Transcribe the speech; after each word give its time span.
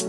Hola, 0.00 0.08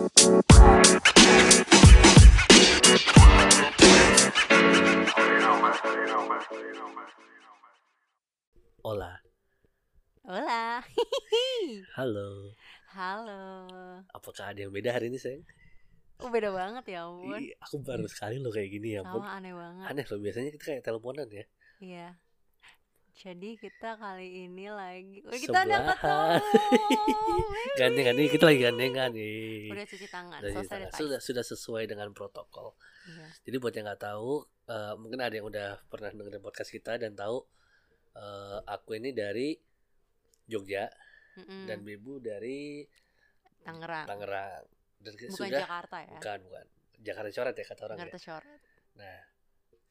Hola. 10.24 10.80
halo. 12.00 12.56
Halo. 12.96 13.44
Apakah 14.16 14.56
ada 14.56 14.64
yang 14.64 14.72
beda 14.72 14.96
hari 14.96 15.12
ini, 15.12 15.20
sayang? 15.20 15.44
Oh, 16.24 16.32
beda 16.32 16.56
banget 16.56 16.88
ya 16.96 17.04
ampun. 17.04 17.44
Ih, 17.44 17.52
aku 17.60 17.84
baru 17.84 18.08
sekali 18.08 18.40
loh 18.40 18.56
kayak 18.56 18.72
gini 18.72 18.96
ya 18.96 19.04
ampun. 19.04 19.20
Sama 19.20 19.44
aneh 19.44 19.52
banget. 19.52 19.92
Aneh 19.92 20.08
loh, 20.08 20.20
biasanya 20.24 20.56
kita 20.56 20.64
kayak 20.72 20.88
teleponan 20.88 21.28
ya. 21.28 21.44
Iya. 21.84 22.16
Jadi 23.22 23.54
kita 23.54 24.02
kali 24.02 24.50
ini 24.50 24.66
lagi 24.66 25.22
Wih, 25.22 25.38
kita 25.38 25.62
Sebelahan. 25.62 25.94
ketemu. 25.94 26.42
Gandengan 27.80 28.14
nih, 28.18 28.28
kita 28.28 28.44
lagi 28.44 28.60
gandengan 28.60 29.10
nih. 29.14 29.70
Udah 29.70 29.86
cuci 29.86 30.08
tangan, 30.10 30.40
Udah 30.42 30.52
cuci 30.58 30.68
tangan. 30.68 30.90
sudah 30.98 31.20
sudah 31.22 31.44
sesuai 31.46 31.84
dengan 31.86 32.10
protokol. 32.12 32.74
Iya. 33.06 33.26
Jadi 33.46 33.56
buat 33.58 33.74
yang 33.74 33.86
nggak 33.86 34.02
tahu, 34.02 34.32
eh, 34.68 34.94
mungkin 34.98 35.20
ada 35.22 35.32
yang 35.32 35.46
udah 35.46 35.86
pernah 35.86 36.10
dengerin 36.10 36.42
podcast 36.42 36.70
kita 36.70 36.98
dan 36.98 37.14
tahu 37.14 37.46
eh, 38.12 38.58
aku 38.66 38.98
ini 38.98 39.14
dari 39.14 39.54
Jogja 40.44 40.90
Mm-mm. 41.38 41.64
dan 41.64 41.86
Bibu 41.86 42.18
dari 42.18 42.82
Tangerang. 43.62 44.10
Tangerang. 44.10 44.66
Dan 44.98 45.14
Bukan 45.14 45.30
sudah 45.32 45.62
Jakarta 45.62 45.98
ya. 46.02 46.10
bukan 46.12 46.40
bukan 46.46 46.66
Jakarta 46.98 47.30
coret 47.32 47.56
ya 47.56 47.66
kata 47.66 47.82
orang 47.86 47.98
Jakarta 48.00 48.18
ya. 48.18 48.22
Shore. 48.22 48.50
Nah, 48.98 49.20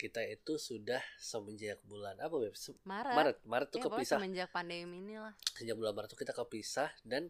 kita 0.01 0.25
itu 0.25 0.57
sudah 0.57 0.97
semenjak 1.17 1.77
bulan 1.85 2.17
apa 2.17 2.33
Beb? 2.33 2.57
Se- 2.57 2.73
Maret. 2.83 3.13
Maret, 3.13 3.37
Maret 3.45 3.69
tuh 3.69 3.79
Ya, 3.79 3.85
kepisah. 3.85 4.17
semenjak 4.17 4.49
pandemi 4.49 4.97
ini 4.99 5.21
lah. 5.21 5.37
Sejak 5.53 5.77
bulan 5.77 5.93
Maret 5.93 6.09
tuh 6.09 6.17
kita 6.17 6.33
kepisah 6.33 6.89
dan 7.05 7.29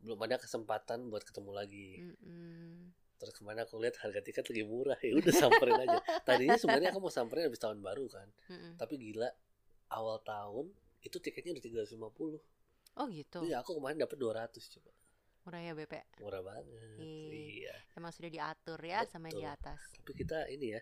belum 0.00 0.16
ada 0.18 0.40
kesempatan 0.40 1.12
buat 1.12 1.20
ketemu 1.20 1.50
lagi. 1.52 2.00
Mm-mm. 2.00 2.96
Terus 3.16 3.32
ke 3.32 3.42
mana 3.44 3.64
aku 3.64 3.76
lihat 3.76 3.96
harga 4.00 4.20
tiket 4.20 4.44
lagi 4.44 4.64
murah 4.64 4.96
ya 4.98 5.12
udah 5.14 5.34
samperin 5.34 5.76
aja. 5.78 5.98
Tadinya 6.28 6.56
sebenarnya 6.56 6.92
aku 6.92 7.00
mau 7.00 7.12
samperin 7.12 7.48
habis 7.48 7.60
tahun 7.60 7.80
baru 7.80 8.08
kan. 8.08 8.28
Mm-mm. 8.48 8.80
Tapi 8.80 8.94
gila 8.96 9.28
awal 9.92 10.20
tahun 10.20 10.72
itu 11.04 11.16
tiketnya 11.20 11.52
udah 11.52 11.64
350. 11.84 12.96
Oh 12.96 13.06
gitu. 13.12 13.38
Iya, 13.44 13.60
aku 13.60 13.76
kemarin 13.76 14.00
dapat 14.00 14.16
200 14.16 14.56
coba. 14.80 14.92
Murah 15.46 15.62
ya 15.62 15.72
BP. 15.72 15.94
Murah 16.18 16.42
banget. 16.42 16.64
Iya. 16.98 17.30
Iya. 17.30 17.74
Emang 17.94 18.10
sudah 18.10 18.26
diatur 18.26 18.80
ya 18.82 19.06
sama 19.06 19.30
yang 19.30 19.38
di 19.38 19.46
Betul. 19.46 19.56
atas. 19.62 19.80
Tapi 19.94 20.12
kita 20.12 20.38
ini 20.50 20.66
ya 20.74 20.80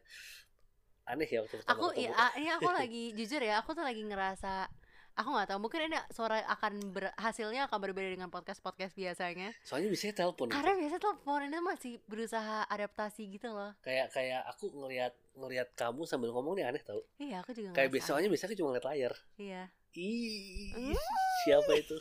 aneh 1.04 1.26
ya 1.26 1.40
waktu 1.40 1.56
pertama 1.56 1.72
aku 1.74 1.86
ketemu. 1.90 2.02
iya, 2.10 2.26
ini 2.34 2.48
aku 2.50 2.70
lagi 2.70 3.04
jujur 3.18 3.40
ya 3.40 3.54
aku 3.58 3.70
tuh 3.72 3.82
lagi 3.82 4.00
ngerasa 4.00 4.66
aku 5.14 5.28
nggak 5.30 5.46
tahu 5.46 5.58
mungkin 5.60 5.80
ini 5.86 5.98
suara 6.10 6.42
akan 6.48 6.90
ber, 6.90 7.14
hasilnya 7.14 7.68
akan 7.68 7.78
berbeda 7.78 8.10
dengan 8.10 8.26
podcast 8.28 8.58
podcast 8.58 8.92
biasanya 8.92 9.54
Soalnya 9.62 9.86
biasanya 9.88 10.14
telepon. 10.16 10.50
karena 10.50 10.74
biasanya 10.74 10.98
telepon 11.00 11.40
ini 11.40 11.58
masih 11.60 11.92
berusaha 12.04 12.66
adaptasi 12.66 13.30
gitu 13.30 13.46
loh 13.48 13.70
Kayak 13.78 14.10
kayak 14.10 14.42
aku 14.48 14.74
ngelihat 14.74 15.14
ngelihat 15.34 15.68
kamu 15.72 16.02
sambil 16.02 16.30
ngomong 16.30 16.58
nih 16.58 16.66
aneh 16.66 16.82
tau. 16.82 16.98
iya 17.16 17.38
aku 17.40 17.52
juga 17.52 17.70
Kayak 17.72 17.90
biasanya 17.92 18.26
biasanya 18.26 18.54
cuma 18.54 18.68
ngeliat 18.70 18.86
layar. 18.86 19.12
iya 19.36 19.64
Ih, 19.94 20.74
Mm. 20.74 20.98
siapa 21.46 21.70
itu? 21.78 21.94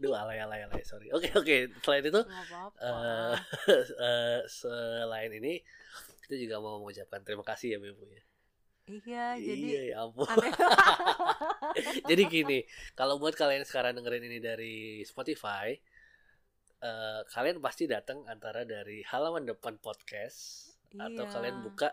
Duh, 0.00 0.16
alay 0.16 0.40
alay 0.40 0.64
alay, 0.64 0.80
sorry. 0.80 1.12
Oke 1.12 1.28
oke, 1.30 1.68
selain 1.84 2.00
itu 2.00 2.16
nggak 2.16 2.44
apa-apa 2.48 2.80
eh 2.80 3.36
eh, 4.08 4.40
selain 4.48 5.28
ini 5.30 5.60
kita 6.24 6.32
juga 6.34 6.56
mau 6.58 6.80
mengucapkan 6.80 7.20
terima 7.20 7.44
kasih 7.44 7.76
ya 7.76 7.78
Bebu 7.78 8.08
ya. 8.08 8.24
Iya 8.86 9.34
jadi 9.34 9.66
iya 9.66 9.82
ya 9.90 9.96
ampun. 10.02 10.26
Jadi 12.08 12.22
gini, 12.26 12.58
kalau 12.94 13.18
buat 13.18 13.34
kalian 13.34 13.66
sekarang 13.66 13.92
dengerin 13.92 14.24
ini 14.24 14.38
dari 14.38 14.76
Spotify, 15.02 15.74
eh, 16.78 17.20
kalian 17.26 17.58
pasti 17.58 17.84
datang 17.84 18.24
antara 18.24 18.62
dari 18.62 19.02
halaman 19.04 19.44
depan 19.44 19.76
podcast 19.76 20.70
atau 20.94 21.24
Iya. 21.26 21.32
kalian 21.32 21.56
buka 21.60 21.92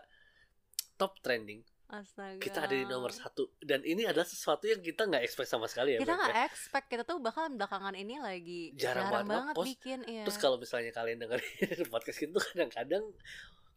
top 0.94 1.20
trending. 1.20 1.60
astaga 1.84 2.40
Kita 2.40 2.64
ada 2.64 2.72
di 2.72 2.88
nomor 2.88 3.12
satu 3.12 3.60
dan 3.60 3.84
ini 3.84 4.08
adalah 4.08 4.24
sesuatu 4.24 4.64
yang 4.64 4.80
kita 4.80 5.04
nggak 5.04 5.20
expect 5.20 5.52
sama 5.52 5.68
sekali 5.68 5.94
ya. 5.94 6.00
kita 6.00 6.10
Beb, 6.10 6.16
ya. 6.16 6.24
nggak 6.32 6.40
expect 6.48 6.86
kita 6.88 7.02
tuh 7.04 7.20
bakal 7.20 7.44
belakangan 7.52 7.92
ini 7.92 8.16
lagi 8.18 8.72
Jarang 8.72 9.12
jarang, 9.12 9.28
banget 9.28 9.52
banget 9.52 9.54
bikin 9.68 9.98
iya 10.08 10.24
Terus 10.24 10.38
kalau 10.40 10.56
misalnya 10.56 10.90
kalian 10.90 11.20
dengerin 11.20 11.84
podcast 11.92 12.24
itu 12.24 12.38
kadang-kadang 12.40 13.04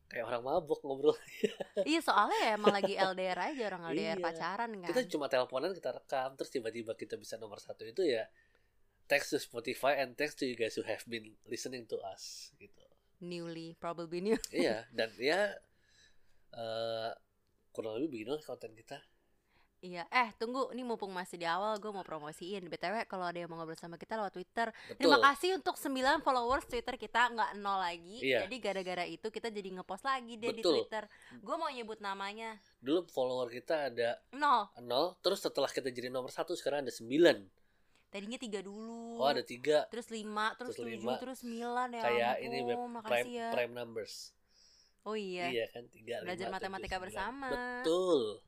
kayak 0.08 0.24
orang 0.24 0.40
mabok 0.42 0.80
ngobrol. 0.82 1.16
iya 1.90 2.00
soalnya 2.00 2.40
ya 2.40 2.52
emang 2.56 2.72
lagi 2.72 2.96
LDR 2.96 3.36
aja 3.38 3.64
orang 3.68 3.84
LDR 3.92 4.16
Iya. 4.16 4.24
pacaran 4.24 4.70
kan 4.80 4.88
Kita 4.88 5.02
cuma 5.12 5.28
teleponan 5.28 5.72
kita 5.72 5.92
rekam 5.92 6.32
terus 6.34 6.48
tiba-tiba 6.48 6.96
kita 6.96 7.16
bisa 7.16 7.36
nomor 7.36 7.60
satu 7.60 7.84
itu 7.84 8.08
ya 8.08 8.24
thanks 9.06 9.28
to 9.28 9.38
Spotify 9.38 10.00
and 10.00 10.16
thanks 10.16 10.34
to 10.34 10.44
you 10.44 10.56
guys 10.56 10.76
who 10.76 10.84
have 10.84 11.04
been 11.06 11.36
listening 11.44 11.84
to 11.86 12.00
us 12.04 12.52
gitu. 12.56 12.84
newly 13.20 13.76
probably 13.76 14.22
new 14.22 14.38
iya 14.50 14.88
dan 14.98 15.12
ya 15.18 15.52
eh 16.54 17.12
kurang 17.70 18.00
lebih 18.00 18.10
begini 18.26 18.40
konten 18.42 18.74
kita. 18.74 18.98
Iya, 19.88 20.04
eh 20.12 20.36
tunggu, 20.36 20.68
ini 20.76 20.84
mumpung 20.84 21.16
masih 21.16 21.40
di 21.40 21.48
awal 21.48 21.80
gue 21.80 21.88
mau 21.88 22.04
promosiin 22.04 22.68
BTW 22.68 23.08
kalau 23.08 23.24
ada 23.24 23.40
yang 23.40 23.48
mau 23.48 23.56
ngobrol 23.56 23.80
sama 23.80 23.96
kita 23.96 24.20
lewat 24.20 24.36
Twitter 24.36 24.68
Betul. 24.84 25.00
Terima 25.00 25.18
kasih 25.24 25.56
untuk 25.56 25.80
9 25.80 25.96
followers 26.20 26.68
Twitter 26.68 27.00
kita 27.00 27.32
nggak 27.32 27.56
nol 27.56 27.80
lagi 27.80 28.20
Iya. 28.20 28.44
Jadi 28.44 28.56
gara-gara 28.60 29.08
itu 29.08 29.28
kita 29.28 29.48
jadi 29.48 29.80
ngepost 29.80 30.04
lagi 30.04 30.36
deh 30.36 30.52
di 30.52 30.60
Betul. 30.60 30.84
Twitter 30.84 31.08
Gue 31.40 31.56
mau 31.56 31.72
nyebut 31.72 32.04
namanya 32.04 32.60
Dulu 32.78 33.08
follower 33.08 33.48
kita 33.48 33.88
ada 33.88 34.20
Nol, 34.36 34.68
nol, 34.84 35.16
terus 35.22 35.40
setelah 35.40 35.72
kita 35.72 35.88
jadi 35.88 36.12
nomor 36.12 36.30
satu 36.30 36.52
sekarang 36.52 36.84
ada 36.84 36.92
sembilan. 36.92 37.48
tadinya 38.08 38.36
tiga 38.36 38.60
dulu 38.60 39.24
Oh 39.24 39.28
ada 39.28 39.40
tiga. 39.40 39.88
Terus 39.88 40.12
5, 40.12 40.20
terus 40.60 40.76
Terus 40.76 40.84
7, 40.84 41.00
lima. 41.00 41.16
terus 41.16 41.40
9 41.48 41.96
ya 41.96 42.02
Kayak 42.04 42.28
ampun, 42.36 42.44
ini 42.44 42.58
prime 43.08 43.28
ya 43.32 43.48
prime 43.56 43.72
numbers. 43.72 44.16
Oh 45.08 45.16
iya, 45.16 45.48
Iya 45.48 45.66
kan 45.72 45.88
tiga. 45.88 46.20
Belajar 46.20 46.52
lima, 46.52 46.56
matematika 46.60 47.00
tujuh, 47.00 47.04
bersama. 47.08 47.48
sembilan. 47.48 48.47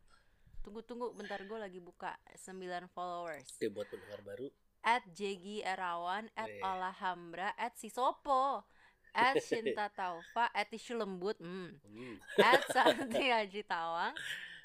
Betul. 0.59 0.83
tunggu-tunggu 0.83 1.15
bentar 1.15 1.39
gue 1.39 1.55
lagi 1.55 1.79
buka 1.79 2.11
9 2.35 2.91
followers 2.91 3.47
Oke 3.55 3.71
buat 3.71 3.87
pendengar 3.87 4.21
baru. 4.27 4.47
at 4.79 5.03
Jegi 5.11 5.59
Erawan, 5.59 6.31
at 6.35 6.47
Weh. 6.47 6.63
Olahambra, 6.63 7.51
at 7.59 7.75
Sisopo, 7.75 8.63
at 9.11 9.35
Shinta 9.47 9.91
Taufa, 9.91 10.47
at 10.55 10.71
Tisu 10.71 10.95
Lembut, 10.95 11.35
hmm. 11.35 11.75
Hmm. 11.83 12.15
at 12.39 12.63
Santi 12.75 13.27
Haji 13.27 13.67
Tawang, 13.67 14.15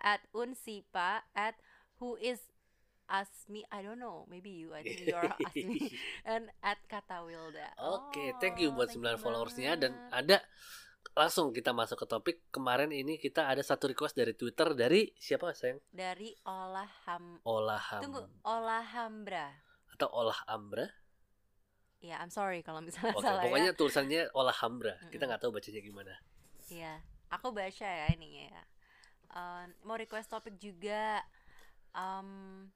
at 0.02 0.22
Unsipa, 0.30 1.22
at 1.34 1.58
Who 1.98 2.14
is 2.18 2.38
Asmi, 3.04 3.66
I 3.70 3.82
don't 3.82 3.98
know, 3.98 4.24
maybe 4.30 4.50
you, 4.50 4.72
I 4.72 4.82
think 4.86 5.02
you're 5.04 5.18
Asmi, 5.50 5.92
and 6.24 6.46
at 6.62 6.78
Kata 6.86 7.26
Wilda. 7.26 7.74
Oke, 7.78 8.38
thank 8.38 8.62
you 8.62 8.70
buat 8.70 8.94
9 8.94 9.02
you 9.02 9.18
followersnya 9.18 9.74
dan 9.76 9.92
ada 10.14 10.40
langsung 11.12 11.52
kita 11.52 11.70
masuk 11.70 12.00
ke 12.00 12.06
topik 12.06 12.36
kemarin 12.48 12.88
ini 12.88 13.14
kita 13.14 13.44
ada 13.44 13.60
satu 13.60 13.86
request 13.86 14.14
dari 14.14 14.32
Twitter 14.32 14.72
dari 14.72 15.12
siapa 15.14 15.52
sayang 15.52 15.78
dari 15.88 16.32
Olaham, 16.42 17.38
Olaham 17.42 18.00
tunggu, 18.00 18.20
Olahambra. 18.42 19.52
atau 19.92 20.08
Olah 20.10 20.40
Ambra 20.46 20.88
Ya, 22.00 22.20
I'm 22.20 22.28
sorry 22.28 22.60
kalau 22.60 22.80
misalnya 22.80 23.16
oke 23.16 23.24
salah 23.24 23.40
pokoknya 23.40 23.72
ya. 23.72 23.76
tulisannya 23.76 24.22
Olahambra 24.32 24.98
kita 25.08 25.24
Mm-mm. 25.24 25.28
nggak 25.30 25.40
tahu 25.40 25.52
bacanya 25.52 25.80
gimana 25.80 26.14
Iya, 26.66 27.00
aku 27.28 27.48
baca 27.48 27.84
ya 27.84 28.08
ininya 28.10 28.48
ya. 28.48 28.62
Eh, 29.30 29.64
mau 29.82 29.94
request 29.94 30.28
topik 30.28 30.56
juga. 30.56 31.20
Um, 31.92 32.72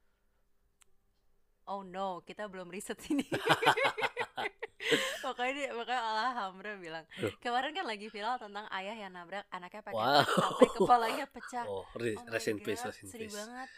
oh 1.64 1.80
no, 1.82 2.20
kita 2.22 2.44
belum 2.46 2.68
riset 2.68 3.00
ini. 3.08 3.24
Pokoknya 5.24 5.52
dia, 5.52 5.68
pokoknya 5.74 6.00
Alhamdulillah 6.00 6.78
bilang 6.78 7.04
kemarin 7.38 7.74
kan 7.74 7.84
lagi 7.84 8.06
viral 8.08 8.38
tentang 8.38 8.64
ayah 8.70 8.94
yang 8.94 9.10
nabrak 9.10 9.44
anaknya 9.50 9.82
pakai 9.82 9.96
Wow. 9.96 10.22
sampai 10.24 10.68
kepalanya 10.72 11.24
pecah. 11.26 11.64
oh 11.66 11.82
Oh 11.84 12.24
rest 12.28 12.46
in 12.46 12.58
peace 12.58 12.82
rest 12.82 13.02
in 13.02 13.10
sedih 13.10 13.28
banget. 13.28 13.68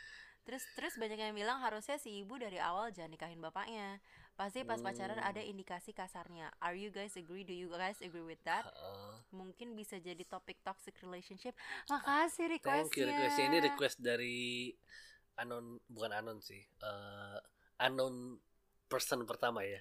Terus 0.41 0.63
terus 0.73 0.95
banyak 0.97 1.17
yang 1.17 1.33
bilang 1.33 1.61
harusnya 1.61 1.97
si 1.97 2.21
ibu 2.21 2.37
dari 2.37 2.57
awal 2.57 2.91
jangan 2.91 3.11
nikahin 3.11 3.39
bapaknya. 3.39 4.01
Pasti 4.35 4.65
pas 4.65 4.81
pacaran 4.81 5.17
Hmm. 5.17 5.29
ada 5.29 5.41
indikasi 5.41 5.93
kasarnya. 5.93 6.49
Are 6.59 6.73
you 6.73 6.89
guys 6.89 7.13
agree? 7.15 7.45
Do 7.45 7.53
you 7.53 7.69
guys 7.69 8.01
agree 8.01 8.25
with 8.25 8.41
that? 8.45 8.65
Heeh. 8.65 9.13
mungkin 9.31 9.73
bisa 9.73 9.97
jadi 9.97 10.21
topik 10.25 10.59
toxic 10.61 10.97
relationship. 11.01 11.53
Makasih 11.87 12.51
requestnya. 12.51 12.83
thank 12.83 12.97
you 12.97 13.05
requestnya 13.07 13.45
ini 13.47 13.59
request 13.63 13.97
dari 14.01 14.73
anon 15.37 15.81
bukan 15.87 16.13
anon 16.13 16.39
sih 16.41 16.61
eh 16.61 17.39
unknown 17.81 18.37
person 18.87 19.25
pertama 19.25 19.63
ya 19.63 19.81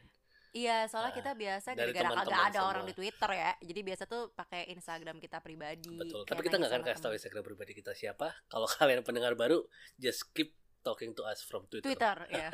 Iya, 0.50 0.90
soalnya 0.90 1.14
Ah, 1.14 1.18
kita 1.18 1.32
biasa 1.34 1.70
gara-gara 1.74 2.10
teman-teman 2.10 2.42
ada 2.50 2.60
orang 2.64 2.84
semua. 2.84 2.90
di 2.90 2.96
Twitter 2.98 3.30
ya. 3.32 3.52
Jadi 3.62 3.80
biasa 3.86 4.04
tuh 4.06 4.34
pakai 4.34 4.62
Instagram 4.70 5.18
kita 5.18 5.38
pribadi. 5.40 5.94
betul 5.94 6.26
tapi 6.26 6.42
kita 6.42 6.58
nggak 6.58 6.72
akan 6.72 6.84
kasih 6.84 7.04
tahu. 7.06 7.14
Instagram 7.14 7.44
pribadi 7.46 7.72
kita 7.74 7.94
siapa 7.94 8.34
kalau 8.48 8.66
kalian 8.82 9.06
pendengar 9.06 9.34
baru 9.34 9.62
just 9.96 10.34
keep 10.34 10.58
talking 10.80 11.12
to 11.12 11.22
us 11.22 11.44
from 11.44 11.68
Twitter 11.68 11.86
Twitter, 11.86 12.18
ya. 12.42 12.50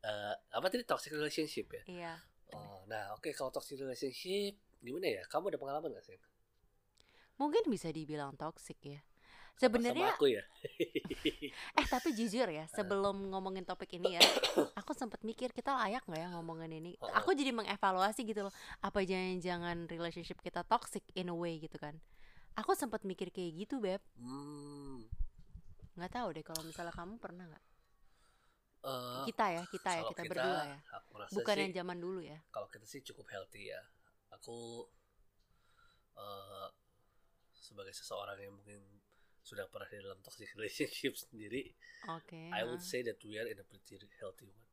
Eh, 0.00 0.34
apa 0.50 0.66
tadi 0.68 0.84
toxic 0.84 1.12
relationship 1.12 1.68
ya 1.70 1.82
iya. 1.86 2.14
Oh, 2.48 2.84
nah 2.86 3.12
oke 3.12 3.28
kalau 3.32 3.50
toxic 3.50 3.74
relationship 3.76 4.54
gimana 4.78 5.08
ya? 5.10 5.22
Kamu 5.26 5.48
ada 5.48 5.58
pengalaman 5.58 5.90
gak 5.92 6.06
sih? 6.06 6.16
Mungkin 7.34 7.66
bisa 7.66 7.88
dibilang 7.88 8.36
toxic 8.36 8.78
ya. 8.80 9.00
Sebenarnya 9.54 10.14
aku 10.14 10.26
ya 10.28 10.42
eh 11.78 11.86
tapi 11.86 12.10
jujur 12.10 12.46
ya, 12.46 12.66
sebelum 12.68 13.30
ngomongin 13.30 13.62
topik 13.62 13.86
ini 13.92 14.18
ya, 14.18 14.22
mikir 15.28 15.50
kita 15.58 15.70
layak 15.80 16.02
nggak 16.08 16.20
ya 16.24 16.28
ngomongin 16.36 16.72
ini. 16.80 16.92
Heeh. 17.00 17.12
Aku 17.18 17.30
jadi 17.38 17.50
mengevaluasi 17.58 18.20
gitu 18.30 18.40
loh. 18.46 18.54
Apa 18.86 19.00
jangan-jangan 19.10 19.88
relationship 19.94 20.38
kita 20.46 20.60
toxic 20.72 21.04
in 21.20 21.28
a 21.32 21.36
way 21.36 21.54
gitu 21.64 21.76
kan. 21.80 21.94
Aku 22.60 22.72
sempat 22.78 23.02
mikir 23.10 23.28
kayak 23.34 23.52
gitu, 23.66 23.76
Beb. 23.82 24.02
hmm, 24.18 25.06
Nggak 25.96 26.12
tahu 26.16 26.28
deh 26.36 26.44
kalau 26.48 26.62
misalnya 26.68 26.94
kamu 26.98 27.14
pernah 27.24 27.44
nggak? 27.50 27.64
eh, 28.84 29.24
Kita 29.26 29.44
ya, 29.56 29.62
kita 29.74 29.90
ya, 29.98 30.02
kalau 30.02 30.10
kita 30.10 30.22
berdua 30.30 30.60
ya. 30.72 30.78
Bukan 31.34 31.56
sih 31.56 31.62
yang 31.64 31.72
zaman 31.82 31.98
dulu 32.04 32.20
ya. 32.22 32.38
kalau 32.54 32.68
kita 32.72 32.86
sih 32.86 33.00
cukup 33.08 33.26
healthy 33.32 33.62
ya 33.72 33.80
aku 34.36 34.86
eh, 36.16 36.68
sebagai 37.54 37.94
seseorang 37.94 38.38
yang 38.38 38.52
mungkin 38.54 38.80
sudah 39.44 39.68
pernah 39.68 39.88
di 39.90 40.00
dalam 40.00 40.20
toxic 40.24 40.48
relationship 40.56 41.14
sendiri 41.16 41.62
Oke. 42.08 42.48
I 42.52 42.64
would 42.64 42.80
heeh. 42.80 42.88
say 42.90 43.00
that 43.04 43.20
we 43.24 43.36
are 43.40 43.48
in 43.48 43.58
a 43.60 43.66
pretty 43.66 43.96
healthy 44.20 44.48
one 44.48 44.63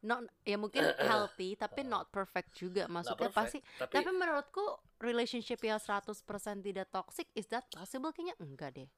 Not 0.00 0.24
ya 0.42 0.56
mungkin 0.56 0.80
healthy 1.08 1.54
tapi 1.54 1.84
not 1.84 2.08
perfect 2.08 2.56
juga. 2.56 2.88
Maksudnya 2.88 3.28
perfect, 3.28 3.36
pasti 3.36 3.58
tapi, 3.76 3.94
Tapi 4.00 4.10
menurutku 4.10 4.64
relationship 4.98 5.60
yang 5.60 5.76
100% 5.76 6.24
tidak 6.60 6.88
toxic 6.88 7.28
is 7.34 7.44
that 7.48 7.68
possible 7.68 8.08
kayaknya 8.10 8.32
enggak 8.40 8.72
deh. 8.72 8.88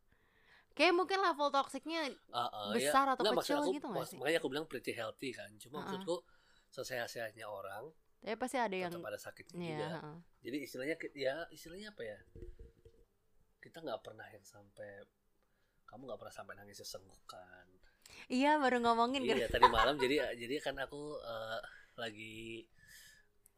Kayak 0.73 0.97
mungkin 0.97 1.21
level 1.21 1.53
toksiknya 1.53 2.09
ah, 2.33 2.49
ah, 2.49 2.73
besar 2.73 3.05
atau 3.13 3.21
nggak, 3.21 3.35
maksud 3.37 3.51
kecil 3.53 3.61
aku- 3.61 3.75
gitu 3.77 3.87
nggak 3.93 4.07
sih? 4.09 4.17
makanya 4.17 4.39
aku 4.41 4.49
bilang 4.49 4.65
pretty 4.65 4.93
healthy 4.97 5.31
kan 5.37 5.53
cuma 5.61 5.77
Uh-uh. 5.77 5.85
maksudku 5.85 6.17
sesehat-sehatnya 6.73 7.45
orang 7.45 7.93
tapi 8.25 8.39
pasti 8.41 8.57
ada 8.57 8.73
yang 8.73 8.89
tetap 8.89 9.05
ada 9.05 9.21
sakitnya 9.21 9.59
Iya, 9.61 9.69
juga 9.69 9.87
heeh. 9.93 10.17
jadi 10.41 10.57
istilahnya 10.65 10.97
ya 11.13 11.35
istilahnya 11.53 11.93
apa 11.93 12.03
ya 12.09 12.19
kita 13.61 13.85
nggak 13.85 14.01
pernah 14.01 14.25
yang 14.33 14.41
sampai 14.41 15.05
kamu 15.85 16.09
nggak 16.09 16.21
pernah 16.25 16.35
sampai 16.35 16.55
nangis 16.57 16.81
sesenggukan 16.81 17.67
Iya, 18.33 18.57
baru 18.63 18.81
ngomongin 18.81 19.23
kan. 19.29 19.37
iya 19.37 19.47
tadi 19.49 19.67
malam 19.77 19.97
jadi 20.01 20.35
jadi 20.39 20.55
kan 20.65 20.77
aku 20.81 21.21
eh, 21.21 21.61
lagi 22.01 22.65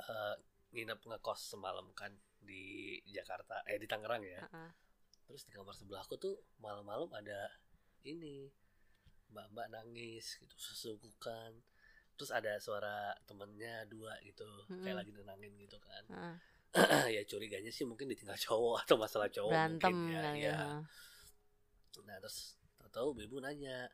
eh, 0.03 0.35
nginep 0.75 1.01
ngekos 1.06 1.55
semalam 1.55 1.87
kan 1.95 2.11
di 2.45 2.99
Jakarta 3.09 3.62
eh 3.65 3.79
di 3.79 3.87
Tangerang 3.89 4.21
ya 4.27 4.43
Heeh. 4.45 4.71
terus 5.25 5.47
di 5.49 5.53
kamar 5.55 5.73
sebelah 5.73 6.03
aku 6.05 6.19
tuh 6.21 6.35
malam-malam 6.61 7.09
ada 7.15 7.49
ini 8.05 8.51
mbak-mbak 9.33 9.73
nangis 9.73 10.37
gitu 10.43 10.53
sesenggukan 10.59 11.56
terus 12.15 12.31
ada 12.31 12.59
suara 12.62 13.11
temennya 13.27 13.87
dua 13.91 14.15
gitu 14.23 14.47
Mm-mm. 14.71 14.83
kayak 14.85 14.97
lagi 15.03 15.11
nenangin 15.15 15.53
gitu 15.56 15.79
kan 15.81 16.05
Heeh. 16.11 16.37
ya 17.17 17.23
curiganya 17.25 17.71
sih 17.71 17.87
mungkin 17.87 18.11
ditinggal 18.11 18.37
cowok 18.37 18.77
atau 18.85 18.97
masalah 18.99 19.31
cowok 19.31 19.51
Berantem 19.55 19.95
mungkin 19.95 20.11
ya, 20.11 20.21
kali 20.23 20.41
ya. 20.43 20.53
ya. 20.53 20.69
nah 22.05 22.17
terus 22.19 22.59
tahu 22.95 23.19
ibu 23.19 23.43
nanya 23.43 23.91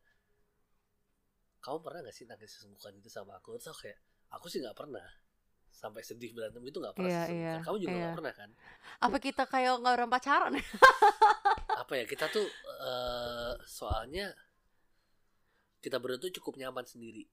kamu 1.61 1.77
pernah 1.85 2.01
gak 2.05 2.17
sih 2.17 2.25
nangis 2.25 2.51
sesenggukan 2.57 2.93
itu 2.97 3.09
sama 3.09 3.37
aku 3.37 3.57
terus 3.57 3.69
aku 3.71 3.85
kayak 3.87 3.99
aku 4.33 4.47
sih 4.49 4.59
nggak 4.61 4.77
pernah 4.77 5.05
sampai 5.71 6.03
sedih 6.05 6.33
berantem 6.35 6.61
itu 6.65 6.77
nggak 6.77 6.93
pernah 6.97 7.09
Iya, 7.09 7.21
sesenggukan 7.25 7.57
iya, 7.57 7.65
kamu 7.65 7.77
juga 7.79 7.91
nggak 7.95 8.05
iya. 8.05 8.17
pernah 8.19 8.33
kan 8.37 8.51
Apa 9.01 9.17
kita 9.17 9.43
kayak 9.49 9.73
nggak 9.81 9.95
orang 9.97 10.11
pacaran? 10.11 10.53
apa 11.83 11.93
ya 11.97 12.05
kita 12.05 12.27
tuh 12.29 12.45
eh, 12.85 13.53
soalnya 13.65 14.27
kita 15.81 15.97
berdua 15.97 16.21
tuh 16.21 16.33
cukup 16.41 16.61
nyaman 16.61 16.85
sendiri 16.85 17.25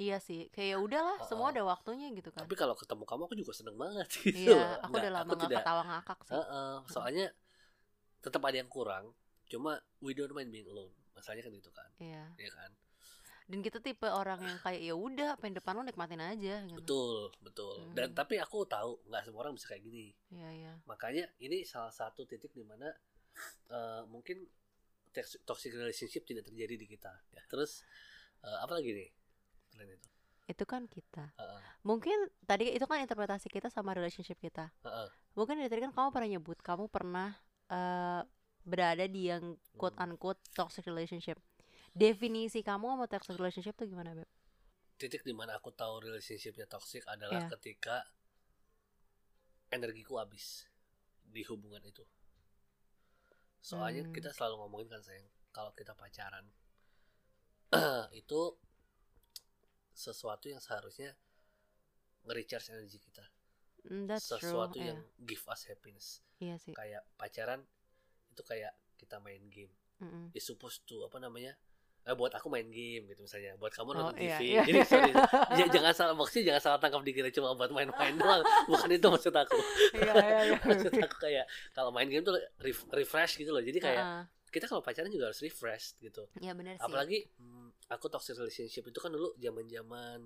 iya 0.00 0.16
sih. 0.16 0.48
Kayak 0.48 0.68
ya 0.72 0.78
udahlah, 0.80 1.16
semua 1.28 1.52
Heeh. 1.52 1.60
ada 1.60 1.68
waktunya 1.68 2.08
gitu 2.16 2.32
kan. 2.32 2.40
tapi 2.48 2.56
kalau 2.56 2.72
ketemu 2.72 3.04
kamu 3.04 3.22
aku 3.28 3.36
juga 3.36 3.52
seneng 3.52 3.76
banget 3.76 4.08
gitu 4.24 4.48
Iya, 4.48 4.80
aku 4.80 4.96
udah 4.96 5.12
lama 5.12 5.28
aku 5.28 5.32
nggak 5.36 5.44
tidak 5.44 5.60
ketawa 5.60 5.82
ngakak 5.84 6.18
sih. 6.24 6.32
Heeh, 6.32 6.72
soalnya 6.88 7.26
tetap 8.24 8.40
ada 8.44 8.56
yang 8.56 8.70
kurang 8.72 9.12
cuma 9.50 9.76
we 10.00 10.14
don't 10.16 10.32
mind 10.32 10.48
being 10.48 10.64
alone 10.72 10.92
masalahnya 11.12 11.42
kan 11.44 11.52
gitu 11.52 11.68
kan 11.74 11.90
Iya. 12.00 12.24
ya 12.38 12.50
kan 12.54 12.70
Dan 13.50 13.60
kita 13.60 13.82
tipe 13.82 14.06
orang 14.06 14.38
yang 14.38 14.58
kayak 14.62 14.78
ya 14.80 14.94
udah, 14.94 15.34
pengen 15.36 15.58
depan 15.58 15.74
lo 15.74 15.82
nikmatin 15.82 16.22
aja 16.22 16.62
gitu. 16.62 16.78
betul 16.78 17.34
betul 17.42 17.74
dan 17.92 18.14
Hmm. 18.14 18.16
tapi 18.16 18.38
aku 18.38 18.62
tahu 18.62 19.02
nggak 19.04 19.26
semua 19.26 19.42
orang 19.42 19.58
bisa 19.58 19.66
kayak 19.66 19.82
gini 19.82 20.14
Iya, 20.30 20.48
iya. 20.54 20.72
makanya 20.86 21.26
ini 21.36 21.66
salah 21.66 21.90
satu 21.90 22.22
titik 22.22 22.54
di 22.54 22.62
mana 22.62 22.86
eh, 23.66 24.02
mungkin 24.06 24.46
tox- 25.10 25.42
toxic 25.42 25.74
relationship 25.74 26.22
tidak 26.22 26.46
terjadi 26.46 26.74
di 26.76 26.86
kita 26.86 27.10
ya 27.34 27.42
terus 27.46 27.82
eh, 28.40 28.58
apa 28.62 28.78
lagi 28.78 28.94
nih 28.94 29.10
selain 29.68 29.90
itu 29.92 30.08
Itu 30.46 30.64
kan 30.66 30.86
kita. 30.86 31.30
Heeh, 31.34 31.60
Mungkin 31.82 32.26
tadi 32.42 32.70
itu 32.70 32.82
kan 32.82 32.98
interpretasi 32.98 33.46
kita 33.46 33.70
sama 33.70 33.94
relationship 33.94 34.34
kita. 34.36 34.74
heeh. 34.82 35.08
Mungkin 35.34 35.58
dari 35.58 35.70
tadi 35.70 35.80
kan 35.86 35.94
kamu 35.94 36.08
pernah 36.10 36.28
nyebut 36.28 36.58
kamu 36.58 36.86
pernah 36.86 37.34
eh, 37.66 38.22
berada 38.62 39.06
di 39.06 39.26
yang 39.26 39.54
quote 39.74 39.94
Hmm. 39.94 40.10
unquote 40.10 40.38
toxic 40.52 40.86
relationship. 40.86 41.38
Definisi 41.92 42.62
kamu 42.62 42.86
sama 42.94 43.06
toxic 43.10 43.34
relationship 43.36 43.74
tuh 43.74 43.88
gimana, 43.88 44.14
Beb? 44.14 44.28
titik 45.00 45.24
di 45.24 45.32
mana 45.32 45.56
aku 45.56 45.72
tahu 45.72 46.04
relationshipnya 46.04 46.68
toxic 46.68 47.00
adalah 47.08 47.48
Iya. 47.48 47.56
ketika 47.56 48.04
energiku 49.72 50.20
habis 50.20 50.68
di 51.24 51.40
hubungan 51.48 51.80
itu 51.80 52.04
soalnya 53.64 54.04
Hmm. 54.04 54.12
kita 54.12 54.28
selalu 54.36 54.60
ngomongin 54.60 54.92
kan 54.92 55.00
sayang 55.00 55.24
kalau 55.52 55.72
kita 55.72 55.96
pacaran 55.96 56.44
itu 58.12 58.40
sesuatu 59.90 60.52
yang 60.52 60.60
seharusnya 60.60 61.16
nge-recharge 62.28 62.68
energi 62.76 63.00
kita 63.00 63.24
Mm, 63.80 64.04
that's 64.04 64.28
sesuatu 64.28 64.76
true. 64.76 64.84
yang 64.84 65.00
give 65.16 65.40
us 65.48 65.64
happiness 65.64 66.20
Iya, 66.36 66.44
iya 66.44 66.56
sih. 66.60 66.76
kayak 66.76 67.08
pacaran 67.16 67.64
itu 68.28 68.44
kayak 68.44 68.76
kita 69.00 69.16
main 69.16 69.48
game 69.48 69.72
Mm-mm. 69.96 70.28
is 70.36 70.44
supposed 70.44 70.84
to 70.84 71.08
apa 71.08 71.16
namanya 71.16 71.56
eh 72.00 72.14
buat 72.14 72.32
aku 72.32 72.48
main 72.48 72.64
game 72.66 73.04
gitu 73.06 73.20
misalnya 73.20 73.52
buat 73.54 73.70
kamu 73.70 73.88
Oh, 73.90 73.96
nonton 74.08 74.16
iya, 74.16 74.34
TV 74.34 74.42
iya. 74.50 74.62
jadi 74.64 74.78
sorry 74.82 75.12
Ya, 75.60 75.66
jangan 75.68 75.92
salah 75.92 76.14
maksudnya 76.14 76.44
jangan 76.50 76.62
salah 76.62 76.78
tangkap 76.78 77.02
dikira 77.02 77.28
cuma 77.28 77.52
buat 77.52 77.68
main-main 77.68 78.14
doang 78.14 78.40
bukan 78.66 78.88
itu 78.90 79.06
maksud 79.06 79.32
aku 79.32 79.58
Iya, 79.94 80.12
iya, 80.16 80.40
iya. 80.46 80.56
maksud 80.66 80.92
aku 80.92 81.16
kayak 81.20 81.44
kalau 81.70 81.90
main 81.90 82.06
game 82.06 82.22
tuh 82.22 82.34
ref- 82.58 82.88
refresh 82.90 83.36
gitu 83.36 83.50
loh 83.50 83.60
jadi 83.60 83.78
kayak 83.78 84.00
Heeh. 84.02 84.24
kita 84.48 84.64
kalau 84.64 84.80
pacaran 84.80 85.06
juga 85.08 85.28
harus 85.28 85.38
refresh 85.38 85.94
gitu 85.98 86.24
Iya 86.36 86.56
benar 86.56 86.74
sih. 86.74 86.82
apalagi 86.82 87.18
hmm, 87.36 87.68
aku 87.88 88.08
toxic 88.08 88.34
relationship 88.34 88.82
itu 88.82 88.96
kan 88.96 89.10
dulu 89.10 89.36
zaman 89.36 89.64
zaman 89.64 90.18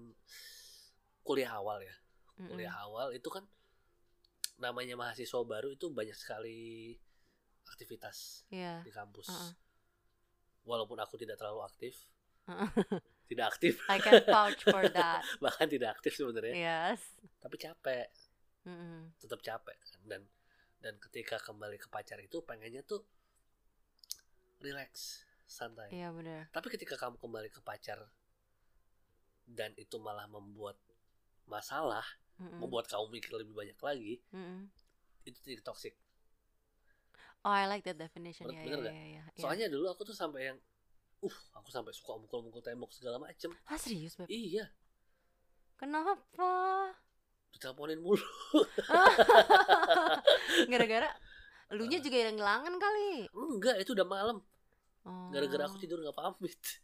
kuliah 1.21 1.55
awal 1.55 1.79
ya 1.79 1.95
kuliah 2.41 2.75
awal 2.77 3.11
itu 3.11 3.27
kan 3.27 3.43
namanya 4.57 4.95
mahasiswa 4.95 5.43
baru 5.43 5.71
itu 5.71 5.91
banyak 5.91 6.15
sekali 6.15 6.95
aktivitas 7.67 8.47
Iya. 8.49 8.81
di 8.81 8.91
kampus 8.91 9.27
Heeh. 9.27 9.53
Walaupun 10.65 10.97
aku 10.97 11.15
tidak 11.17 11.37
terlalu 11.37 11.63
aktif 11.63 11.95
tidak 13.31 13.53
aktif 13.53 13.81
I 13.89 13.97
can 13.99 14.21
vouch 14.25 14.61
for 14.65 14.85
that. 14.97 15.25
bahkan 15.39 15.65
tidak 15.65 15.97
aktif 15.97 16.13
sebenarnya 16.15 16.53
Yes. 16.53 17.01
tapi 17.39 17.57
capek 17.57 18.09
Mm-mm. 18.65 19.13
tetap 19.17 19.41
capek 19.41 19.77
kan 19.77 20.01
dan 20.05 20.23
dan 20.81 20.95
ketika 21.01 21.37
kembali 21.39 21.77
ke 21.77 21.89
pacar 21.89 22.17
itu 22.19 22.41
pengennya 22.41 22.81
tuh 22.83 23.05
relax 24.61 25.25
santai 25.45 25.93
Iya 25.93 26.09
benar. 26.11 26.49
tapi 26.51 26.69
ketika 26.69 26.97
kamu 26.97 27.17
kembali 27.17 27.49
ke 27.49 27.61
pacar 27.61 28.01
dan 29.45 29.77
itu 29.77 29.97
malah 29.97 30.25
membuat 30.25 30.77
masalah 31.45 32.05
Mm-mm. 32.37 32.61
membuat 32.61 32.89
kamu 32.89 33.13
mikir 33.13 33.31
lebih 33.35 33.53
banyak 33.53 33.77
lagi 33.79 34.21
Mm-mm. 34.33 34.69
itu 35.25 35.37
titik 35.41 35.61
toxic 35.61 35.93
Oh, 37.45 37.53
I 37.53 37.69
like 37.69 37.85
that 37.85 37.97
definition. 37.97 38.49
Iya, 38.49 38.57
bener 38.65 38.79
nggak? 38.81 38.91
iya, 38.91 39.05
iya. 39.05 39.23
Iya. 39.29 39.37
soalnya 39.37 39.67
dulu 39.69 39.85
aku 39.87 40.03
tuh 40.03 40.13
sampai 40.13 40.49
yang 40.49 40.57
uh 41.21 41.37
aku 41.55 41.69
sampai 41.69 41.91
suka 41.91 42.17
mukul-mukul 42.17 42.61
tembok 42.61 42.91
segala 42.91 43.17
macem 43.17 43.49
Ah 43.65 43.77
serius, 43.77 44.13
Beb? 44.15 44.29
iya 44.29 44.69
Kenapa? 45.75 46.15
diteleponin 47.51 47.99
mulu 47.99 48.19
Gara-gara 50.71 51.09
elunya 51.69 51.99
juga 51.99 52.17
yang 52.19 52.37
ngelangan 52.37 52.75
kali. 52.77 53.27
enggak 53.31 53.75
itu 53.81 53.91
udah 53.93 54.05
malam 54.05 54.39
Oh. 55.05 55.29
gara-gara 55.29 55.69
aku 55.69 55.77
tidur 55.77 56.01
nggak 56.01 56.17
pamit 56.17 56.57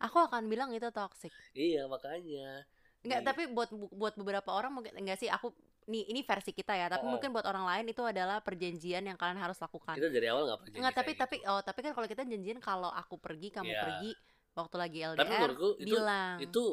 Aku 0.00 0.16
akan 0.18 0.48
bilang 0.48 0.72
itu 0.72 0.88
toxic. 0.88 1.28
iya 1.52 1.84
makanya 1.84 2.64
Enggak, 3.04 3.20
tapi 3.22 3.46
buat 3.46 3.68
buat 3.92 4.16
beberapa 4.16 4.50
orang 4.50 4.72
mungkin 4.72 4.96
enggak 4.96 5.20
sih 5.20 5.28
aku 5.28 5.52
nih 5.86 6.02
ini 6.10 6.20
versi 6.26 6.50
kita 6.50 6.74
ya, 6.74 6.90
tapi 6.90 7.06
Oh. 7.06 7.14
mungkin 7.14 7.30
buat 7.30 7.46
orang 7.46 7.62
lain 7.62 7.86
itu 7.90 8.02
adalah 8.02 8.42
perjanjian 8.42 9.06
yang 9.06 9.14
kalian 9.14 9.38
harus 9.38 9.54
lakukan. 9.56 9.94
kita 9.94 10.10
dari 10.10 10.26
awal 10.26 10.44
nggak 10.44 10.60
pergi 10.66 10.74
Enggak, 10.76 10.94
tapi 10.94 11.10
tapi 11.14 11.36
oh, 11.46 11.62
tapi 11.62 11.78
kan 11.80 11.92
kalau 11.94 12.06
kita 12.06 12.22
janjian 12.22 12.58
kalau 12.58 12.90
aku 12.90 13.16
pergi, 13.16 13.54
kamu 13.54 13.70
Iya. 13.70 13.82
pergi 13.82 14.10
waktu 14.52 14.76
lagi 14.76 14.98
LDR 15.04 15.18
Tapi 15.20 15.32
menurutku 15.32 15.68
itu 15.78 15.94
bilang. 15.94 16.36
itu 16.42 16.64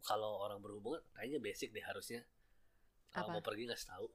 kalau 0.00 0.40
orang 0.40 0.58
berhubungan 0.58 1.02
kayaknya 1.12 1.38
basic 1.38 1.68
deh 1.70 1.84
harusnya 1.84 2.24
kalau 3.10 3.28
Apa? 3.28 3.34
mau 3.36 3.44
pergi 3.44 3.66
nggak 3.66 3.82
tahu 3.84 4.08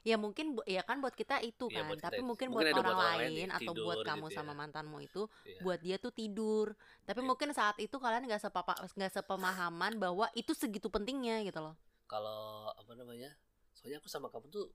Ya 0.00 0.14
mungkin 0.16 0.54
ya 0.64 0.80
kan 0.80 1.02
buat 1.02 1.12
kita 1.12 1.42
itu 1.42 1.66
Iya, 1.66 1.82
kan, 1.82 1.92
buat 1.92 1.98
tapi 2.00 2.22
mungkin, 2.22 2.48
Mungkin 2.48 2.72
buat 2.72 2.72
orang 2.72 2.78
buat 2.78 2.94
orang 2.94 3.00
lain 3.20 3.20
lain 3.20 3.48
ya, 3.50 3.56
atau 3.58 3.72
tidur 3.74 3.84
buat 3.84 3.96
kamu 4.06 4.26
gitu 4.28 4.36
sama 4.38 4.52
ya. 4.52 4.56
mantanmu 4.56 4.96
itu 5.02 5.22
Iya. 5.44 5.60
buat 5.60 5.78
dia 5.82 5.96
tuh 5.98 6.12
tidur. 6.14 6.66
Tapi 7.04 7.20
Iya. 7.20 7.26
mungkin 7.26 7.48
saat 7.50 7.76
itu 7.76 7.96
kalian 7.98 8.22
nggak 8.24 8.40
sepapa 8.40 8.72
nggak 8.80 9.12
sepemahaman 9.12 9.92
bahwa 9.98 10.30
itu 10.32 10.52
segitu 10.54 10.86
pentingnya 10.88 11.42
gitu 11.42 11.60
loh. 11.60 11.74
Kalau 12.10 12.66
apa 12.74 12.92
namanya 12.98 13.30
soalnya 13.70 14.02
aku 14.02 14.10
sama 14.10 14.26
kamu 14.26 14.50
tuh 14.50 14.66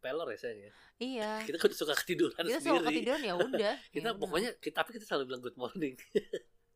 pelor 0.00 0.26
ya 0.32 0.38
sayang 0.40 0.60
ya. 0.64 0.72
Iya. 0.98 1.30
Kita 1.46 1.56
kan 1.60 1.70
suka 1.76 1.92
ketiduran 1.94 2.40
Kita 2.40 2.58
sendiri. 2.58 2.80
suka 2.80 2.88
ketiduran 2.88 3.20
ya 3.22 3.34
udah. 3.36 3.74
kita 3.94 4.08
Ya 4.08 4.16
pokoknya 4.16 4.50
kita 4.58 4.74
tapi 4.80 4.90
kita 4.96 5.04
selalu 5.04 5.24
bilang 5.28 5.42
good 5.44 5.58
morning. 5.60 5.94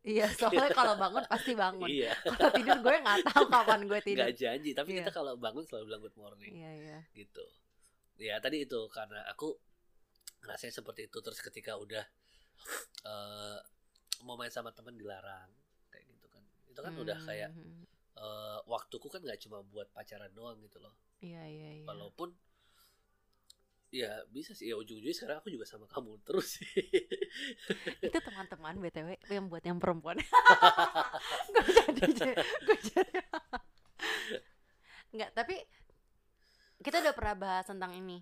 Iya, 0.07 0.23
soalnya 0.31 0.71
kalau 0.71 0.95
bangun 0.95 1.19
pasti 1.27 1.51
bangun. 1.51 1.83
iya. 1.91 2.15
Kalau 2.23 2.47
tidur 2.55 2.79
gue 2.79 2.95
nggak 2.95 3.27
tahu 3.27 3.43
kapan 3.51 3.79
gue 3.91 3.99
tidur. 3.99 4.23
Nggak 4.23 4.35
janji, 4.39 4.71
tapi 4.71 4.89
Iya. 4.95 5.03
kita 5.03 5.11
kalau 5.11 5.35
bangun 5.35 5.67
selalu 5.67 5.83
bilang 5.91 6.01
good 6.07 6.15
morning 6.15 6.53
Iya, 6.55 6.71
iya. 6.79 6.99
gitu. 7.11 7.43
Ya 8.15 8.39
tadi 8.39 8.63
itu 8.63 8.87
karena 8.87 9.19
aku 9.27 9.59
ngerasain 10.39 10.71
seperti 10.71 11.11
itu 11.11 11.19
terus 11.19 11.43
ketika 11.43 11.75
udah 11.75 12.07
eh 13.03 13.59
mau 14.23 14.39
main 14.39 14.47
sama 14.47 14.71
teman 14.71 14.95
dilarang 14.95 15.51
kayak 15.91 16.07
gitu 16.07 16.27
kan. 16.31 16.43
Itu 16.71 16.79
kan 16.79 16.93
udah 16.95 17.17
kayak 17.27 17.51
Eh, 18.17 18.59
waktuku 18.65 19.07
kan 19.13 19.21
nggak 19.21 19.37
cuma 19.45 19.61
buat 19.61 19.93
pacaran 19.93 20.33
doang 20.33 20.57
gitu 20.65 20.81
loh. 20.81 20.93
Iya, 21.21 21.45
iya, 21.45 21.69
iya. 21.81 21.85
Walaupun 21.85 22.33
ya 23.87 24.19
bisa 24.27 24.51
sih 24.51 24.67
ya 24.67 24.75
ujung-ujungnya 24.75 25.15
sekarang 25.15 25.37
aku 25.39 25.47
juga 25.47 25.63
sama 25.69 25.85
kamu 25.85 26.17
terus 26.27 26.57
sih. 26.57 26.65
Itu 28.01 28.17
teman-teman 28.17 28.81
BTW 28.81 29.21
yang 29.29 29.45
buat 29.53 29.61
yang 29.61 29.77
perempuan. 29.77 30.17
gue 31.53 32.09
jadi 32.09 32.33
gue 32.41 32.77
jadi. 32.89 33.21
Enggak, 35.13 35.29
tapi 35.37 35.55
kita 36.81 36.97
udah 37.05 37.13
pernah 37.13 37.35
bahas 37.37 37.65
tentang 37.69 37.93
ini. 37.93 38.17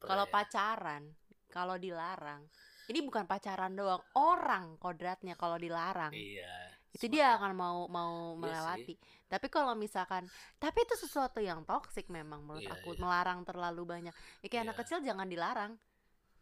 Kalau 0.00 0.24
ya? 0.24 0.32
pacaran, 0.32 1.12
kalau 1.52 1.76
dilarang, 1.76 2.48
ini 2.88 3.04
bukan 3.04 3.28
pacaran 3.28 3.76
doang, 3.76 4.00
orang 4.16 4.78
kodratnya 4.80 5.36
kalau 5.36 5.60
dilarang. 5.60 6.14
Iya. 6.14 6.79
Itu 6.90 7.06
dia 7.06 7.38
akan 7.38 7.52
mau 7.54 7.78
mau 7.86 8.34
Iya 8.34 8.40
melewati. 8.40 8.94
Tapi 9.30 9.46
kalau 9.46 9.78
misalkan, 9.78 10.26
tapi 10.58 10.82
itu 10.82 10.98
sesuatu 10.98 11.38
yang 11.38 11.62
toksik 11.62 12.10
memang 12.10 12.42
menurut 12.42 12.66
Iya, 12.66 12.74
aku 12.74 12.98
iya. 12.98 13.00
melarang 13.00 13.46
terlalu 13.46 13.82
banyak. 13.86 14.14
Ya, 14.42 14.46
kayak 14.50 14.62
anak 14.66 14.76
Iya. 14.76 14.80
kecil 14.82 14.98
jangan 15.06 15.30
dilarang. 15.30 15.72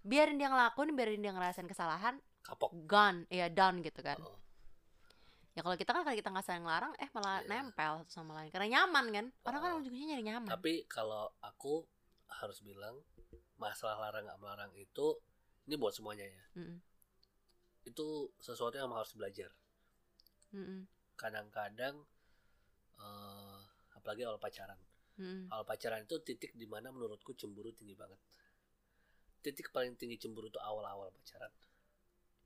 Biarin 0.00 0.40
dia 0.40 0.49
ngelakuin, 0.49 0.97
biarin 0.97 1.21
dia 1.21 1.37
ngerasain 1.37 1.69
kesalahan, 1.69 2.17
kapok. 2.40 2.73
gone, 2.88 3.28
ya 3.28 3.52
done 3.52 3.85
gitu 3.85 4.00
kan. 4.00 4.17
Oh, 4.25 4.37
Ya 5.52 5.67
kalau 5.67 5.75
kita 5.75 5.90
kan 5.90 6.07
kalau 6.07 6.14
kita 6.14 6.31
nggak 6.31 6.47
sayang 6.47 6.62
ngelarang, 6.62 6.95
eh 7.02 7.11
malah 7.11 7.43
Iya. 7.43 7.50
nempel 7.50 7.93
satu 8.07 8.12
sama 8.14 8.38
lain 8.38 8.49
karena 8.49 8.78
nyaman 8.78 9.07
kan. 9.11 9.26
Orang 9.43 9.61
kan 9.61 9.71
Oh. 9.75 9.81
ujungnya 9.83 10.14
nyari 10.14 10.23
nyaman. 10.23 10.49
Tapi 10.49 10.87
kalau 10.87 11.35
aku 11.43 11.83
harus 12.31 12.62
bilang 12.62 12.95
masalah 13.59 13.99
larang 13.99 14.23
nggak 14.23 14.38
melarang 14.38 14.71
itu 14.78 15.19
ini 15.67 15.75
buat 15.75 15.90
semuanya 15.90 16.31
ya. 16.31 16.43
Mm-mm. 16.57 16.78
Itu 17.85 18.31
sesuatu 18.38 18.78
yang 18.78 18.95
harus 18.95 19.11
belajar. 19.12 19.50
Mm-mm. 20.55 20.88
Kadang-kadang 21.19 22.05
eh 22.99 23.61
apalagi 23.95 24.25
awal 24.25 24.40
pacaran. 24.40 24.78
Mm-mm. 25.19 25.50
Awal 25.50 25.64
pacaran 25.67 26.02
itu 26.07 26.17
titik 26.23 26.55
di 26.55 26.67
mana 26.71 26.95
menurutku 26.95 27.35
cemburu 27.35 27.75
tinggi 27.75 27.99
banget. 27.99 28.19
Titik 29.43 29.71
paling 29.71 29.95
tinggi 29.99 30.19
cemburu 30.19 30.50
itu 30.50 30.61
awal-awal 30.62 31.11
pacaran. 31.11 31.50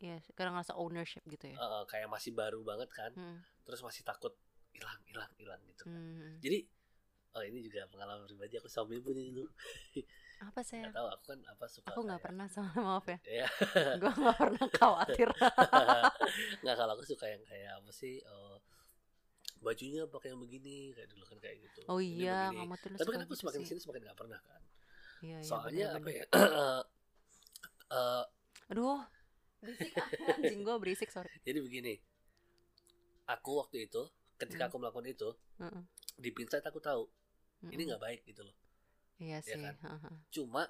Iya, 0.03 0.19
sekarang 0.27 0.59
ngerasa 0.59 0.75
ownership 0.75 1.23
gitu 1.31 1.55
ya. 1.55 1.57
Eh, 1.57 1.85
kayak 1.87 2.11
masih 2.11 2.35
baru 2.35 2.59
banget 2.67 2.91
kan. 2.91 3.15
Mm. 3.15 3.39
Terus 3.63 3.87
masih 3.87 4.03
takut 4.03 4.35
hilang, 4.75 4.99
hilang, 5.07 5.31
hilang 5.39 5.61
gitu. 5.71 5.87
Mm. 5.87 6.43
Jadi 6.43 6.59
oh 7.33 7.43
ini 7.47 7.65
juga 7.65 7.89
pengalaman 7.89 8.27
pribadi 8.27 8.59
aku 8.59 8.69
sama 8.69 8.93
ibu 8.99 9.15
dulu. 9.15 9.47
Apa 10.43 10.61
sih? 10.67 10.83
Nggak 10.83 10.97
tahu 10.99 11.09
aku 11.09 11.25
kan 11.31 11.39
apa 11.47 11.65
suka. 11.71 11.87
Aku 11.95 12.01
nggak 12.03 12.21
pernah 12.21 12.47
sama 12.51 12.73
maaf 12.87 13.07
ya. 13.07 13.19
Ya. 13.43 13.47
Gue 13.99 14.11
nggak 14.11 14.37
pernah 14.37 14.67
khawatir. 14.75 15.29
nggak 16.63 16.77
kalau 16.77 16.93
aku 16.97 17.05
suka 17.07 17.27
yang 17.31 17.43
kayak 17.47 17.79
apa 17.79 17.91
sih 17.95 18.19
eh, 18.19 18.57
bajunya 19.63 20.03
pakai 20.11 20.35
yang 20.35 20.43
begini 20.43 20.91
kayak 20.91 21.07
dulu 21.09 21.23
kan 21.23 21.39
kayak 21.39 21.57
gitu 21.63 21.81
Oh 21.87 22.03
Ini 22.03 22.27
iya, 22.27 22.51
kamu 22.51 22.75
tuh 22.83 22.91
tapi 22.99 23.11
kan 23.15 23.21
aku 23.23 23.33
gitu 23.33 23.41
semakin 23.47 23.61
sih. 23.63 23.69
sini 23.71 23.81
semakin 23.81 24.03
nggak 24.11 24.19
pernah 24.19 24.41
kan 24.43 24.63
Iya, 25.23 25.39
iya, 25.39 25.47
soalnya 25.47 25.87
apa 25.95 26.09
bener-bener. 26.11 26.19
ya 26.19 26.25
eh, 27.95 28.25
Aduh, 28.75 28.99
berisik 29.63 29.93
anjing 30.35 30.61
gue 30.67 30.77
berisik 30.83 31.11
sorry. 31.15 31.31
jadi 31.47 31.63
begini 31.63 31.95
aku 33.31 33.63
waktu 33.63 33.87
itu 33.87 34.03
ketika 34.35 34.67
Hmm. 34.67 34.71
aku 34.71 34.77
melakukan 34.83 35.07
itu 35.07 35.29
Heeh. 35.63 35.83
di 36.19 36.31
pinset 36.35 36.67
aku 36.67 36.83
tahu 36.83 37.07
ini 37.71 37.87
Mm-mm. 37.87 37.89
nggak 37.95 38.03
baik 38.03 38.21
gitu 38.27 38.43
loh 38.43 38.55
Iya 39.17 39.39
sih. 39.41 39.57
kan? 39.57 39.77
heeh. 39.77 40.15
cuma 40.31 40.65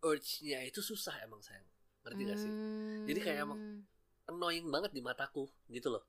urge-nya 0.00 0.62
itu 0.62 0.78
susah 0.80 1.18
emang 1.20 1.40
sayang 1.40 1.66
ngerti 2.02 2.22
gak 2.22 2.38
sih 2.38 2.52
Jadi 3.04 3.20
kayak 3.20 3.38
emang- 3.42 3.58
Hmm. 3.58 3.80
annoying 4.26 4.66
banget 4.66 4.90
di 4.90 5.00
mataku 5.00 5.46
gitu 5.66 5.88
loh 5.88 6.04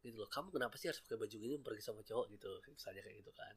gitu 0.00 0.16
loh 0.16 0.28
kamu 0.28 0.50
kenapa 0.50 0.74
sih 0.74 0.86
harus 0.86 1.00
pakai 1.00 1.16
baju 1.16 1.32
gini 1.34 1.54
pergi 1.56 1.82
sama 1.82 2.02
cowok 2.02 2.26
gitu 2.30 2.50
misalnya 2.68 3.00
kayak 3.00 3.16
gitu 3.18 3.32
kan 3.32 3.54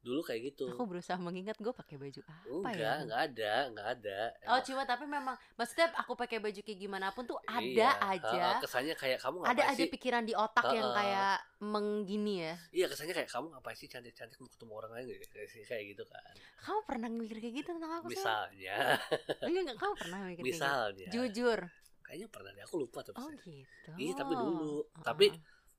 dulu 0.00 0.20
kayak 0.22 0.40
gitu 0.48 0.64
Aku 0.70 0.84
berusaha 0.84 1.16
mengingat 1.16 1.54
gue 1.54 1.68
pakai 1.70 1.94
baju 1.94 2.20
apa 2.24 2.48
enggak 2.48 2.74
ya? 2.74 2.92
enggak 2.98 3.20
ada 3.22 3.52
enggak 3.68 3.88
ada 3.94 4.20
Oh 4.42 4.56
Emang- 4.56 4.64
cuma 4.64 4.82
tapi 4.82 5.04
memang 5.04 5.36
maksudnya 5.54 5.92
aku 5.94 6.12
pakai 6.14 6.38
baju 6.38 6.56
kayak 6.56 6.78
gimana 6.78 7.06
pun 7.10 7.24
tuh 7.24 7.36
ada 7.42 7.60
Iya, 7.60 7.90
aja. 8.00 8.32
heeh, 8.48 8.60
kesannya 8.60 8.94
kayak 8.94 9.18
kamu 9.18 9.36
ada 9.40 9.52
ngapain 9.52 9.68
aja 9.68 9.76
sih 9.78 9.88
pikiran 9.88 10.24
di 10.24 10.32
otak 10.32 10.64
yang 10.66 10.88
Heeh. 10.88 10.96
kayak 10.96 11.36
menggini 11.60 12.34
ya. 12.40 12.54
iya 12.72 12.86
kesannya 12.86 13.12
kayak 13.12 13.28
kamu 13.28 13.46
ngapain 13.50 13.76
sih 13.76 13.86
cantik 13.86 14.14
cantik 14.14 14.38
mau 14.38 14.48
ketemu 14.48 14.72
orang 14.74 14.90
lain 14.94 15.04
gitu 15.14 15.26
kayak 15.30 15.48
sih 15.48 15.62
kayak 15.62 15.84
gitu 15.90 16.04
kan 16.06 16.34
Kamu 16.58 16.80
pernah 16.82 17.08
mikir 17.10 17.36
kayak 17.38 17.54
gitu 17.56 17.68
tentang 17.70 17.92
aku 17.94 18.06
sih? 18.06 18.16
misalnya 18.16 18.76
Enggak, 19.44 19.60
enggak, 19.62 19.76
kamu 19.78 19.94
pernah 19.96 20.18
mikir 20.22 20.36
kayak 20.38 20.48
misalnya 20.48 21.06
gitu? 21.06 21.12
Jujur. 21.14 21.60
kayaknya 22.00 22.26
pernah 22.26 22.50
deh 22.50 22.64
aku 22.64 22.76
lupa 22.78 22.98
tapi 23.02 23.16
Oh 23.18 23.30
gitu. 23.38 23.90
Iya, 23.94 24.12
tapi 24.14 24.32
dulu. 24.34 24.82
Heeh. 24.82 25.04
Tapi 25.04 25.26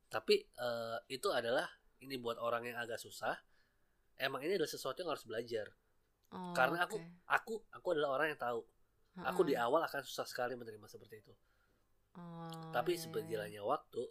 tapi 0.08 0.36
eh, 0.40 0.98
itu 1.10 1.28
adalah 1.28 1.66
ini 2.00 2.16
buat 2.16 2.38
orang 2.38 2.64
yang 2.66 2.78
agak 2.78 2.96
susah 2.96 3.34
emang 4.28 4.42
ini 4.46 4.54
adalah 4.58 4.70
sesuatu 4.72 4.98
yang 5.02 5.12
harus 5.14 5.26
belajar 5.28 5.68
Oh, 6.32 6.56
karena 6.56 6.78
aku 6.88 6.96
oke. 6.96 7.12
aku 7.28 7.54
aku 7.78 7.88
adalah 7.94 8.10
orang 8.16 8.28
yang 8.32 8.40
tahu 8.40 8.60
aku 9.30 9.42
di 9.50 9.54
awal 9.66 9.82
akan 9.84 10.02
susah 10.08 10.26
sekali 10.32 10.54
menerima 10.56 10.88
seperti 10.88 11.16
itu 11.24 11.34
Oh, 12.16 12.48
tapi 12.76 12.92
iya, 12.96 13.00
iya. 13.00 13.04
seberjalannya 13.04 13.62
waktu 13.64 14.04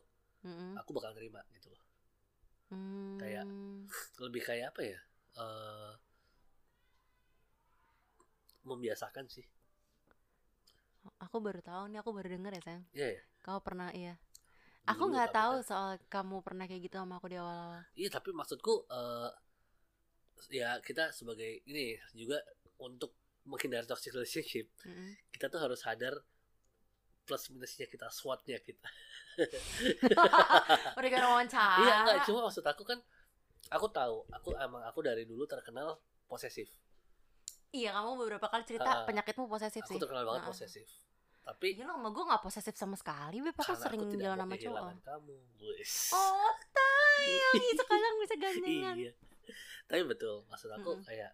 Mm-mm. 0.44 0.72
aku 0.80 0.90
bakal 0.96 1.12
terima 1.16 1.40
gitu 1.56 1.68
loh 1.72 1.82
kayak- 3.20 3.48
Hmm. 3.48 3.86
lebih 4.24 4.42
kayak 4.48 4.66
apa 4.74 4.82
ya 4.92 4.98
eh 5.42 5.92
membiasakan 8.64 9.26
sih 9.28 9.44
Aku 11.24 11.36
baru 11.46 11.60
tahu 11.68 11.82
nih, 11.90 11.98
aku 12.02 12.10
baru 12.16 12.28
denger 12.34 12.52
ya 12.56 12.62
sayang. 12.66 12.84
iya 12.96 13.08
ya 13.16 13.22
Kau 13.44 13.58
pernah 13.66 13.88
iya. 14.00 14.14
Aku 14.92 15.02
nggak 15.12 15.30
tahu 15.38 15.54
kan- 15.60 15.66
soal 15.70 15.90
kamu 16.14 16.36
pernah 16.46 16.64
kayak 16.68 16.82
gitu 16.86 16.96
sama 17.00 17.14
aku 17.20 17.26
di 17.32 17.36
awal-awal. 17.40 17.80
iya 17.94 18.08
tapi 18.16 18.30
maksudku 18.38 18.72
eh 18.90 19.30
ya 20.48 20.78
kita 20.78 21.10
sebagai 21.10 21.60
ini 21.64 21.84
juga 22.10 22.40
untuk 22.78 23.12
menghindari 23.42 23.84
toxic 23.84 24.10
relationship 24.10 24.68
Mm-mm. 24.80 25.16
kita 25.30 25.46
tuh 25.46 25.58
harus 25.58 25.76
sadar 25.78 26.16
plus 27.22 27.44
minusnya 27.48 27.84
kita 27.84 28.08
SWOT-nya 28.08 28.58
kita 28.58 28.88
Udah 30.96 31.08
kayak 31.08 31.24
wawancara. 31.24 31.78
iya 31.78 31.94
enggak 32.02 32.16
cuma 32.24 32.40
maksud 32.42 32.62
aku 32.62 32.82
kan 32.82 32.98
aku 33.68 33.86
tahu 33.88 34.24
aku 34.28 34.48
emang 34.56 34.82
aku 34.82 35.00
dari 35.00 35.24
dulu 35.24 35.44
terkenal 35.44 35.98
posesif 36.24 36.68
Iya, 37.70 37.94
kamu 37.94 38.18
beberapa 38.18 38.50
kali 38.50 38.66
cerita 38.66 38.82
Ah, 38.82 39.06
penyakitmu 39.06 39.46
posesif 39.46 39.78
aku 39.80 39.94
sih. 39.94 39.98
terkenal 39.98 40.26
banget 40.26 40.42
Ah. 40.42 40.48
posesif 40.48 40.86
tapi 41.40 41.66
Iya 41.72 41.84
lo 41.84 41.96
sama 41.96 42.08
gue 42.10 42.24
gak 42.26 42.42
posesif 42.42 42.74
sama 42.74 42.94
sekali, 42.94 43.40
Beb. 43.40 43.56
Aku 43.56 43.72
sering 43.72 44.02
aku 44.02 44.12
tidak 44.12 44.22
jalan 44.28 44.38
sama 44.40 44.56
cowok. 44.56 44.82
kamu 45.00 45.34
Wes. 45.64 45.94
Oh, 46.12 46.50
tayang. 46.68 47.54
Sekarang 47.80 48.14
bisa 48.18 48.34
gandengan. 48.36 48.94
iya 48.96 49.12
tapi 49.84 50.02
betul 50.04 50.44
maksud 50.46 50.70
aku 50.70 50.90
Mm-mm. 50.94 51.04
kayak 51.04 51.32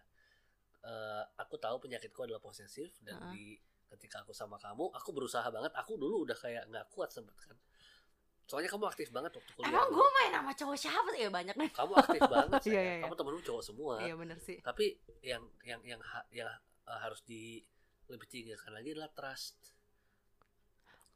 eh, 0.79 1.23
aku 1.35 1.55
tahu 1.55 1.77
penyakitku 1.79 2.19
adalah 2.21 2.39
posesif 2.39 2.93
dan 3.01 3.17
Ah. 3.17 3.29
di 3.29 3.57
ketika 3.87 4.19
aku 4.19 4.31
sama 4.31 4.55
kamu 4.57 4.91
aku 4.91 5.09
berusaha 5.11 5.47
banget 5.47 5.71
aku 5.73 5.95
dulu 5.95 6.21
udah 6.21 6.35
kayak 6.35 6.67
nggak 6.67 6.87
kuat 6.89 7.07
sempet 7.07 7.33
kan 7.37 7.55
soalnya 8.43 8.67
kamu 8.67 8.83
aktif 8.85 9.07
banget 9.09 9.31
waktu 9.31 9.51
kuliah 9.53 9.69
Emang 9.69 9.87
gue 9.89 10.07
main 10.13 10.31
sama 10.33 10.51
cowok 10.53 10.77
siapa 10.77 11.09
sih? 11.09 11.19
Ya 11.19 11.29
banyak 11.29 11.55
nih. 11.57 11.69
kamu 11.69 11.93
aktif 11.95 12.21
banget 12.31 12.59
Iya, 12.59 12.63
sayang. 12.63 12.79
iya, 12.79 12.93
iya. 12.93 13.03
kamu 13.03 13.13
temenmu 13.15 13.41
cowok 13.43 13.63
semua 13.63 13.93
Iya 13.99 14.13
bener 14.15 14.37
sih. 14.39 14.57
tapi 14.61 14.85
yang 15.21 15.43
yang 15.61 15.81
yang 15.83 15.99
ha- 16.01 16.27
yang 16.31 16.47
uh, 16.83 16.95
harus 16.97 17.19
di 17.21 17.59
lebih 18.07 18.23
tinggikan 18.25 18.71
lagi 18.71 18.91
adalah 18.91 19.11
trust 19.11 19.75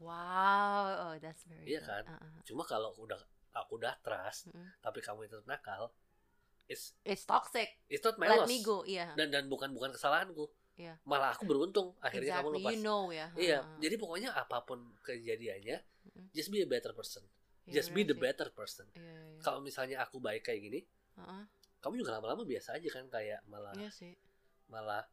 Wow, 0.01 0.83
oh 0.89 1.15
that's 1.19 1.45
very 1.45 1.63
Iya 1.67 1.79
good. 1.79 1.87
kan? 1.87 2.03
Ah, 2.09 2.17
ah. 2.19 2.41
cuma 2.41 2.65
kalau 2.65 2.89
udah 2.97 3.21
aku 3.53 3.77
udah 3.77 3.93
trust 4.01 4.49
Mm-mm. 4.49 4.67
tapi 4.79 4.99
kamu 4.99 5.23
itu 5.23 5.37
nakal 5.45 5.93
it's 6.71 6.95
It's 7.03 7.23
toxic. 7.23 7.67
it's 7.85 7.99
not 7.99 8.15
my 8.15 8.25
Let 8.25 8.39
loss 8.39 8.49
me 8.49 8.59
go. 8.61 8.81
Iya. 8.83 9.11
dan 9.13 9.27
dan 9.27 9.43
bukan 9.45 9.69
bukan 9.69 9.91
kesalahanku 9.91 10.47
Iya. 10.73 10.95
malah 11.03 11.35
aku 11.35 11.43
beruntung 11.43 11.93
akhirnya 11.99 12.39
kamu 12.39 12.47
Exactly. 12.49 12.57
lepas 12.57 12.71
You 12.71 12.81
know 12.81 13.03
ya. 13.11 13.27
iya 13.35 13.59
Ah, 13.59 13.67
ah. 13.67 13.77
jadi 13.77 13.95
pokoknya 13.95 14.29
apa 14.31 14.57
pun 14.61 14.79
kejadiannya 15.01 15.77
just 16.31 16.47
be 16.47 16.59
a 16.59 16.65
better 16.65 16.91
person 16.91 17.21
Iya, 17.63 17.77
just 17.77 17.91
be 17.91 18.01
the 18.01 18.11
sih. 18.11 18.21
better 18.21 18.49
person 18.49 18.87
Iya, 18.89 19.03
iya, 19.03 19.21
iya. 19.29 19.39
kalau 19.39 19.59
misalnya 19.59 19.99
aku 19.99 20.17
baik 20.17 20.41
kayak 20.41 20.61
gini 20.63 20.79
Ah, 21.13 21.37
ah. 21.37 21.43
kamu 21.79 21.99
juga 21.99 22.15
lama-lama 22.15 22.41
biasa 22.41 22.73
aja 22.73 22.87
kan 22.89 23.05
kayak 23.07 23.43
malah 23.45 23.75
Iya 23.75 23.91
sih. 23.91 24.15
malah 24.65 25.03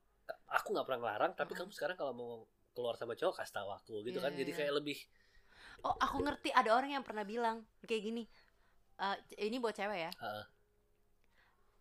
aku 0.47 0.71
nggak 0.71 0.85
pernah 0.85 1.01
ngelarang 1.03 1.33
tapi 1.35 1.53
Mm-mm. 1.53 1.67
kamu 1.67 1.71
sekarang 1.75 1.97
kalau 1.97 2.13
mau 2.13 2.31
keluar 2.71 2.95
sama 2.95 3.13
cowok 3.13 3.35
kasih 3.37 3.55
tahu 3.55 3.69
aku 3.69 3.95
gitu 4.03 4.19
Iya, 4.19 4.25
kan 4.25 4.33
iya, 4.33 4.39
jadi 4.39 4.51
iya. 4.51 4.59
kayak 4.59 4.75
lebih 4.79 4.99
Oh, 5.79 5.95
aku 5.97 6.19
ngerti 6.21 6.51
ada 6.51 6.71
orang 6.71 6.91
yang 6.91 7.03
pernah 7.03 7.23
bilang 7.23 7.63
kayak 7.81 8.03
gini. 8.03 8.27
Eh, 8.99 9.17
ini 9.41 9.63
buat 9.63 9.71
cewek 9.73 9.95
ya. 10.01 10.11
Heeh. 10.13 10.45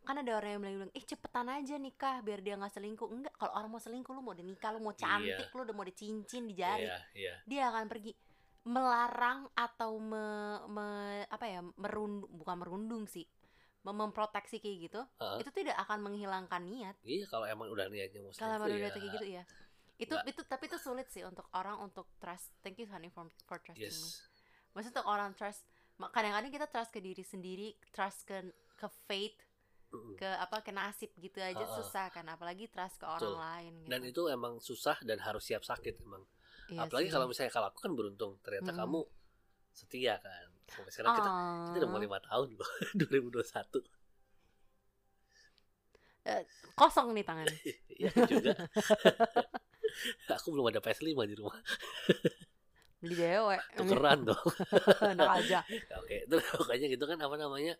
Kan 0.08 0.18
ada 0.18 0.32
orang 0.34 0.50
yang 0.50 0.62
bilang 0.64 0.92
eh 0.92 1.04
cepetan 1.04 1.48
aja 1.48 1.76
nikah 1.76 2.22
biar 2.22 2.40
dia 2.40 2.56
nggak 2.56 2.72
selingkuh 2.72 3.08
enggak 3.08 3.34
kalau 3.36 3.52
orang 3.54 3.70
mau 3.70 3.78
selingkuh 3.78 4.10
lu 4.10 4.22
mau 4.22 4.32
udah 4.32 4.42
nikah 4.42 4.72
lu 4.72 4.80
mau 4.80 4.96
cantik 4.96 5.52
lu 5.52 5.62
udah 5.62 5.76
mau 5.76 5.84
ada 5.84 5.92
cincin 5.92 6.44
di 6.46 6.56
jari 6.56 6.86
Iya, 6.86 6.98
iya. 7.14 7.34
dia 7.44 7.64
akan 7.68 7.86
pergi 7.86 8.16
melarang 8.64 9.48
atau 9.54 9.96
me, 9.98 10.26
me- 10.68 11.28
apa 11.28 11.46
ya 11.46 11.60
merundung 11.76 12.28
bukan 12.30 12.56
merundung 12.58 13.04
sih 13.06 13.24
mem- 13.82 13.96
memproteksi 13.98 14.58
kayak 14.58 14.78
gitu 14.82 15.02
Heeh. 15.18 15.38
itu 15.40 15.50
tidak 15.54 15.76
akan 15.78 16.00
menghilangkan 16.02 16.62
niat 16.62 16.96
Iya, 17.02 17.28
kalau 17.28 17.44
emang 17.44 17.68
udah 17.68 17.88
niatnya 17.88 18.20
mau 18.20 18.32
kalau 18.32 18.54
emang 18.58 18.68
ya. 18.70 18.76
udah 18.78 18.90
kayak 18.90 19.08
gitu 19.14 19.28
ya 19.30 19.44
itu 19.98 20.14
Nggak. 20.14 20.30
itu 20.30 20.42
tapi 20.44 20.64
itu 20.68 20.78
sulit 20.78 21.08
sih 21.08 21.24
untuk 21.24 21.48
orang 21.52 21.80
untuk 21.80 22.12
trust 22.18 22.52
thank 22.60 22.76
you 22.76 22.88
honey 22.88 23.08
for 23.08 23.26
for 23.44 23.58
trusting 23.58 23.88
me 23.88 23.88
Yes. 23.88 24.24
maksudnya 24.72 25.00
untuk 25.00 25.08
orang 25.10 25.32
trust 25.34 25.64
kadang-kadang 25.98 26.52
kita 26.52 26.68
trust 26.68 26.92
ke 26.92 27.00
diri 27.00 27.24
sendiri 27.24 27.68
trust 27.90 28.24
ke 28.24 28.38
ke 28.76 28.86
fate 29.08 29.40
Mm-mm. 29.40 29.47
Ke 30.20 30.30
apa 30.46 30.58
ke 30.66 30.72
nasib 30.80 31.12
gitu 31.26 31.40
aja 31.50 31.66
Heeh. 31.66 31.76
susah 31.78 32.06
kan 32.16 32.26
apalagi 32.36 32.66
trust 32.74 32.98
ke 33.02 33.06
orang 33.16 33.34
Betul. 33.34 33.42
lain 33.46 33.74
gitu. 33.86 33.90
Dan 33.92 34.02
itu 34.12 34.22
emang 34.36 34.54
susah 34.68 34.98
dan 35.08 35.18
harus 35.28 35.44
siap 35.48 35.64
sakit 35.72 35.96
emang. 36.06 36.24
Iya 36.68 36.84
Apalagi 36.86 37.08
sih. 37.08 37.14
kalau 37.14 37.26
misalnya 37.32 37.52
kalau 37.56 37.68
aku 37.72 37.80
kan 37.86 37.92
beruntung 37.98 38.34
ternyata 38.46 38.72
Mm-mm. 38.72 38.80
kamu 38.82 39.00
setia 39.80 40.16
kan. 40.26 40.48
Sampai 40.68 40.92
sekarang 40.94 41.14
kita 41.16 41.30
kita 41.68 41.76
udah 41.82 41.90
mau 41.92 42.00
Ah, 42.00 42.04
lima 42.06 42.20
tahun 42.28 42.50
loh 42.60 42.70
2021 43.00 43.84
kosong 46.78 47.14
nih 47.16 47.26
tangan 47.26 47.48
Iya 48.02 48.12
juga 48.30 48.54
Aku 50.38 50.54
belum 50.54 50.70
ada 50.70 50.80
PS5 50.84 51.26
di 51.26 51.36
rumah 51.38 51.58
beli 53.02 53.14
dewe 53.16 53.58
Tukeran 53.78 54.26
dong 54.26 54.42
enak 55.06 55.30
aja 55.42 55.60
Oke 56.02 56.26
Terus 56.26 56.46
pokoknya 56.50 56.88
gitu 56.90 57.06
kan 57.06 57.18
apa 57.22 57.36
namanya 57.38 57.74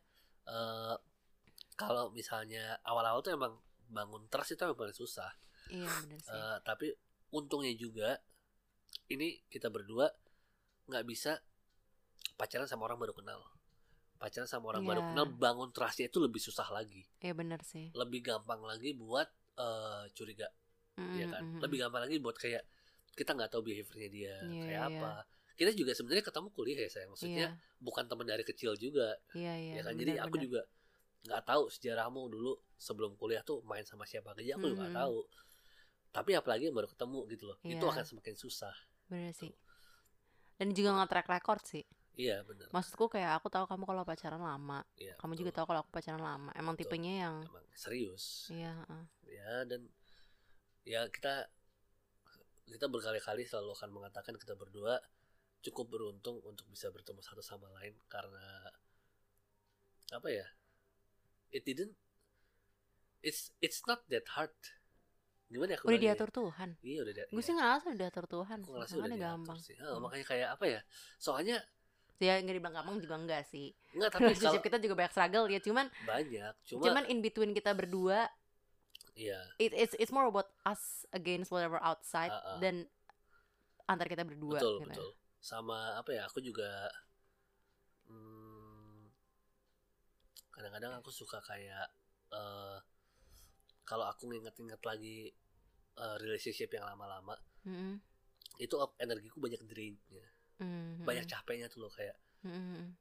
eh 0.48 0.96
Kalau 1.78 2.10
misalnya 2.10 2.82
awal-awal 2.82 3.22
tuh 3.22 3.32
emang 3.32 3.54
bangun 3.88 4.26
trust 4.28 4.58
itu 4.58 4.62
emang 4.66 4.76
paling 4.76 4.98
susah. 4.98 5.30
Iya 5.70 5.86
benar 5.86 6.20
sih. 6.20 6.34
Eh, 6.34 6.58
Tapi 6.66 6.88
untungnya 7.32 7.72
juga 7.78 8.18
Ini 9.08 9.48
kita 9.48 9.72
berdua 9.72 10.08
nggak 10.88 11.06
bisa 11.08 11.40
pacaran 12.36 12.68
sama 12.68 12.88
orang 12.88 13.00
baru 13.00 13.14
kenal. 13.16 13.40
Pacaran 14.18 14.48
sama 14.50 14.74
orang 14.74 14.84
baru 14.84 15.00
Iya. 15.00 15.08
kenal 15.14 15.26
Bangun 15.32 15.70
trustnya 15.72 16.08
itu 16.12 16.20
lebih 16.20 16.40
susah 16.44 16.68
lagi. 16.72 17.08
Iya 17.24 17.32
benar 17.32 17.64
sih. 17.64 17.92
Lebih 17.96 18.20
gampang 18.26 18.60
lagi 18.64 18.92
buat 18.92 19.28
eh, 19.58 20.04
curiga. 20.12 20.50
Ya 20.98 21.30
kan? 21.30 21.62
lebih 21.62 21.78
gampang 21.86 22.04
lagi 22.10 22.18
buat 22.18 22.36
kayak 22.36 22.66
kita 23.14 23.34
nggak 23.38 23.50
tahu 23.54 23.62
behaviornya 23.66 24.10
dia 24.10 24.34
Iya, 24.44 24.64
kayak 24.66 24.82
iya. 24.82 24.98
apa. 24.98 25.12
Kita 25.58 25.72
juga 25.74 25.92
sebenarnya 25.94 26.24
ketemu 26.26 26.48
kuliah 26.54 26.80
ya 26.86 26.90
saya. 26.90 27.06
Maksudnya 27.10 27.48
iya. 27.54 27.82
bukan 27.82 28.04
teman 28.10 28.26
dari 28.26 28.44
kecil 28.46 28.74
juga. 28.78 29.14
Iya 29.34 29.54
iya 29.58 29.74
ya 29.78 29.82
kan? 29.86 29.94
benar, 29.94 30.02
jadi 30.04 30.12
aku 30.26 30.36
benar. 30.38 30.46
juga 30.46 30.62
nggak 31.28 31.44
tahu 31.44 31.68
sejarahmu 31.68 32.32
dulu 32.32 32.56
sebelum 32.80 33.20
kuliah 33.20 33.44
tuh 33.44 33.60
main 33.68 33.84
sama 33.84 34.08
siapa 34.08 34.32
aja 34.32 34.56
aku 34.56 34.72
juga 34.72 34.88
nggak 34.88 34.94
Mhm. 34.96 35.02
tahu. 35.04 35.18
Tapi 36.08 36.32
apalagi 36.34 36.72
baru 36.72 36.88
ketemu 36.88 37.20
gitu 37.30 37.44
loh 37.52 37.58
itu 37.62 37.84
Iya. 37.84 37.92
akan 37.92 38.06
semakin 38.08 38.36
susah. 38.36 38.74
Benar 39.12 39.36
sih. 39.36 39.52
Dan 40.58 40.74
juga 40.74 40.96
nggak 40.98 41.10
track 41.12 41.28
record 41.30 41.62
sih. 41.68 41.84
Iya 42.18 42.42
benar 42.42 42.66
maksudku 42.74 43.14
kayak 43.14 43.38
aku 43.38 43.46
tahu 43.54 43.70
kamu 43.70 43.86
kalau 43.86 44.02
pacaran 44.02 44.42
lama 44.42 44.82
Iya, 44.98 45.14
kamu 45.22 45.38
betul. 45.38 45.42
juga 45.46 45.52
tahu 45.54 45.66
kalau 45.70 45.80
aku 45.86 45.92
pacaran 45.94 46.18
lama. 46.18 46.50
Emang 46.58 46.74
Betul. 46.74 46.90
tipenya 46.90 47.14
yang 47.30 47.36
emang 47.46 47.68
serius. 47.78 48.50
Iya 48.50 48.74
ya 49.30 49.54
dan 49.70 49.86
ya 50.82 51.06
kita 51.14 51.46
kita 52.66 52.90
berkali-kali 52.90 53.46
selalu 53.46 53.70
akan 53.72 53.90
mengatakan 53.94 54.34
kita 54.34 54.58
berdua 54.58 54.98
cukup 55.62 55.94
beruntung 55.94 56.42
untuk 56.42 56.66
bisa 56.68 56.90
bertemu 56.90 57.22
satu 57.22 57.46
sama 57.46 57.70
lain 57.78 57.94
karena 58.10 58.66
apa 60.10 60.28
ya 60.32 60.48
it 61.52 61.64
didn't 61.64 61.96
it's 63.24 63.52
it's 63.64 63.84
not 63.90 64.04
that 64.08 64.26
hard. 64.34 64.54
Gimana 65.48 65.74
ya 65.74 65.78
aku 65.80 65.88
udah 65.88 65.96
bilangnya? 65.96 66.04
ya? 66.04 66.14
diatur 66.16 66.30
Tuhan. 66.32 66.70
Iya 66.84 67.00
udah 67.08 67.14
diatur 67.16 67.34
gue 67.34 67.44
sih 67.44 67.54
ngerasa 67.56 67.86
udah 67.88 68.00
diatur 68.00 68.26
Tuhan. 68.28 68.58
Sih, 68.60 68.72
ngerasa 68.72 68.94
udah 68.94 69.08
diatur 69.08 69.24
gampang. 69.24 69.58
sih. 69.64 69.76
Hmm. 69.80 70.00
makanya 70.04 70.26
kayak 70.28 70.48
apa 70.60 70.66
ya? 70.68 70.82
Soalnya 71.16 71.58
ya 72.18 72.34
nggak 72.42 72.56
dibilang 72.58 72.76
gampang 72.76 72.98
juga 73.00 73.16
enggak 73.16 73.44
sih. 73.48 73.68
Enggak 73.96 74.10
tapi 74.12 74.20
kalau 74.20 74.28
relationship 74.34 74.64
kita 74.66 74.78
juga 74.84 74.94
banyak 75.00 75.14
struggle 75.14 75.46
ya 75.48 75.60
cuman 75.62 75.86
banyak 76.04 76.54
cuma, 76.68 76.84
cuman 76.84 77.04
in 77.08 77.20
between 77.22 77.52
kita 77.54 77.72
berdua 77.78 78.28
iya. 79.14 79.40
it, 79.62 79.72
it's 79.74 79.94
it's 80.02 80.14
more 80.14 80.26
about 80.26 80.50
us 80.66 81.06
against 81.14 81.50
whatever 81.54 81.78
outside 81.82 82.34
Ah, 82.34 82.58
ah. 82.58 82.60
dan 82.60 82.90
antar 83.88 84.10
kita 84.12 84.28
berdua 84.28 84.60
betul 84.60 84.84
gitu. 84.84 84.90
betul. 84.92 85.10
Sama 85.40 85.96
apa 85.96 86.12
ya 86.12 86.28
aku 86.28 86.44
juga 86.44 86.92
kadang-kadang 90.58 90.98
aku 90.98 91.14
suka 91.14 91.38
kayak 91.46 91.86
eh 92.34 92.78
kalau 93.88 94.10
aku 94.10 94.28
nginget-inget 94.28 94.82
lagi 94.82 95.30
eh, 95.96 96.16
relationship 96.20 96.74
yang 96.74 96.84
lama-lama 96.90 97.38
Mm-mm. 97.64 98.02
itu 98.58 98.74
energiku 98.98 99.38
banyak 99.38 99.62
drainnya 99.70 100.26
Mm-mm. 100.60 101.06
banyak 101.06 101.30
capeknya 101.30 101.70
tuh 101.70 101.86
loh 101.86 101.92
kayak 101.94 102.18
Mm-mm. 102.42 102.98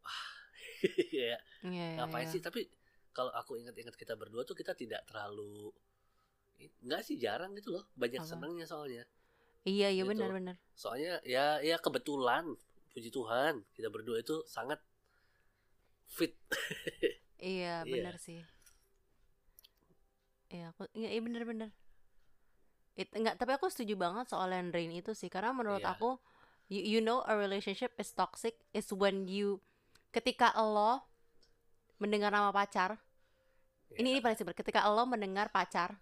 ya 1.12 1.36
Iya, 1.36 1.36
iya, 1.66 1.86
ngapain 2.00 2.24
iya. 2.24 2.32
sih 2.32 2.40
tapi 2.40 2.64
kalau 3.10 3.34
aku 3.34 3.58
ingat-ingat 3.58 3.98
kita 3.98 4.14
berdua 4.14 4.46
tuh 4.46 4.54
kita 4.56 4.72
tidak 4.78 5.02
terlalu 5.04 5.74
enggak 6.84 7.02
sih 7.04 7.16
jarang 7.18 7.52
gitu 7.58 7.74
loh 7.74 7.84
banyak 7.98 8.20
Apa? 8.22 8.30
senangnya 8.30 8.64
soalnya 8.64 9.04
iya 9.66 9.88
iya 9.92 10.04
Gitu. 10.06 10.14
benar-benar 10.14 10.56
soalnya 10.72 11.20
ya 11.26 11.60
ya 11.60 11.76
kebetulan 11.76 12.48
puji 12.92 13.12
Tuhan 13.12 13.60
kita 13.76 13.88
berdua 13.92 14.20
itu 14.24 14.40
sangat 14.48 14.80
fit. 16.10 16.34
Iya 17.40 17.80
Iya. 17.80 17.88
benar 17.88 18.20
sih. 18.20 18.44
Iya 20.52 20.74
aku 20.74 20.84
iya, 20.92 21.08
iya 21.14 21.20
benar-benar 21.24 21.70
It, 22.98 23.08
enggak 23.16 23.38
tapi 23.40 23.54
aku 23.56 23.70
setuju 23.72 23.96
banget 23.96 24.28
soal 24.28 24.50
yang 24.52 24.68
drain 24.68 24.92
itu 24.92 25.14
sih 25.16 25.30
karena 25.32 25.54
menurut 25.56 25.80
Iya. 25.80 25.94
aku 25.94 26.20
you, 26.68 26.82
you 26.84 27.00
know 27.00 27.22
a 27.24 27.32
relationship 27.32 27.94
is 27.96 28.12
toxic 28.12 28.58
is 28.76 28.90
when 28.92 29.24
you 29.24 29.62
ketika 30.12 30.52
lo 30.58 31.06
mendengar 31.96 32.28
nama 32.28 32.50
pacar 32.52 32.98
ini 33.96 34.12
ini 34.12 34.20
Ya, 34.20 34.24
paling 34.26 34.36
simpel 34.36 34.52
ketika 34.58 34.84
lo 34.90 35.06
mendengar 35.08 35.48
pacar 35.48 35.96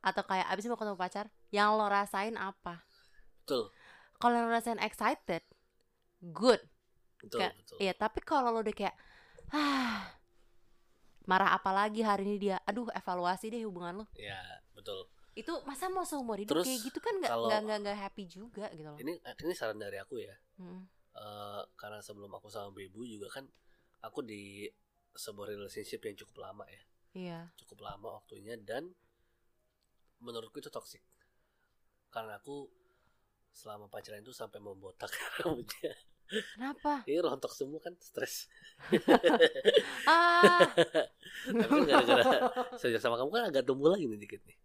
atau 0.00 0.22
kayak 0.24 0.46
abis 0.48 0.70
mau 0.70 0.78
ketemu 0.78 0.96
pacar 0.96 1.26
yang 1.50 1.74
lo 1.74 1.84
rasain 1.90 2.38
apa? 2.38 2.80
Betul. 3.44 3.74
Kalau 4.16 4.36
lo 4.40 4.48
rasain 4.48 4.78
excited 4.80 5.42
good. 6.22 6.62
Betul. 7.18 7.50
Iya, 7.76 7.92
tapi 7.98 8.22
kalau 8.22 8.54
lo 8.54 8.62
udah 8.62 8.72
kayak 8.72 8.94
marah 11.28 11.50
apa 11.52 11.70
lagi 11.70 12.00
hari 12.00 12.24
ini 12.24 12.36
dia. 12.40 12.56
Aduh, 12.64 12.88
evaluasi 12.90 13.48
deh 13.48 13.62
hubungan 13.62 14.00
lo. 14.00 14.06
ya 14.14 14.38
betul 14.72 15.08
Itu 15.34 15.62
masa 15.62 15.86
mau 15.86 16.02
seumur 16.02 16.34
hidup 16.34 16.58
Terus, 16.58 16.66
kayak 16.66 16.80
gitu 16.82 16.98
kan 16.98 17.14
nggak 17.14 17.30
nggak 17.62 17.78
nggak 17.84 17.98
happy 18.00 18.24
juga 18.26 18.66
gitu 18.70 18.86
loh. 18.86 18.98
ini 18.98 19.14
ini 19.18 19.52
saran 19.52 19.76
dari 19.76 19.96
aku 19.96 20.18
ya 20.18 20.34
Mm. 20.58 20.82
Eh, 21.14 21.62
karena 21.74 21.98
sebelum 21.98 22.30
aku 22.30 22.46
sama 22.46 22.70
Bebu 22.70 23.02
juga 23.02 23.30
kan 23.30 23.46
aku 24.00 24.22
di 24.22 24.66
sebuah 25.12 25.46
relationship 25.48 26.02
yang 26.02 26.14
cukup 26.16 26.42
lama 26.42 26.66
ya 26.66 26.82
Iya. 27.14 27.38
cukup 27.56 27.82
lama 27.82 28.18
waktunya 28.18 28.54
dan 28.56 28.90
menurutku 30.18 30.58
itu 30.58 30.66
toxic 30.68 30.98
karena 32.08 32.38
aku 32.38 32.66
selama 33.48 33.86
pacaran 33.86 34.18
itu 34.18 34.30
sampai 34.30 34.58
membotak 34.58 35.10
rambutnya 35.38 35.94
Kenapa? 36.28 37.02
ini 37.04 37.18
rontok 37.18 37.50
semua 37.50 37.80
kan 37.80 37.96
stres 37.96 38.46
Ah. 40.04 40.64
tapi 41.58 41.70
kan 41.70 41.84
gara-gara 41.84 42.24
sejak 42.76 43.00
sama 43.00 43.16
kamu 43.16 43.30
kan 43.30 43.44
agak 43.48 43.64
tumbuh 43.64 43.88
lagi 43.88 44.04
nih 44.04 44.20
dikit 44.20 44.42
nih 44.44 44.56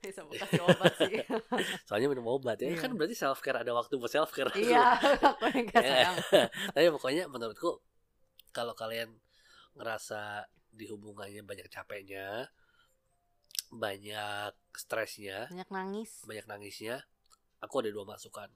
Bisa 0.00 0.24
mau 0.24 0.32
kasih 0.32 0.64
obat 0.64 0.92
sih. 0.96 1.12
soalnya 1.86 2.08
minum 2.08 2.24
obat 2.26 2.56
ya 2.56 2.70
Iya. 2.70 2.80
kan 2.80 2.94
berarti 2.94 3.12
self 3.12 3.38
care 3.38 3.58
ada 3.58 3.70
waktu 3.70 3.94
buat 3.94 4.08
self 4.08 4.30
care 4.30 4.48
iya, 4.54 4.96
aku 4.96 5.44
yang 5.46 5.66
nggak 5.66 5.82
Ya. 5.82 5.92
sayang. 5.92 6.16
tapi 6.72 6.86
pokoknya 6.90 7.24
menurutku 7.26 7.82
kalau 8.50 8.72
kalian 8.72 9.12
ngerasa 9.74 10.46
di 10.70 10.86
hubungannya 10.86 11.42
banyak 11.42 11.68
capeknya 11.68 12.48
banyak 13.68 14.50
stresnya 14.72 15.46
Banyak 15.48 15.68
nangis. 15.68 16.10
banyak 16.24 16.46
nangisnya 16.46 17.04
aku 17.60 17.84
ada 17.84 17.90
dua 17.90 18.02
masukan 18.04 18.48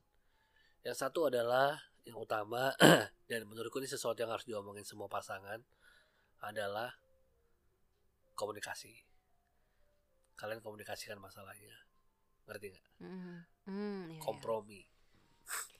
yang 0.80 0.96
satu 0.96 1.28
adalah 1.28 1.76
yang 2.04 2.20
utama 2.20 2.72
dan 3.30 3.40
menurutku 3.48 3.80
ini 3.80 3.88
sesuatu 3.88 4.20
yang 4.20 4.32
harus 4.32 4.44
diomongin 4.44 4.84
semua 4.84 5.08
pasangan 5.08 5.60
adalah 6.40 6.92
komunikasi 8.34 8.92
kalian 10.34 10.60
komunikasikan 10.60 11.16
masalahnya 11.18 11.74
ngerti 12.44 12.66
nggak 12.72 12.86
Mm. 12.94 13.38
Mm, 13.68 14.04
iya, 14.16 14.20
kompromi 14.20 14.80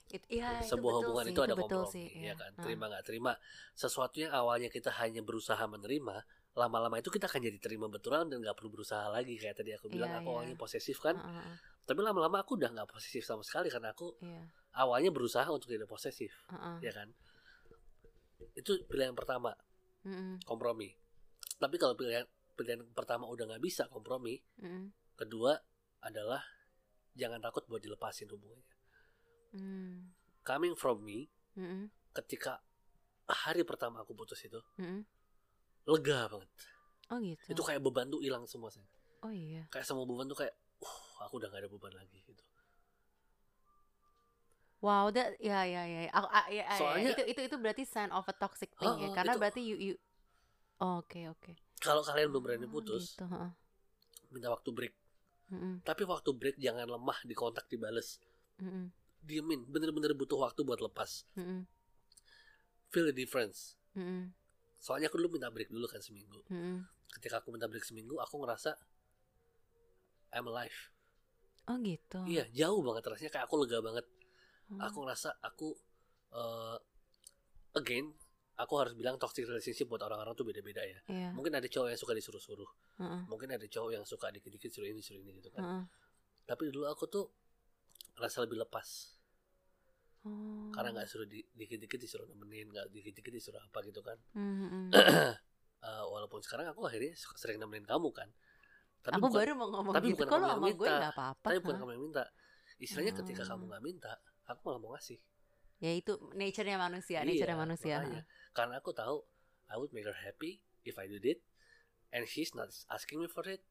It- 0.09 0.29
iya, 0.29 0.61
itu 0.61 0.77
sebuah 0.77 0.93
betul 0.93 1.01
hubungan 1.01 1.25
sih, 1.25 1.33
itu 1.33 1.41
ada 1.41 1.55
betul 1.55 1.65
kompromi 1.85 1.93
sih, 1.93 2.07
ya 2.13 2.21
iya. 2.21 2.33
kan 2.37 2.51
Ah. 2.53 2.61
terima 2.61 2.85
nggak 2.87 3.05
terima 3.05 3.31
sesuatu 3.73 4.15
yang 4.21 4.33
awalnya 4.33 4.69
kita 4.69 4.89
hanya 5.01 5.21
berusaha 5.21 5.61
menerima 5.65 6.15
lama-lama 6.55 6.95
itu 6.97 7.11
kita 7.11 7.27
akan 7.27 7.43
jadi 7.43 7.59
terima 7.59 7.91
betulan 7.91 8.31
dan 8.31 8.39
nggak 8.39 8.55
perlu 8.55 8.71
berusaha 8.71 9.11
lagi 9.11 9.35
kayak 9.35 9.59
tadi 9.59 9.75
aku 9.75 9.91
bilang 9.91 10.07
Iya, 10.09 10.19
aku 10.23 10.27
iya. 10.27 10.33
awalnya 10.39 10.55
posesif 10.55 10.97
kan 10.97 11.15
ah, 11.15 11.43
ah. 11.43 11.55
tapi 11.83 11.99
lama-lama 11.99 12.39
aku 12.39 12.55
udah 12.55 12.71
nggak 12.71 12.87
posesif 12.87 13.21
sama 13.21 13.43
sekali 13.43 13.67
karena 13.67 13.91
aku 13.91 14.15
Iya. 14.23 14.39
awalnya 14.73 15.11
berusaha 15.11 15.45
untuk 15.47 15.67
tidak 15.67 15.85
posesif 15.85 16.31
Ah, 16.47 16.75
ah. 16.75 16.77
ya 16.79 16.89
kan 16.89 17.11
itu 18.55 18.71
pilihan 18.87 19.11
pertama 19.11 19.51
Mm-mm. 20.03 20.39
kompromi 20.43 20.95
tapi 21.57 21.75
kalau 21.75 21.91
pilihan 21.93 22.23
pilihan 22.55 22.87
pertama 22.95 23.27
udah 23.27 23.45
nggak 23.45 23.59
bisa 23.59 23.91
kompromi 23.91 24.39
Mm-mm. 24.57 24.95
kedua 25.15 25.59
adalah 25.99 26.39
jangan 27.11 27.39
takut 27.39 27.67
buat 27.67 27.79
dilepasin 27.79 28.31
hubungannya 28.31 28.71
Mm. 29.55 30.11
coming 30.41 30.75
from 30.75 30.99
me 30.99 31.31
Mm-mm. 31.55 31.87
ketika 32.11 32.59
hari 33.25 33.63
pertama 33.63 34.03
aku 34.03 34.11
putus 34.11 34.39
itu 34.41 34.59
Mm-mm. 34.75 35.03
Lega 35.85 36.19
banget 36.27 36.49
Oh 37.13 37.21
gitu. 37.21 37.45
itu 37.47 37.61
kayak 37.61 37.81
beban 37.81 38.09
tuh 38.09 38.19
hilang 38.19 38.45
semua 38.45 38.69
saya 38.69 38.85
Oh 39.21 39.29
iya. 39.29 39.65
kayak 39.69 39.85
semua 39.85 40.05
beban 40.05 40.25
tuh 40.25 40.37
kayak 40.37 40.53
uh 40.81 40.97
aku 41.23 41.37
udah 41.37 41.49
gak 41.49 41.61
ada 41.61 41.69
beban 41.69 41.93
lagi 41.93 42.19
gitu 42.19 42.41
Wow, 44.83 45.09
that 45.09 45.33
ya 45.41 45.65
ya 45.65 45.81
ya. 45.81 46.13
Aku 46.13 46.27
ah, 46.29 46.45
ya, 46.45 46.61
ya, 46.61 46.65
ya. 46.67 46.77
Soalnya- 46.77 47.13
itu 47.17 47.23
itu 47.25 47.41
itu 47.41 47.55
berarti 47.57 47.83
sign 47.89 48.13
of 48.13 48.21
a 48.29 48.35
toxic 48.37 48.69
thing 48.77 48.93
ya. 48.93 49.09
Heeh, 49.09 49.15
Karena 49.17 49.33
itu- 49.33 49.41
berarti 49.41 49.61
you 49.63 49.77
you 49.81 49.95
Oh, 50.77 50.99
Oke, 51.01 51.25
oke. 51.25 51.55
kalau 51.79 52.03
kalian 52.03 52.29
belum 52.29 52.43
berani 52.43 52.67
Oh, 52.67 52.73
putus 52.75 53.15
Gitu, 53.15 53.25
heeh. 53.25 53.49
minta 54.29 54.51
waktu 54.51 54.69
break 54.69 54.93
Mm-mm, 55.45 55.81
tapi 55.81 56.03
waktu 56.03 56.29
break 56.33 56.57
jangan 56.57 56.85
lemah 56.85 57.21
di 57.21 57.31
kontak 57.31 57.65
dibales 57.65 58.17
mm-mm, 58.57 58.89
diemin 59.21 59.61
bener-bener 59.63 60.11
butuh 60.11 60.41
waktu 60.41 60.61
buat 60.61 60.81
lepas 60.81 61.23
mm-mm, 61.33 61.63
feel 62.89 63.05
the 63.05 63.15
difference 63.15 63.77
mm-mm, 63.95 64.33
soalnya 64.79 65.07
aku 65.09 65.17
dulu 65.17 65.39
minta 65.39 65.49
break 65.49 65.71
dulu 65.71 65.85
kan 65.89 66.01
seminggu. 66.03 66.39
Mm-mm. 66.51 66.85
ketika 67.19 67.39
aku 67.39 67.55
minta 67.55 67.65
break 67.71 67.85
seminggu 67.85 68.19
aku 68.19 68.43
ngerasa 68.43 68.75
I'm 70.35 70.45
alive. 70.51 70.91
Oh 71.65 71.79
gitu. 71.79 72.21
iya 72.27 72.45
jauh 72.51 72.83
banget 72.83 73.07
rasanya. 73.07 73.31
Kayak 73.31 73.45
aku 73.47 73.55
lega 73.63 73.79
banget. 73.79 74.05
Oh. 74.65 74.81
aku 74.81 74.97
ngerasa 75.05 75.29
aku 75.45 75.77
eh, 76.33 76.77
again 77.77 78.09
aku 78.57 78.73
harus 78.81 78.93
bilang 78.97 79.19
toxic 79.21 79.45
relationship 79.45 79.85
buat 79.85 80.01
orang-orang 80.01 80.33
tuh 80.33 80.47
beda-beda 80.47 80.81
ya. 80.81 80.99
Iya. 81.07 81.29
mungkin 81.35 81.53
ada 81.55 81.67
cowok 81.67 81.91
yang 81.91 81.99
suka 81.99 82.13
disuruh-suruh. 82.15 82.69
Mungkin 83.31 83.51
ada 83.51 83.65
cowok 83.67 83.91
yang 83.95 84.05
suka 84.07 84.31
dikit-dikit 84.31 84.71
suruh 84.71 84.89
ini 84.91 84.99
suruh 84.99 85.21
ini 85.23 85.39
gitu 85.39 85.51
kan. 85.55 85.87
Tapi 86.45 86.71
dulu 86.71 86.87
aku 86.87 87.07
tuh 87.07 87.25
ngerasa 88.15 88.47
lebih 88.47 88.63
lepas 88.63 89.14
Oh. 90.25 90.73
karena 90.73 90.89
nggak 90.91 91.05
suruh 91.05 91.23
di- 91.23 91.45
dikit-dikit 91.51 91.95
disuruh 91.95 92.25
nemenin 92.25 92.65
nggak 92.67 92.89
dikit-dikit 92.89 93.29
disuruh 93.29 93.61
apa 93.61 93.77
gitu 93.81 94.01
kan 94.01 94.17
Mm-mm. 94.33 94.89
Eh, 95.85 96.01
walaupun 96.03 96.41
sekarang 96.41 96.65
aku 96.67 96.81
akhirnya 96.83 97.13
sering 97.35 97.61
nemenin 97.61 97.85
kamu 97.85 98.09
kan 98.09 98.25
tapi 98.99 99.13
Aku 99.15 99.29
bukan, 99.29 99.37
baru 99.37 99.51
mau 99.53 99.69
ngomong 99.69 99.93
tapi 99.93 100.09
gitu. 100.09 100.17
bukan 100.17 100.27
Kalau 100.27 100.41
kamu 100.41 100.49
yang 100.49 100.57
sama 100.57 100.65
gue 100.65 100.73
minta. 100.81 100.97
nggak 100.97 101.13
apa-apa. 101.13 101.45
tapi 101.45 101.57
bukan 101.61 101.75
kamu 101.77 101.91
yang 101.91 102.03
minta 102.03 102.23
istilahnya 102.75 103.13
ketika 103.15 103.41
Oh. 103.41 103.47
kamu 103.47 103.63
nggak 103.69 103.83
minta 103.83 104.11
aku 104.43 104.59
malah 104.63 104.79
mau 104.79 104.91
ngasih 104.91 105.19
Ya 105.77 105.91
itu 105.91 106.13
nature-nya 106.31 106.79
manusia, 106.79 107.19
Iya, 107.19 107.27
nature-nya 107.27 107.57
manusia. 107.59 107.95
makanya. 107.99 108.23
karena 108.51 108.75
aku 108.79 108.91
tahu 108.91 109.17
I 109.65 109.75
would 109.75 109.91
make 109.91 110.03
her 110.03 110.17
happy 110.17 110.57
if 110.81 110.95
I 110.95 111.05
did 111.05 111.21
it 111.21 111.45
and 112.09 112.25
she's 112.25 112.49
not 112.51 112.73
asking 112.87 113.21
me 113.21 113.27
for 113.27 113.45
it 113.45 113.61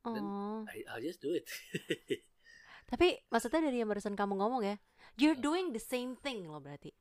Dan- 0.00 0.22
Oh. 0.22 0.62
I, 0.64 0.86
I'll 0.88 1.00
just 1.00 1.18
do 1.18 1.32
it 1.32 1.50
Tapi 2.92 3.16
maksudnya 3.32 3.64
dari 3.64 3.80
yang 3.80 3.88
barusan 3.88 4.12
kamu 4.12 4.36
ngomong 4.36 4.62
ya, 4.68 4.76
you're 5.16 5.38
doing 5.40 5.72
the 5.72 5.80
same 5.80 6.12
thing 6.20 6.44
loh 6.44 6.60
berarti. 6.60 6.92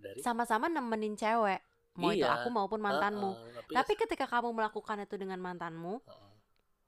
dari 0.00 0.24
Sama-sama 0.24 0.72
nemenin 0.72 1.12
cewek, 1.14 1.60
mau 2.00 2.16
itu 2.16 2.24
Iya. 2.24 2.40
aku 2.40 2.48
maupun 2.48 2.80
mantanmu. 2.80 3.36
Heeh, 3.36 3.52
tapi, 3.60 3.70
Tapi 3.76 3.92
ketika 4.00 4.24
kamu 4.24 4.56
melakukan 4.56 5.04
itu 5.04 5.20
dengan 5.20 5.36
mantanmu, 5.44 6.00
Heeh. 6.00 6.32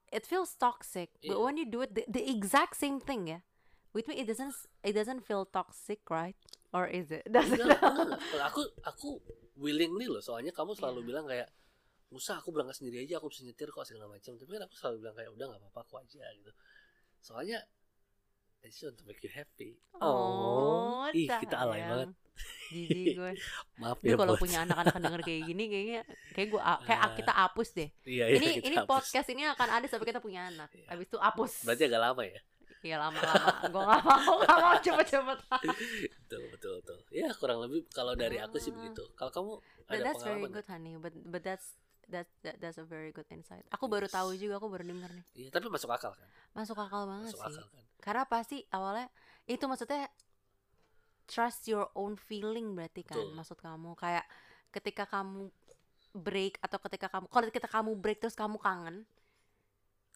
it 0.09 0.25
feels 0.25 0.57
toxic. 0.57 1.13
But 1.21 1.37
Iya. 1.37 1.45
when 1.45 1.55
you 1.61 1.69
do 1.69 1.85
it 1.85 1.93
the, 1.93 2.01
the 2.09 2.25
exact 2.25 2.81
same 2.81 2.97
thing 2.97 3.29
ya, 3.29 3.45
with 3.93 4.09
me 4.09 4.17
it 4.17 4.25
doesn't 4.25 4.57
it 4.81 4.97
doesn't 4.97 5.21
feel 5.21 5.45
toxic, 5.45 6.01
right? 6.09 6.33
Or 6.73 6.89
is 6.89 7.13
it? 7.13 7.29
Does 7.31 7.47
it? 7.53 7.61
Enggak, 7.61 7.79
aku 8.41 8.65
aku 8.83 9.09
willingly 9.55 10.09
loh 10.09 10.19
soalnya 10.19 10.49
kamu 10.51 10.73
selalu 10.73 11.05
Iya. 11.05 11.07
bilang 11.07 11.25
kayak 11.29 11.47
usah 12.09 12.41
aku 12.41 12.49
berangkat 12.49 12.81
sendiri 12.81 13.05
aja 13.05 13.21
aku 13.21 13.29
bisa 13.29 13.45
nyetir 13.45 13.69
kok 13.71 13.85
segala 13.87 14.09
macam 14.11 14.33
tapi 14.35 14.49
kan 14.49 14.63
aku 14.67 14.75
selalu 14.77 14.95
bilang 15.03 15.15
kayak 15.15 15.31
udah 15.31 15.45
nggak 15.51 15.61
apa-apa 15.67 15.79
aku 15.87 15.93
aja 15.99 16.25
gitu 16.37 16.51
soalnya 17.19 17.59
I 18.65 18.67
just 18.67 18.81
want 18.81 18.97
to 18.97 19.05
make 19.05 19.21
you 19.21 19.29
happy 19.29 19.77
Oh, 19.95 21.05
ih 21.13 21.29
kita 21.29 21.55
alay 21.55 21.81
banget 21.81 22.09
Jijik 22.67 23.13
gue. 23.21 23.31
maaf 23.77 24.01
ya 24.01 24.17
kalau 24.17 24.35
punya 24.35 24.65
anak-anak 24.65 24.97
denger 24.97 25.21
kayak 25.21 25.41
gini 25.45 25.63
kayaknya 25.65 26.01
kayak 26.33 26.47
gue 26.49 26.61
kayak 26.89 26.99
Ah. 26.99 27.13
kita 27.13 27.31
hapus 27.31 27.69
deh. 27.71 27.89
iya, 28.03 28.25
iya, 28.25 28.35
ini 28.35 28.47
kita 28.57 28.65
ini 28.65 28.75
hapus. 28.75 28.89
podcast 28.89 29.27
ini 29.29 29.41
akan 29.45 29.69
ada 29.71 29.85
sampai 29.85 30.07
kita 30.07 30.19
punya 30.19 30.49
anak. 30.49 30.67
Iya. 30.73 30.87
Habis 30.89 31.05
itu 31.05 31.17
hapus. 31.17 31.51
berarti 31.63 31.83
agak 31.85 32.01
lama 32.03 32.23
ya 32.25 32.41
Iya 32.81 32.95
lama-lama. 32.99 33.49
gue 33.65 33.81
gak 33.81 34.01
mau, 34.03 34.33
gak 34.41 34.57
mau 34.59 34.73
cepet-cepet. 34.77 35.39
betul 36.19 36.41
betul 36.51 36.71
betul 36.77 36.97
ya 37.09 37.29
kurang 37.33 37.57
lebih 37.59 37.81
kalau 37.89 38.13
dari 38.13 38.37
aku 38.37 38.57
sih 38.57 38.69
Ah. 38.69 38.75
begitu 38.75 39.03
kalau 39.13 39.31
kamu 39.31 39.51
ada 39.85 40.01
that's 40.03 40.19
very 40.19 40.41
pengalaman 40.41 40.51
good, 40.51 40.67
honey. 40.67 40.93
But 40.97 41.13
but 41.23 41.41
that's 41.41 41.67
that, 42.07 42.27
that 42.41 42.55
that's 42.57 42.77
a 42.77 42.83
very 42.83 43.09
good 43.09 43.25
insight. 43.29 43.65
Aku 43.69 43.85
baru 43.85 44.05
Yes. 44.05 44.13
tahu 44.13 44.29
juga, 44.33 44.57
aku 44.57 44.67
baru 44.67 44.83
denger 44.83 45.11
nih. 45.11 45.25
iya 45.35 45.49
tapi 45.49 45.67
masuk 45.67 45.89
akal 45.89 46.11
kan 46.11 46.27
Masuk 46.51 46.75
akal 46.75 47.03
banget 47.05 47.29
masuk 47.29 47.41
sih. 47.41 47.49
akal 47.51 47.65
kan 47.69 47.83
Karena 47.99 48.23
pasti 48.23 48.57
awalnya 48.69 49.07
itu 49.43 49.65
maksudnya 49.65 50.05
trust 51.25 51.65
your 51.65 51.89
own 51.93 52.13
feeling 52.15 52.73
berarti 52.73 53.01
kan 53.01 53.17
Betul. 53.17 53.33
maksud 53.33 53.57
kamu 53.57 53.93
kayak 53.95 54.25
ketika 54.69 55.03
kamu 55.05 55.49
break 56.13 56.61
atau 56.61 56.77
ketika 56.79 57.07
kamu 57.09 57.25
kalau 57.27 57.45
ketika 57.47 57.69
kamu 57.71 57.91
break 57.95 58.19
terus 58.19 58.33
kamu 58.33 58.55
kangen 58.57 59.03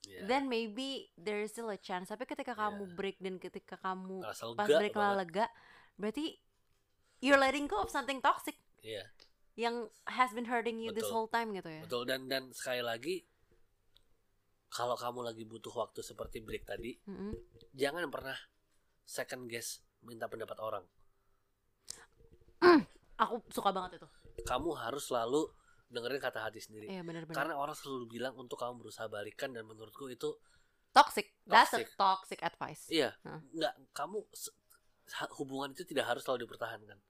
Iya. 0.02 0.25
then 0.25 0.47
maybe 0.47 1.12
there 1.13 1.39
is 1.39 1.52
still 1.52 1.67
a 1.67 1.78
chance 1.78 2.08
tapi 2.08 2.23
ketika 2.23 2.54
kamu 2.54 2.84
Yeah. 2.84 2.95
break 2.95 3.17
dan 3.19 3.36
ketika 3.36 3.75
kamu 3.75 4.23
pas 4.23 4.39
break 4.69 4.95
banget. 4.95 4.95
lah 4.95 5.12
lega 5.13 5.45
berarti 5.95 6.39
you're 7.19 7.38
letting 7.38 7.65
go 7.65 7.78
of 7.78 7.89
something 7.89 8.17
toxic 8.19 8.56
iya 8.80 9.04
yang 9.60 9.76
has 10.08 10.32
been 10.32 10.48
hurting 10.48 10.80
you 10.80 10.95
this 10.95 11.04
Betul. 11.04 11.28
whole 11.28 11.30
time 11.30 11.52
gitu 11.52 11.67
ya? 11.67 11.84
Betul. 11.84 12.08
Dan 12.08 12.32
dan 12.32 12.48
sekali 12.56 12.80
lagi 12.80 13.28
kalau 14.72 14.95
kamu 14.95 15.19
lagi 15.28 15.43
butuh 15.43 15.74
waktu 15.76 16.00
seperti 16.00 16.39
break 16.39 16.63
tadi 16.63 16.93
Mm-mm. 17.10 17.34
jangan 17.74 18.06
pernah 18.08 18.38
second 19.04 19.52
guess 19.52 19.84
minta 20.06 20.32
pendapat 20.32 20.56
orang. 20.63 20.86
Aku 23.28 23.43
suka 23.52 23.76
banget 23.76 24.00
itu. 24.00 24.08
Kamu 24.48 24.72
harus 24.80 25.12
selalu 25.12 25.52
dengerin 25.89 26.22
kata 26.22 26.39
hati 26.39 26.62
sendiri. 26.63 26.88
Iya 26.88 27.02
benar-benar 27.04 27.36
karena 27.36 27.54
orang 27.60 27.76
selalu 27.76 28.08
bilang 28.08 28.38
untuk 28.38 28.56
kamu 28.62 28.80
berusaha 28.80 29.10
balikan 29.12 29.52
dan 29.52 29.67
menurutku 29.67 30.08
itu 30.08 30.38
toxic. 30.95 31.34
That's 31.43 31.74
a 31.76 31.84
Toxic. 31.84 31.98
toxic 32.00 32.39
advice. 32.45 32.88
Iya. 32.88 33.12
Hah. 33.28 33.41
nggak 33.52 33.74
kamu 33.91 34.24
hubungan 35.41 35.74
itu 35.74 35.84
tidak 35.84 36.06
harus 36.13 36.22
selalu 36.22 36.45
dipertahankan 36.45 37.02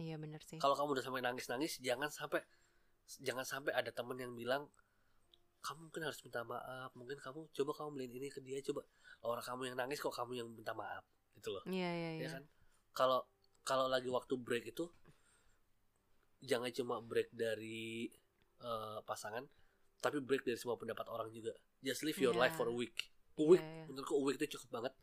iya 0.00 0.16
benar 0.16 0.40
sih. 0.40 0.56
Kalau 0.56 0.72
kamu 0.72 0.96
udah 0.96 1.04
sampai 1.04 1.20
nangis 1.20 1.46
nangis 1.52 1.76
jangan 1.84 2.08
sampai 2.08 2.40
jangan 3.20 3.44
sampai 3.44 3.76
ada 3.76 3.92
temen 3.92 4.16
yang 4.16 4.32
bilang 4.32 4.64
kamu 5.60 5.92
mungkin 5.92 6.02
harus 6.08 6.16
minta 6.24 6.40
maaf 6.40 6.88
mungkin 6.96 7.20
kamu 7.20 7.52
coba 7.52 7.70
kamu 7.76 7.88
beliin 8.00 8.12
ini 8.16 8.28
ke 8.32 8.40
dia 8.40 8.56
coba. 8.64 8.80
Orang 9.20 9.44
kamu 9.44 9.60
yang 9.68 9.76
nangis 9.76 10.00
kok 10.00 10.16
kamu 10.16 10.40
yang 10.40 10.48
minta 10.48 10.72
maaf 10.72 11.04
gitu 11.36 11.52
loh. 11.52 11.62
Iya 11.68 11.90
iya 11.92 12.10
ya 12.16 12.20
iya. 12.24 12.28
kan? 12.32 12.44
Kalau 12.96 13.28
kalau 13.62 13.86
lagi 13.92 14.08
waktu 14.08 14.34
break 14.40 14.72
itu 14.72 14.88
jangan 16.40 16.72
cuma 16.72 17.04
break 17.04 17.28
dari 17.36 18.08
eh, 18.60 18.98
pasangan 19.04 19.44
tapi 20.00 20.16
break 20.24 20.48
dari 20.48 20.56
semua 20.56 20.80
pendapat 20.80 21.04
orang 21.12 21.28
juga. 21.28 21.52
Just 21.84 22.08
live 22.08 22.16
your 22.16 22.32
life 22.32 22.56
Iya. 22.56 22.60
for 22.60 22.68
a 22.72 22.76
week. 22.76 23.12
A 23.36 23.40
Iya, 23.40 23.48
week 23.52 23.60
iya. 23.64 23.84
menurutku 23.84 24.16
a 24.16 24.22
week 24.24 24.36
itu 24.40 24.56
cukup 24.56 24.80
banget. 24.80 24.94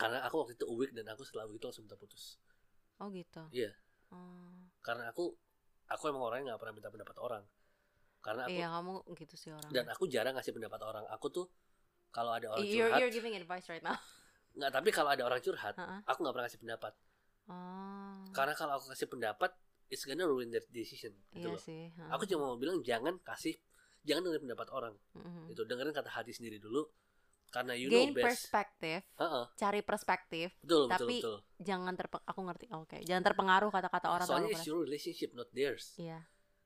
Karena 0.00 0.24
aku 0.24 0.40
waktu 0.40 0.56
itu 0.56 0.64
a 0.64 0.74
week 0.74 0.92
dan 0.96 1.04
aku 1.12 1.22
setelah 1.22 1.44
itu 1.46 1.60
langsung 1.60 1.84
minta 1.84 2.00
putus 2.00 2.40
oh 2.98 3.08
gitu 3.10 3.42
Iya. 3.50 3.72
oh. 4.10 4.68
karena 4.80 5.10
aku 5.10 5.34
aku 5.86 6.04
emang 6.08 6.22
orangnya 6.22 6.54
nggak 6.54 6.60
pernah 6.62 6.74
minta 6.74 6.90
pendapat 6.90 7.16
orang 7.18 7.44
karena 8.20 8.42
aku 8.48 8.56
iya 8.56 8.66
kamu 8.72 8.94
gitu 9.20 9.34
sih 9.36 9.50
orang 9.52 9.70
dan 9.70 9.84
aku 9.88 10.04
jarang 10.08 10.32
ngasih 10.34 10.52
pendapat 10.52 10.80
orang 10.80 11.04
aku 11.12 11.26
tuh 11.28 11.46
kalau 12.08 12.32
ada 12.32 12.48
orang 12.54 12.64
you're 12.64 12.88
curhat 12.88 12.98
you're 13.02 13.12
giving 13.12 13.34
advice 13.36 13.66
right 13.68 13.84
now 13.84 13.96
nggak 14.56 14.70
tapi 14.70 14.88
kalau 14.90 15.10
ada 15.12 15.22
orang 15.26 15.40
curhat 15.42 15.74
Heeh. 15.76 16.00
aku 16.06 16.18
nggak 16.24 16.34
pernah 16.34 16.46
kasih 16.48 16.60
pendapat 16.62 16.92
oh 17.50 18.24
karena 18.32 18.54
kalau 18.56 18.72
aku 18.80 18.90
kasih 18.94 19.06
pendapat 19.06 19.50
it's 19.92 20.02
gonna 20.02 20.24
ruin 20.24 20.48
their 20.48 20.64
decision 20.72 21.12
gitu 21.30 21.44
iya 21.44 21.52
loh 21.52 21.60
sih 21.60 21.92
heeh. 21.92 22.10
aku 22.10 22.24
cuma 22.24 22.48
mau 22.48 22.56
bilang 22.56 22.80
jangan 22.80 23.20
kasih 23.20 23.54
jangan 24.04 24.24
dengerin 24.24 24.48
pendapat 24.48 24.68
orang 24.72 24.94
Mhm. 25.16 25.52
itu 25.52 25.60
dengerin 25.64 25.92
kata 25.92 26.08
hati 26.08 26.32
sendiri 26.32 26.56
dulu 26.56 26.84
karena 27.52 27.72
you 27.78 27.86
gain 27.92 28.10
know 28.10 28.18
best. 28.18 28.24
perspektif 28.26 29.00
Heeh, 29.20 29.44
cari 29.54 29.80
perspektif. 29.84 30.48
Betul 30.62 30.86
betul 30.86 30.90
Tapi 30.90 31.14
betul. 31.22 31.38
jangan 31.62 31.94
terpeng 31.94 32.22
aku 32.26 32.40
ngerti 32.44 32.66
oke. 32.74 32.98
Jangan 33.06 33.22
terpengaruh 33.22 33.70
kata-kata 33.70 34.06
orang 34.10 34.26
soalnya 34.26 34.50
it's 34.54 34.66
your 34.66 34.82
relationship 34.82 35.30
not 35.38 35.46
theirs. 35.54 35.94
Iya. 36.00 36.24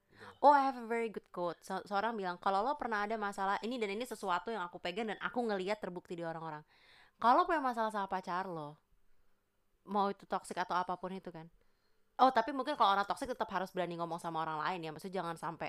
Gitu. 0.09 0.25
oh 0.43 0.51
I 0.55 0.65
have 0.67 0.79
a 0.81 0.87
very 0.89 1.13
good 1.13 1.29
quote. 1.31 1.61
Se- 1.63 1.85
seorang 1.87 2.17
bilang 2.17 2.41
kalau 2.41 2.65
lo 2.65 2.75
pernah 2.81 3.05
ada 3.05 3.15
masalah 3.21 3.61
ini 3.63 3.77
dan 3.77 3.93
ini 3.93 4.03
sesuatu 4.09 4.49
yang 4.51 4.65
aku 4.65 4.81
pegang 4.81 5.07
dan 5.13 5.19
aku 5.21 5.45
ngelihat 5.45 5.79
terbukti 5.79 6.17
di 6.17 6.25
orang-orang. 6.25 6.65
Kalau 7.19 7.45
punya 7.45 7.61
masalah 7.61 7.91
sama 7.91 8.07
pacar 8.07 8.47
lo 8.49 8.79
mau 9.89 10.13
itu 10.13 10.29
toxic 10.29 10.57
atau 10.57 10.77
apa 10.77 10.97
pun 11.01 11.13
itu 11.13 11.33
kan. 11.33 11.49
Oh 12.19 12.35
tapi 12.35 12.51
mungkin 12.51 12.75
kalau 12.75 12.99
orang 12.99 13.07
toxic 13.07 13.31
tetap 13.31 13.47
harus 13.55 13.71
berani 13.71 13.95
ngomong 13.95 14.19
sama 14.19 14.43
orang 14.43 14.59
lain 14.59 14.89
ya. 14.89 14.91
Maksudnya 14.91 15.23
jangan 15.23 15.37
sampai 15.39 15.68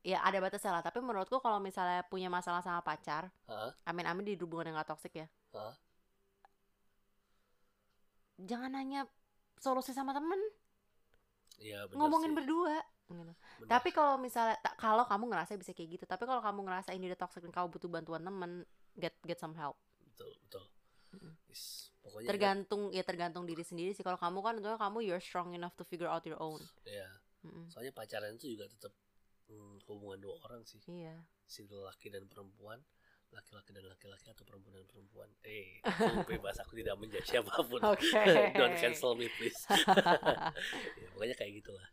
ya 0.00 0.18
ada 0.24 0.38
batasnya 0.40 0.72
lah 0.72 0.82
tapi 0.84 0.98
menurutku 1.04 1.36
kalau 1.44 1.60
misalnya 1.60 2.00
punya 2.08 2.28
masalah 2.32 2.64
sama 2.64 2.80
pacar 2.80 3.28
Heeh. 3.48 3.72
amin-amin 3.84 4.24
di 4.24 4.34
hubungan 4.40 4.72
yang 4.72 4.76
gak 4.80 4.90
toxic 4.96 5.12
ya 5.12 5.26
Heeh. 5.52 5.74
jangan 8.40 8.72
nanya 8.72 9.04
solusi 9.60 9.92
sama 9.92 10.16
temen 10.16 10.40
Iya 11.60 11.84
benar 11.92 11.98
ngomongin 12.00 12.32
sih. 12.32 12.36
berdua 12.38 12.76
gitu. 13.10 13.32
Tapi 13.66 13.88
kalau 13.90 14.14
misalnya 14.16 14.56
kalau 14.78 15.02
kamu 15.02 15.24
ngerasa 15.34 15.58
bisa 15.58 15.74
kayak 15.74 15.98
gitu, 15.98 16.04
tapi 16.06 16.24
kalau 16.30 16.38
kamu 16.38 16.62
ngerasa 16.62 16.90
ini 16.94 17.10
udah 17.10 17.18
toxic 17.18 17.42
dan 17.42 17.50
kamu 17.50 17.66
butuh 17.74 17.90
bantuan 17.90 18.22
temen, 18.22 18.62
get 18.96 19.14
get 19.26 19.38
some 19.42 19.52
help. 19.58 19.74
betul 20.14 20.30
betul. 20.46 20.64
Is, 21.50 21.90
pokoknya 22.06 22.30
Tergantung 22.30 22.82
ya 22.94 23.02
tergantung 23.02 23.44
diri 23.50 23.66
sendiri 23.66 23.90
sih. 23.92 24.06
Kalau 24.06 24.14
kamu 24.16 24.38
kan 24.46 24.52
tentunya 24.56 24.78
kamu 24.78 24.98
you're 25.02 25.18
strong 25.22 25.50
enough 25.58 25.74
to 25.74 25.82
figure 25.82 26.06
out 26.06 26.22
your 26.22 26.38
own. 26.38 26.62
ya 26.86 27.08
Mm-mm. 27.42 27.66
soalnya 27.72 27.92
pacaran 27.96 28.36
itu 28.36 28.52
juga 28.52 28.68
tetap 28.68 28.92
hmm, 29.50 29.82
hubungan 29.90 30.18
dua 30.22 30.34
orang 30.46 30.62
sih 30.62 30.78
Iya. 30.86 31.18
si 31.44 31.66
laki 31.66 32.08
dan 32.08 32.30
perempuan 32.30 32.78
laki-laki 33.30 33.70
dan 33.70 33.86
laki-laki 33.86 34.26
atau 34.26 34.42
perempuan 34.42 34.78
dan 34.78 34.86
perempuan 34.86 35.30
eh 35.42 35.78
aku 35.86 36.26
bebas 36.26 36.58
aku 36.62 36.74
tidak 36.74 36.94
menjadi 36.98 37.26
siapa 37.38 37.62
pun 37.62 37.78
Oke. 37.82 38.10
don't 38.58 38.74
cancel 38.74 39.14
me 39.14 39.26
please 39.38 39.58
ya, 40.98 41.06
pokoknya 41.14 41.34
kayak 41.34 41.58
gitulah 41.58 41.88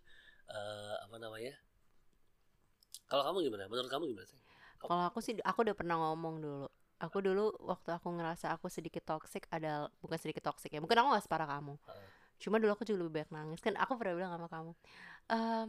Eh, 0.48 0.96
apa 1.04 1.20
namanya 1.20 1.52
kalau 3.08 3.24
kamu 3.28 3.52
gimana 3.52 3.68
menurut 3.68 3.92
kamu 3.92 4.16
gimana 4.16 4.24
sih 4.24 4.40
Kalau 4.80 5.04
aku 5.04 5.20
sih 5.20 5.36
aku 5.44 5.66
udah 5.66 5.76
pernah 5.76 5.98
ngomong 6.00 6.40
dulu. 6.40 6.68
Aku 7.04 7.18
dulu 7.20 7.50
waktu 7.66 7.92
aku 7.98 8.14
ngerasa 8.14 8.54
aku 8.56 8.70
sedikit 8.70 9.04
toxic 9.04 9.44
ada 9.50 9.90
bukan 10.00 10.16
sedikit 10.16 10.48
toxic 10.48 10.70
ya. 10.70 10.80
Mungkin 10.80 10.96
aku 11.02 11.18
gak 11.18 11.26
separah 11.26 11.50
kamu. 11.50 11.76
Cuma 12.38 12.62
dulu 12.62 12.78
aku 12.78 12.86
juga 12.86 13.04
lebih 13.04 13.14
banyak 13.20 13.32
nangis. 13.34 13.60
Kan 13.60 13.74
aku 13.74 13.98
pernah 13.98 14.14
bilang 14.16 14.32
sama 14.38 14.48
kamu. 14.48 14.72
"Ehm, 15.34 15.68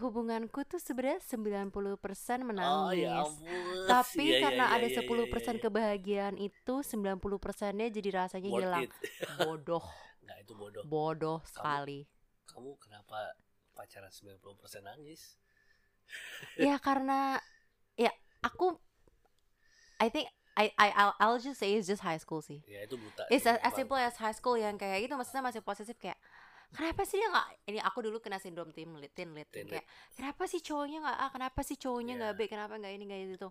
hubunganku 0.00 0.64
tuh 0.64 0.80
sebenarnya 0.80 1.20
90% 1.20 2.00
menangis. 2.48 2.88
oh 2.88 2.92
ya 2.96 3.28
ampun 3.28 3.84
Tapi 3.84 4.24
iya, 4.24 4.40
karena 4.40 4.64
iya, 4.72 4.76
ada 4.80 4.86
iya, 4.88 5.00
10% 5.04 5.04
iya, 5.04 5.26
iya. 5.28 5.60
kebahagiaan 5.60 6.36
itu 6.40 6.74
90%-nya 6.80 7.86
jadi 7.92 8.08
rasanya 8.24 8.48
Worth 8.48 8.62
hilang. 8.64 8.82
Bodoh, 9.44 9.84
nggak 10.24 10.38
itu 10.44 10.52
bodoh 10.54 10.82
bodoh 10.86 11.38
sekali. 11.44 12.06
kamu 12.48 12.76
kenapa 12.78 13.36
pacaran 13.72 14.08
90% 14.12 14.40
nangis 14.84 15.36
ya 16.60 16.76
karena 16.78 17.40
ya 17.96 18.12
aku 18.40 18.76
I 19.98 20.08
think 20.08 20.28
I 20.52 20.68
I 20.76 20.88
I'll, 20.92 21.14
I'll 21.16 21.40
just 21.40 21.56
say 21.58 21.72
it's 21.72 21.88
just 21.88 22.04
high 22.04 22.20
school 22.20 22.44
sih. 22.44 22.60
ya 22.68 22.84
itu 22.84 22.96
buta 23.00 23.24
It's 23.32 23.48
as, 23.48 23.56
as 23.64 23.72
simple 23.72 23.96
as 23.96 24.20
high 24.20 24.36
school 24.36 24.60
yang 24.60 24.76
kayak 24.76 25.08
gitu 25.08 25.16
maksudnya 25.16 25.40
masih 25.40 25.64
positif 25.64 25.96
kayak 25.96 26.20
kenapa 26.72 27.04
sih 27.04 27.20
dia 27.20 27.28
nggak 27.28 27.48
ini 27.68 27.78
aku 27.84 27.98
dulu 28.00 28.18
kena 28.18 28.40
sindrom 28.40 28.72
tim 28.72 28.92
tin 29.12 29.30
lit 29.36 29.48
Teen 29.52 29.68
kayak 29.68 29.84
kenapa 30.16 30.48
sih 30.48 30.60
cowoknya 30.64 30.98
nggak 31.04 31.18
A? 31.20 31.26
Kenapa 31.28 31.60
sih 31.60 31.76
cowoknya 31.76 32.14
nggak 32.16 32.32
Yeah. 32.34 32.48
B 32.48 32.50
kenapa 32.50 32.74
nggak 32.80 32.92
ini 32.96 33.04
nggak 33.08 33.20
itu 33.38 33.48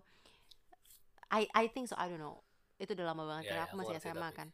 I 1.32 1.48
I 1.54 1.64
think 1.72 1.88
so 1.88 1.96
I 1.96 2.12
don't 2.12 2.20
know. 2.20 2.44
Itu 2.76 2.92
udah 2.92 3.14
lama 3.14 3.24
banget 3.24 3.48
Yeah, 3.48 3.50
karena 3.56 3.62
yeah, 3.64 3.68
aku 3.72 3.74
masih 3.80 3.94
SMA 4.02 4.28
tapi. 4.28 4.36
kan. 4.36 4.48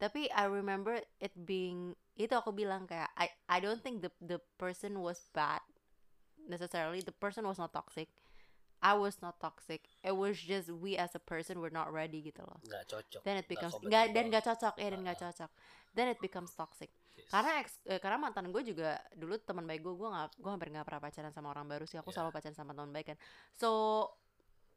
Tapi 0.00 0.20
I 0.32 0.44
remember 0.48 0.96
it 1.20 1.34
being 1.36 1.92
itu 2.16 2.32
aku 2.32 2.50
bilang 2.56 2.88
kayak 2.88 3.12
I 3.18 3.28
I 3.50 3.58
don't 3.60 3.84
think 3.84 4.00
the 4.00 4.10
the 4.22 4.38
person 4.56 4.98
was 4.98 5.28
bad 5.36 5.60
necessarily. 6.48 7.04
The 7.04 7.14
person 7.14 7.44
was 7.44 7.60
not 7.60 7.76
toxic 7.76 8.08
I 8.82 8.98
was 8.98 9.22
not 9.22 9.38
toxic. 9.38 9.86
It 10.02 10.10
was 10.12 10.34
just 10.34 10.66
we 10.68 10.98
as 10.98 11.14
a 11.14 11.22
person 11.22 11.62
were 11.62 11.70
not 11.70 11.94
ready 11.94 12.18
gitu 12.20 12.42
loh. 12.42 12.58
Nggak 12.66 12.82
cocok. 12.90 13.22
Then 13.22 13.38
it 13.38 13.46
becomes 13.46 13.78
nggak 13.78 14.10
dan 14.10 14.24
nggak 14.26 14.42
cocok. 14.42 14.74
Ya 14.76 14.88
dan 14.90 15.00
nggak 15.06 15.18
Ah. 15.18 15.22
cocok. 15.30 15.50
Then 15.94 16.06
it 16.10 16.18
becomes 16.18 16.50
toxic. 16.52 16.90
Yes. 17.12 17.28
karena 17.28 17.60
ex, 17.60 17.76
eh, 17.84 18.00
karena 18.00 18.16
mantan 18.16 18.48
gue 18.48 18.64
juga 18.64 18.96
dulu 19.12 19.36
teman 19.36 19.68
baik 19.68 19.84
gue 19.84 19.92
gue 19.92 20.08
nggak 20.08 20.40
gue 20.40 20.48
hampir 20.50 20.72
nggak 20.72 20.86
pernah 20.88 21.02
pacaran 21.04 21.28
sama 21.30 21.52
orang 21.52 21.68
baru 21.68 21.84
sih. 21.84 22.00
Aku 22.00 22.08
Yeah. 22.08 22.24
selalu 22.24 22.30
pacaran 22.32 22.56
sama 22.56 22.72
teman 22.72 22.90
baik 22.90 23.14
kan. 23.14 23.18
So 23.52 23.68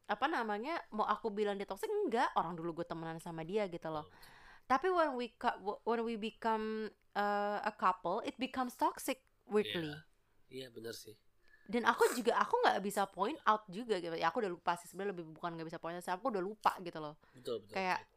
apa 0.06 0.30
namanya 0.30 0.78
mau 0.92 1.02
aku 1.02 1.32
bilang 1.32 1.56
dia 1.56 1.66
toxic? 1.66 1.88
Enggak 1.88 2.30
orang 2.36 2.54
dulu 2.54 2.78
gue 2.78 2.86
temenan 2.86 3.18
sama 3.18 3.42
dia 3.42 3.66
gitu 3.66 3.88
loh. 3.88 4.06
Tapi 4.66 4.86
when 4.86 5.16
we 5.16 5.32
when 5.82 6.04
we 6.04 6.14
become 6.14 6.86
uh, 7.14 7.58
a 7.64 7.72
couple 7.72 8.20
it 8.22 8.36
becomes 8.36 8.76
toxic 8.76 9.24
weirdly 9.48 9.96
iya. 10.46 10.68
Benar 10.70 10.92
sih 10.92 11.16
dan 11.66 11.82
aku 11.84 12.06
juga 12.12 12.34
aku 12.36 12.54
nggak 12.58 12.78
bisa 12.80 13.02
point 13.06 13.38
out 13.42 13.66
juga 13.66 13.98
gitu 13.98 14.14
ya 14.14 14.30
aku 14.30 14.38
udah 14.38 14.50
lupa 14.50 14.74
sih 14.74 14.86
sebenarnya 14.86 15.12
lebih 15.12 15.26
bukan 15.30 15.50
nggak 15.52 15.66
bisa 15.66 15.78
point 15.78 15.94
out 15.94 16.02
sih, 16.02 16.10
aku 16.10 16.30
udah 16.30 16.40
lupa 16.40 16.72
gitu 16.80 16.98
loh 16.98 17.14
betul 17.32 17.58
betul 17.60 17.74
Kayak- 17.74 18.02
betul. 18.02 18.14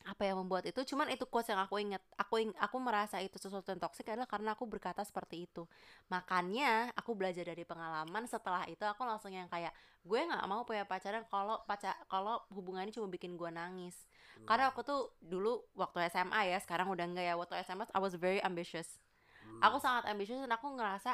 apa 0.00 0.22
yang 0.24 0.40
membuat 0.40 0.64
itu 0.64 0.80
cuman 0.82 1.12
itu 1.12 1.24
quotes 1.24 1.48
yang 1.48 1.60
aku 1.60 1.76
inget 1.76 2.00
aku 2.16 2.40
ing- 2.40 2.56
aku 2.56 2.76
merasa 2.76 3.20
itu 3.20 3.36
sesuatu 3.36 3.68
yang 3.68 3.76
toksik 3.78 4.08
adalah 4.08 4.24
karena 4.24 4.56
aku 4.56 4.64
berkata 4.64 5.04
seperti 5.04 5.44
itu 5.44 5.68
makanya 6.08 6.88
aku 6.94 7.12
belajar 7.12 7.44
dari 7.44 7.62
pengalaman 7.62 8.24
setelah 8.24 8.64
itu 8.64 8.80
aku 8.80 9.04
langsung 9.04 9.30
yang 9.30 9.46
kayak 9.46 9.70
gue 10.00 10.16
nggak 10.18 10.40
mau 10.44 10.64
punya 10.64 10.82
pacaran 10.84 11.22
kalau 11.24 11.60
pacar 11.64 11.94
kalau 12.06 12.40
hubungannya 12.48 12.90
cuma 12.90 13.06
bikin 13.06 13.36
gue 13.36 13.48
nangis 13.48 13.94
Hmm. 14.30 14.46
karena 14.46 14.72
aku 14.72 14.80
tuh 14.80 15.00
dulu 15.20 15.60
waktu 15.74 16.08
SMA 16.08 16.48
ya 16.48 16.58
sekarang 16.58 16.88
udah 16.88 17.04
enggak 17.04 17.26
ya 17.26 17.34
waktu 17.34 17.60
SMA 17.60 17.84
I 17.86 17.98
was 17.98 18.16
very 18.16 18.40
ambitious 18.40 18.96
Hmm. 19.40 19.60
aku 19.60 19.76
sangat 19.76 20.04
ambitious 20.06 20.38
dan 20.38 20.48
aku 20.50 20.68
ngerasa 20.70 21.12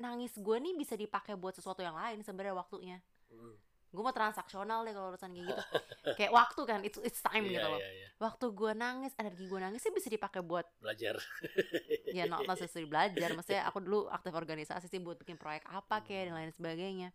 nangis 0.00 0.32
gue 0.34 0.56
nih 0.56 0.72
bisa 0.74 0.94
dipakai 0.94 1.36
buat 1.36 1.52
sesuatu 1.52 1.78
yang 1.78 1.92
lain 1.92 2.20
sebenarnya 2.20 2.56
waktunya. 2.56 2.98
Hmm. 3.28 3.54
gue 3.90 3.98
mau 3.98 4.14
transaksional 4.14 4.80
deh 4.80 4.90
kalau 4.90 5.10
urusan 5.10 5.28
kayak 5.28 5.46
gitu. 5.50 5.62
Kayak 6.18 6.30
waktu 6.32 6.60
kan 6.62 6.80
it's 6.80 6.94
it's 7.00 7.18
time 7.18 7.42
Iya, 7.44 7.52
gitu 7.52 7.68
loh. 7.68 7.80
iya, 7.80 7.90
iya. 7.92 8.08
waktu 8.16 8.46
gue 8.48 8.72
nangis 8.72 9.10
energi 9.16 9.44
gue 9.44 9.58
nangis 9.58 9.82
sih 9.82 9.90
bisa 9.90 10.06
dipakai 10.06 10.40
buat 10.40 10.62
belajar. 10.78 11.18
Ya 12.10 12.24
not 12.24 12.42
necessarily 12.44 12.86
belajar. 12.86 13.30
Maksudnya 13.32 13.66
aku 13.66 13.78
dulu 13.78 14.06
aktif 14.08 14.30
organisasi 14.30 14.86
sih 14.86 14.98
buat 14.98 15.14
bikin 15.16 15.34
proyek 15.34 15.62
apa 15.64 16.00
kayak 16.00 16.30
dan 16.30 16.38
lain 16.38 16.50
sebagainya. 16.50 17.10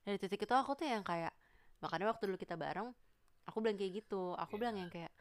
Dari 0.00 0.14
titik 0.16 0.40
itu 0.40 0.50
aku 0.52 0.74
tuh 0.74 0.86
yang 0.86 1.02
kayak 1.02 1.34
makanya 1.78 2.06
waktu 2.08 2.22
dulu 2.24 2.34
kita 2.36 2.54
bareng 2.54 2.90
aku 3.44 3.58
bilang 3.58 3.74
kayak 3.74 3.92
gitu. 4.00 4.34
Aku 4.36 4.54
bilang 4.56 4.74
Iya. 4.74 4.82
yang 4.82 4.90
kayak 4.90 5.12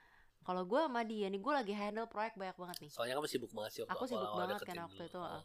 kalau 0.42 0.66
gue 0.66 0.80
sama 0.80 1.02
dia 1.02 1.28
nih 1.28 1.38
gue 1.38 1.54
lagi 1.56 1.74
handle 1.74 2.06
proyek 2.06 2.34
banyak 2.34 2.54
banget 2.56 2.78
nih. 2.80 2.90
Soalnya 2.90 3.14
kamu 3.16 3.26
sibuk 3.26 3.50
banget 3.52 3.72
sih 3.74 3.82
waktu 3.82 3.94
aku 3.94 4.04
sibuk 4.06 4.32
banget 4.32 4.58
kan 4.64 4.76
waktu 4.86 5.04
itu 5.04 5.18
Oh. 5.18 5.42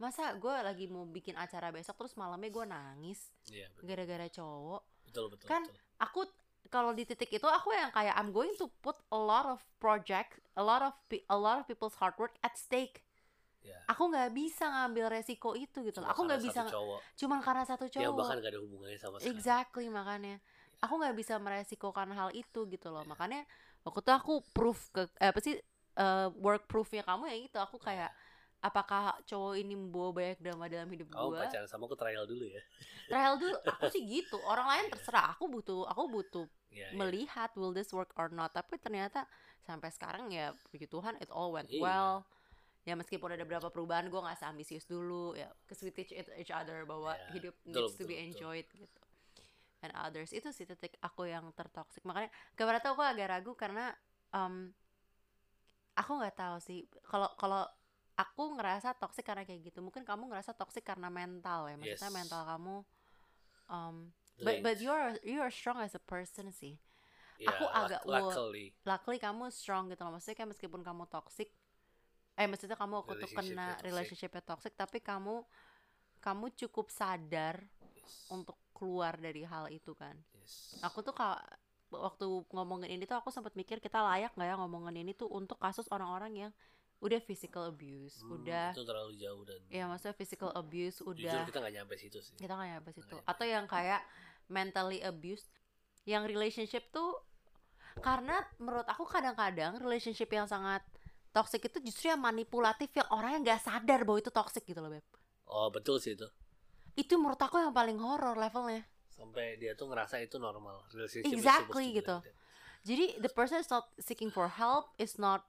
Masa 0.00 0.32
gue 0.34 0.50
lagi 0.50 0.88
mau 0.88 1.04
bikin 1.04 1.36
acara 1.36 1.68
besok 1.68 1.94
terus 1.94 2.16
malamnya 2.16 2.48
gue 2.48 2.64
nangis 2.64 3.20
iya 3.52 3.68
betul 3.76 3.84
gara-gara 3.84 4.26
cowok 4.32 4.82
betul 5.04 5.24
betul, 5.28 5.46
Kan 5.46 5.62
betul. 5.68 5.76
aku 6.00 6.20
kalau 6.70 6.94
di 6.94 7.02
titik 7.02 7.28
itu 7.28 7.44
aku 7.44 7.74
yang 7.74 7.90
kayak 7.90 8.14
I'm 8.14 8.30
going 8.30 8.54
to 8.56 8.70
put 8.80 8.94
a 9.10 9.18
lot 9.18 9.42
of 9.44 9.58
project, 9.82 10.38
a 10.54 10.62
lot 10.62 10.80
of 10.80 10.94
a 11.26 11.34
lot 11.34 11.58
of 11.58 11.66
people's 11.66 11.98
hard 11.98 12.14
work 12.14 12.38
at 12.40 12.54
stake. 12.54 13.02
ya 13.60 13.74
Aku 13.90 14.06
nggak 14.06 14.30
bisa 14.30 14.70
ngambil 14.70 15.10
resiko 15.10 15.58
itu 15.58 15.82
gitu. 15.82 15.98
loh. 15.98 16.08
Cuma 16.08 16.14
Aku 16.14 16.20
nggak 16.30 16.40
bisa 16.40 16.62
cowok 16.70 17.00
cuman 17.18 17.38
karena 17.42 17.64
satu 17.66 17.84
yang 17.90 18.14
cowok. 18.14 18.18
bahkan 18.22 18.36
gak 18.38 18.52
ada 18.54 18.60
hubungannya 18.62 18.98
sama 19.02 19.16
sekali 19.18 19.34
Exactly 19.34 19.86
makanya. 19.90 20.38
Aku 20.80 20.94
nggak 20.96 21.16
bisa 21.18 21.34
meresikokan 21.42 22.08
hal 22.14 22.30
itu 22.32 22.60
gitu 22.70 22.88
loh. 22.88 23.02
Makanya 23.02 23.42
waktu 23.82 24.00
itu 24.06 24.12
aku 24.14 24.32
proof 24.54 24.78
ke 24.94 25.10
eh, 25.18 25.28
apa 25.34 25.40
sih 25.42 25.58
eh, 25.98 26.28
work 26.38 26.70
proofnya 26.70 27.02
kamu 27.02 27.26
ya 27.28 27.36
gitu. 27.50 27.58
Aku 27.58 27.82
kayak 27.82 28.14
apakah 28.60 29.16
cowok 29.24 29.54
ini 29.56 29.72
membawa 29.76 30.10
banyak 30.12 30.38
drama 30.40 30.64
dalam 30.68 30.88
hidup 30.92 31.08
gue? 31.08 31.40
pacaran 31.40 31.68
sama 31.68 31.88
aku 31.88 31.96
trial 31.96 32.24
dulu 32.28 32.44
ya 32.44 32.62
Trial 33.08 33.34
dulu. 33.40 33.56
Aku 33.74 33.90
sih 33.90 34.06
gitu. 34.06 34.38
Orang 34.38 34.70
lain 34.70 34.86
Iya. 34.86 34.92
terserah. 34.94 35.26
Aku 35.34 35.50
butuh 35.50 35.82
aku 35.88 36.06
butuh 36.06 36.46
ya, 36.70 36.86
ya. 36.86 36.94
melihat 36.94 37.50
will 37.58 37.74
this 37.74 37.90
work 37.90 38.14
or 38.14 38.30
not 38.30 38.54
tapi 38.54 38.78
ternyata 38.78 39.26
sampai 39.66 39.90
sekarang 39.90 40.30
ya 40.30 40.54
puji 40.70 40.86
Tuhan 40.86 41.18
it 41.18 41.26
all 41.34 41.50
went 41.50 41.66
Iya. 41.66 41.82
well 41.82 42.12
ya 42.86 42.94
meskipun 42.96 43.34
ada 43.34 43.44
beberapa 43.44 43.68
perubahan 43.68 44.08
gue 44.08 44.16
nggak 44.16 44.40
seambisius 44.40 44.86
dulu 44.88 45.36
ya 45.36 45.50
cause 45.68 45.82
we 45.84 45.90
teach 45.92 46.14
each 46.14 46.48
other 46.54 46.86
bahwa 46.88 47.12
Iya, 47.12 47.26
hidup 47.34 47.54
betul, 47.60 47.72
needs 47.74 47.92
to 47.98 48.04
betul, 48.04 48.08
be 48.08 48.14
betul. 48.16 48.26
enjoyed 48.30 48.68
gitu 48.72 49.00
and 49.82 49.92
others 49.96 50.30
itu 50.32 50.48
sih 50.52 50.64
titik 50.64 50.96
aku 51.00 51.28
yang 51.28 51.44
tertoksik 51.52 52.04
makanya 52.08 52.30
kemarin 52.56 52.80
tuh 52.80 52.92
aku 52.96 53.02
agak 53.04 53.28
ragu 53.32 53.52
karena 53.52 53.92
um, 54.32 54.72
aku 55.92 56.12
nggak 56.20 56.36
tahu 56.36 56.56
sih 56.62 56.88
kalau 57.04 57.28
kalau 57.36 57.64
aku 58.20 58.42
ngerasa 58.60 58.92
toksik 59.00 59.24
karena 59.24 59.48
kayak 59.48 59.72
gitu 59.72 59.80
mungkin 59.80 60.04
kamu 60.04 60.28
ngerasa 60.28 60.52
toksik 60.52 60.84
karena 60.84 61.08
mental 61.08 61.72
ya 61.72 61.76
maksudnya 61.80 62.10
Yes. 62.12 62.18
mental 62.20 62.42
kamu 62.44 62.76
um, 63.72 63.96
but 64.44 64.60
but 64.60 64.76
you 64.76 64.92
are 64.92 65.16
you 65.24 65.40
are 65.40 65.52
strong 65.52 65.80
as 65.80 65.96
a 65.96 66.02
person 66.02 66.52
sih 66.52 66.76
Ya, 67.40 67.56
aku 67.56 67.64
agak 67.72 68.04
luckily 68.04 68.68
luckily 68.84 69.16
kamu 69.16 69.48
strong 69.48 69.88
gitu 69.88 70.04
loh 70.04 70.12
maksudnya 70.12 70.36
kayak 70.36 70.52
meskipun 70.52 70.84
kamu 70.84 71.08
toxic 71.08 71.48
eh 72.36 72.44
maksudnya 72.44 72.76
kamu 72.76 73.00
itu 73.00 73.08
Relationship-nya 73.16 73.40
kena 73.40 73.66
toxic. 73.72 73.84
relationshipnya 73.88 74.42
toxic 74.44 74.72
tapi 74.76 74.98
kamu 75.00 75.34
kamu 76.20 76.52
cukup 76.52 76.92
sadar 76.92 77.64
yes. 77.96 78.28
untuk 78.28 78.60
keluar 78.76 79.16
dari 79.16 79.48
hal 79.48 79.72
itu 79.72 79.96
kan 79.96 80.20
yes. 80.36 80.76
aku 80.84 81.00
tuh 81.00 81.16
kalau 81.16 81.40
waktu 81.88 82.28
ngomongin 82.52 82.92
ini 83.00 83.08
tuh 83.08 83.16
aku 83.16 83.32
sempat 83.32 83.56
mikir 83.56 83.80
kita 83.80 84.04
layak 84.04 84.36
nggak 84.36 84.48
ya 84.52 84.56
ngomongin 84.60 85.00
ini 85.00 85.16
tuh 85.16 85.32
untuk 85.32 85.56
kasus 85.56 85.88
orang-orang 85.88 86.32
yang 86.36 86.52
udah 87.00 87.20
physical 87.24 87.64
abuse 87.64 88.20
Hmm, 88.20 88.36
udah 88.36 88.76
itu 88.76 88.84
terlalu 88.84 89.12
jauh 89.16 89.42
dan 89.48 89.60
ya 89.72 89.88
maksudnya 89.88 90.12
physical 90.12 90.52
abuse 90.52 91.00
jujur 91.00 91.32
udah 91.32 91.48
kita 91.48 91.58
nggak 91.64 91.74
nyampe 91.80 91.94
situ 91.96 92.18
sih. 92.20 92.36
Kita 92.36 92.52
nggak 92.52 92.70
nyampe 92.76 92.90
situ. 92.92 93.08
Nyampe. 93.16 93.24
atau 93.24 93.44
yang 93.48 93.64
kayak 93.64 94.00
mentally 94.52 95.00
abused 95.00 95.48
yang 96.04 96.28
relationship 96.28 96.92
tuh 96.92 97.16
karena 98.00 98.36
menurut 98.60 98.86
aku 98.86 99.04
kadang-kadang 99.08 99.80
relationship 99.80 100.28
yang 100.30 100.44
sangat 100.44 100.84
toxic 101.32 101.62
itu 101.66 101.78
justru 101.82 102.12
yang 102.12 102.20
manipulatif 102.20 102.92
yang 102.92 103.08
orangnya 103.10 103.56
nggak 103.56 103.60
sadar 103.64 104.04
bahwa 104.04 104.18
itu 104.20 104.30
toxic 104.30 104.62
gitu 104.62 104.80
loh 104.80 104.92
beb. 104.92 105.04
Oh 105.48 105.68
betul 105.72 105.98
sih 105.98 106.14
itu. 106.14 106.28
Itu 106.94 107.18
menurut 107.18 107.40
aku 107.40 107.58
yang 107.58 107.72
paling 107.72 107.98
horror 107.98 108.36
levelnya. 108.36 108.84
Sampai 109.10 109.58
dia 109.58 109.72
tuh 109.76 109.88
ngerasa 109.90 110.20
itu 110.22 110.38
normal 110.40 110.80
relationship 110.92 111.28
Exactly, 111.28 111.92
gitu. 111.92 112.24
jadi 112.80 113.20
the 113.20 113.28
person 113.28 113.60
is 113.60 113.68
not 113.68 113.92
seeking 114.00 114.32
for 114.32 114.48
help 114.48 114.96
is 114.96 115.20
not 115.20 115.44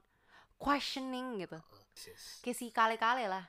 questioning 0.62 1.42
gitu 1.42 1.58
yes. 2.06 2.38
kayak 2.40 2.54
si 2.54 2.70
kale-kale 2.70 3.26
lah 3.26 3.42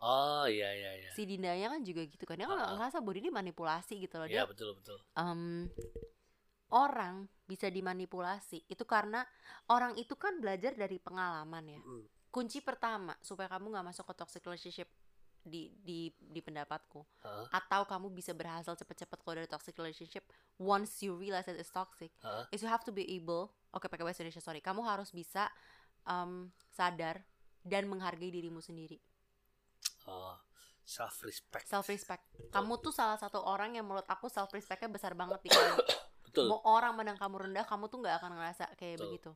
oh 0.00 0.48
iya 0.48 0.72
iya 0.72 0.90
iya 0.96 1.10
si 1.12 1.28
Dindanya 1.28 1.68
kan 1.68 1.84
juga 1.84 2.08
gitu 2.08 2.24
kan 2.24 2.34
dia 2.34 2.48
kan 2.48 2.56
Ah. 2.56 2.72
ngerasa 2.72 3.04
bahwa 3.04 3.14
dia 3.14 3.24
dimanipulasi 3.28 3.94
gitu 4.00 4.16
loh 4.16 4.24
iya 4.24 4.42
dia 4.42 4.48
betul 4.48 4.72
betul 4.72 4.96
em, 5.12 5.68
orang 6.72 7.28
bisa 7.44 7.66
dimanipulasi 7.66 8.64
itu 8.64 8.84
karena 8.86 9.26
orang 9.68 9.98
itu 9.98 10.14
kan 10.14 10.38
belajar 10.38 10.72
dari 10.72 10.96
pengalaman 10.96 11.64
ya 11.68 11.80
Mm. 11.82 12.04
kunci 12.30 12.62
pertama 12.62 13.12
supaya 13.20 13.50
kamu 13.50 13.74
nggak 13.74 13.86
masuk 13.86 14.06
ke 14.06 14.14
toxic 14.14 14.42
relationship 14.46 14.88
di 15.40 15.72
di 15.80 16.12
di 16.14 16.40
pendapatku 16.40 17.00
Hah? 17.24 17.48
atau 17.50 17.88
kamu 17.88 18.12
bisa 18.12 18.36
berhasil 18.36 18.76
cepet-cepet 18.76 19.18
keluar 19.24 19.40
dari 19.40 19.48
toxic 19.48 19.72
relationship 19.74 20.28
once 20.56 21.00
you 21.00 21.16
realize 21.16 21.48
that 21.48 21.56
it's 21.56 21.72
toxic 21.72 22.12
Hah? 22.20 22.44
is 22.52 22.60
you 22.60 22.68
have 22.68 22.84
to 22.84 22.92
be 22.92 23.02
able 23.10 23.48
oke 23.72 23.82
pakai 23.82 24.04
bahasa 24.04 24.20
Indonesia 24.20 24.44
sorry 24.44 24.60
kamu 24.60 24.84
harus 24.84 25.08
bisa 25.10 25.48
em, 26.06 26.52
sadar 26.72 27.24
dan 27.64 27.88
menghargai 27.88 28.32
dirimu 28.32 28.62
sendiri. 28.64 29.00
Oh 30.08 30.38
self 30.90 31.22
respect 31.22 31.70
self 31.70 31.86
respect 31.86 32.26
kamu 32.50 32.82
tuh 32.82 32.90
salah 32.90 33.14
satu 33.14 33.38
orang 33.46 33.78
yang 33.78 33.86
menurut 33.86 34.02
aku 34.10 34.26
self 34.26 34.50
respectnya 34.50 34.90
besar 34.90 35.14
banget 35.14 35.38
kamu. 35.46 35.78
Betul. 36.26 36.46
Mau 36.46 36.62
orang 36.66 36.94
mandang 36.94 37.18
kamu 37.18 37.50
rendah 37.50 37.66
kamu 37.66 37.90
tuh 37.90 37.98
nggak 38.06 38.22
akan 38.22 38.30
ngerasa 38.38 38.64
kayak 38.78 38.98
Betul. 38.98 39.06
begitu. 39.10 39.30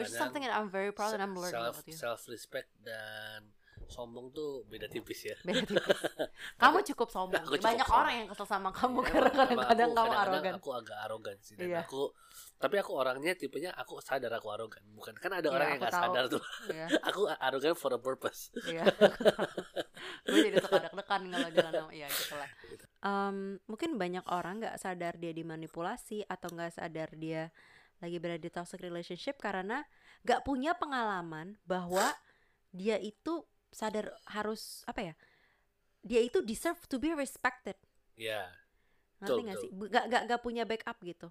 Which 0.00 0.12
is 0.12 0.16
something 0.16 0.44
that 0.44 0.54
I'm 0.54 0.72
very 0.72 0.92
proud 0.94 1.16
and 1.16 1.20
I'm 1.24 1.36
learning 1.36 1.58
self 1.58 1.80
about 1.80 1.88
you. 1.88 1.96
self 1.96 2.20
respect 2.28 2.72
dan 2.80 3.52
sombong 3.92 4.32
tuh 4.32 4.64
beda 4.66 4.88
tipis 4.88 5.20
ya. 5.22 5.36
Beda 5.40 5.60
tipis. 5.62 5.84
Kamu 6.60 6.80
cukup 6.82 7.08
sombong. 7.08 7.38
Aku 7.38 7.54
cukup 7.54 7.68
banyak 7.68 7.84
sombong. 7.84 8.00
orang 8.00 8.14
yang 8.16 8.28
kesel 8.28 8.46
sama 8.46 8.70
kamu 8.72 8.98
Ya, 8.98 9.06
karena 9.06 9.30
kadang-kadang 9.30 9.52
emang 9.86 9.92
aku- 9.94 10.08
kamu 10.08 10.16
arogan. 10.18 10.54
aku 10.56 10.70
agak 10.72 10.98
arogan 10.98 11.36
sih 11.38 11.54
dan 11.54 11.68
Iya. 11.68 11.80
aku 11.84 12.02
tapi 12.56 12.78
aku 12.78 12.92
orangnya 12.94 13.34
tipenya 13.34 13.70
aku 13.74 14.00
sadar 14.00 14.32
aku 14.32 14.48
arogan. 14.48 14.80
Bukan 14.90 15.12
kan 15.14 15.30
ada 15.30 15.44
Iya, 15.44 15.52
orang 15.52 15.68
yang 15.68 15.80
nggak 15.80 15.92
tahu. 15.92 16.02
sadar 16.08 16.24
tuh. 16.26 16.42
Iya, 16.66 16.86
aku 17.08 17.20
arogan 17.28 17.74
for 17.74 17.92
a 17.92 18.00
purpose. 18.00 18.48
Iya. 18.64 18.82
gue 20.26 20.38
jadi 20.40 20.56
suka 20.58 20.78
deg-degan 20.80 21.04
kalau 21.28 21.50
jalan 21.50 21.72
sama 21.76 21.90
iya 21.92 22.08
gitu 22.08 22.34
lah. 22.34 22.50
Em, 23.02 23.36
mungkin 23.66 23.90
banyak 23.96 24.24
orang 24.26 24.54
nggak 24.58 24.78
sadar 24.78 25.14
dia 25.16 25.30
dimanipulasi 25.30 26.24
atau 26.24 26.48
nggak 26.48 26.72
sadar 26.72 27.10
dia 27.12 27.50
lagi 27.98 28.18
berada 28.18 28.38
di 28.38 28.50
toxic 28.50 28.78
relationship 28.78 29.38
karena 29.38 29.82
nggak 30.22 30.42
punya 30.42 30.74
pengalaman 30.74 31.58
bahwa 31.62 32.14
dia 32.70 32.96
itu 32.96 33.42
sadar 33.72 34.12
harus 34.28 34.84
apa 34.84 35.00
ya 35.00 35.14
dia 36.02 36.20
itu 36.20 36.42
deserve 36.42 36.82
to 36.90 36.98
be 36.98 37.14
respected. 37.14 37.78
Ya 38.18 38.50
ngerti 39.22 39.30
Betul, 39.30 39.46
nggak 39.46 39.58
sih? 39.62 39.70
gak, 39.86 40.04
gak, 40.10 40.22
gak 40.26 40.40
punya 40.42 40.62
backup 40.66 40.98
gitu. 41.06 41.30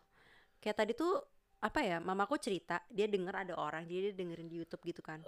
Kayak 0.63 0.77
tadi 0.79 0.91
tuh 0.95 1.19
apa 1.61 1.79
ya 1.85 2.01
mamaku 2.01 2.41
cerita 2.41 2.81
dia 2.89 3.05
denger 3.05 3.45
ada 3.45 3.53
orang 3.53 3.85
jadi 3.85 4.09
dia 4.09 4.13
dengerin 4.17 4.47
di 4.47 4.55
YouTube 4.63 4.81
gitu 4.87 5.03
kan. 5.03 5.19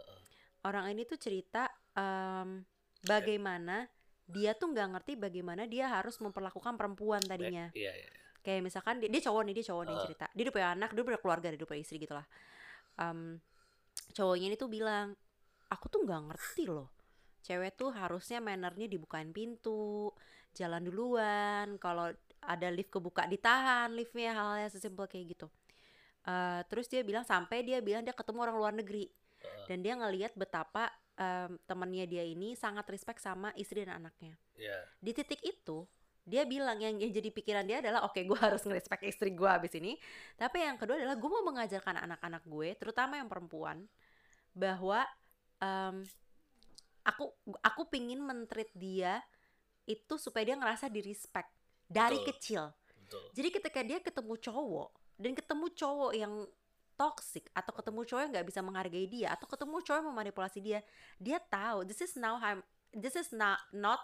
Orang 0.63 0.88
ini 0.88 1.04
tuh 1.04 1.19
cerita 1.19 1.67
em, 1.93 2.63
bagaimana 3.04 3.86
dia 4.23 4.56
tuh 4.56 4.71
nggak 4.71 4.88
ngerti 4.95 5.13
bagaimana 5.19 5.67
dia 5.67 5.91
harus 5.91 6.15
memperlakukan 6.23 6.80
perempuan 6.80 7.19
tadinya. 7.19 7.67
iya 7.76 7.91
iya 7.91 8.12
kayak 8.43 8.60
misalkan 8.60 8.99
dia, 8.99 9.08
dia 9.08 9.23
cowok 9.23 9.41
nih 9.47 9.54
dia 9.56 9.65
cowok 9.71 9.84
nih 9.84 9.95
Heeh. 9.95 10.04
cerita. 10.08 10.26
Dia 10.32 10.43
udah 10.47 10.54
punya 10.56 10.69
anak 10.71 10.89
dia 10.91 10.99
udah 10.99 11.08
punya 11.12 11.21
keluarga 11.23 11.47
dia 11.52 11.58
udah 11.60 11.69
punya 11.69 11.82
istri 11.84 11.97
gitu 11.99 12.13
lah. 12.15 12.28
Em, 12.99 13.19
cowoknya 14.15 14.45
ini 14.52 14.56
tuh 14.56 14.69
bilang 14.71 15.15
aku 15.67 15.86
tuh 15.91 15.99
nggak 16.08 16.21
ngerti 16.32 16.63
loh 16.69 16.92
cewek 17.43 17.75
tuh 17.75 17.91
harusnya 17.91 18.39
mannernya 18.39 18.88
dibukain 18.88 19.29
pintu 19.36 20.10
jalan 20.56 20.82
duluan 20.88 21.75
kalau 21.77 22.10
ada 22.43 22.67
lift 22.71 22.91
kebuka 22.91 23.27
ditahan 23.27 23.91
liftnya 23.91 24.32
hal-hal 24.32 24.67
yang 24.67 24.71
sesimpel 24.71 25.06
kayak 25.06 25.36
gitu. 25.36 25.47
Eh, 26.23 26.62
terus 26.71 26.88
dia 26.88 27.03
bilang 27.03 27.27
sampai 27.27 27.67
dia 27.67 27.84
bilang 27.84 28.03
dia 28.03 28.15
ketemu 28.15 28.39
orang 28.47 28.58
luar 28.58 28.73
negeri. 28.75 29.12
Dan 29.67 29.84
dia 29.84 29.95
ngelihat 29.99 30.39
betapa 30.39 30.88
em, 31.19 31.60
temennya 31.67 32.08
dia 32.08 32.23
ini 32.23 32.56
sangat 32.56 32.88
respect 32.88 33.19
sama 33.19 33.51
istri 33.60 33.84
dan 33.84 33.99
anaknya. 33.99 34.39
Iya. 34.56 34.88
Di 35.03 35.12
titik 35.12 35.43
itu 35.43 35.84
dia 36.23 36.47
bilang 36.47 36.79
yang, 36.79 36.95
yang 36.95 37.12
jadi 37.12 37.27
pikiran 37.27 37.67
dia 37.67 37.84
adalah 37.84 38.08
oke 38.08 38.23
gue 38.23 38.39
harus 38.39 38.63
ngerespek 38.63 39.03
istri 39.03 39.36
gue 39.36 39.49
abis 39.49 39.75
ini. 39.75 39.99
Tapi 40.39 40.63
yang 40.63 40.79
kedua 40.79 40.95
adalah 40.95 41.19
gue 41.19 41.29
mau 41.29 41.43
mengajarkan 41.43 42.08
anak-anak 42.08 42.43
gue 42.47 42.69
terutama 42.79 43.19
yang 43.19 43.27
perempuan 43.27 43.84
bahwa 44.56 45.03
em, 45.60 46.08
aku 47.04 47.32
aku 47.60 47.82
pingin 47.88 48.20
mentreat 48.20 48.72
dia 48.74 49.20
itu 49.84 50.16
supaya 50.16 50.44
dia 50.48 50.56
ngerasa 50.56 50.88
di 50.88 51.04
respect 51.04 51.52
dari 51.86 52.18
Betul. 52.20 52.28
kecil 52.32 52.63
betul 53.04 53.26
jadi 53.36 53.50
ketika 53.52 53.80
dia 53.84 54.00
ketemu 54.00 54.34
cowok 54.39 54.89
dan 55.20 55.32
ketemu 55.36 55.66
cowok 55.76 56.12
yang 56.16 56.34
toxic 56.94 57.50
atau 57.52 57.74
ketemu 57.74 58.02
cowok 58.06 58.22
yang 58.24 58.32
nggak 58.32 58.48
bisa 58.48 58.60
menghargai 58.62 59.08
dia 59.10 59.34
atau 59.34 59.50
ketemu 59.50 59.82
cowok 59.82 59.98
yang 59.98 60.10
memanipulasi 60.13 60.60
dia, 60.62 60.80
dia 61.18 61.42
tahu 61.42 61.84
this 61.89 62.00
is 62.06 62.13
now 62.16 62.38
how 62.38 62.54
this 62.94 63.18
is 63.18 63.34
not 63.34 63.58
not 63.74 63.98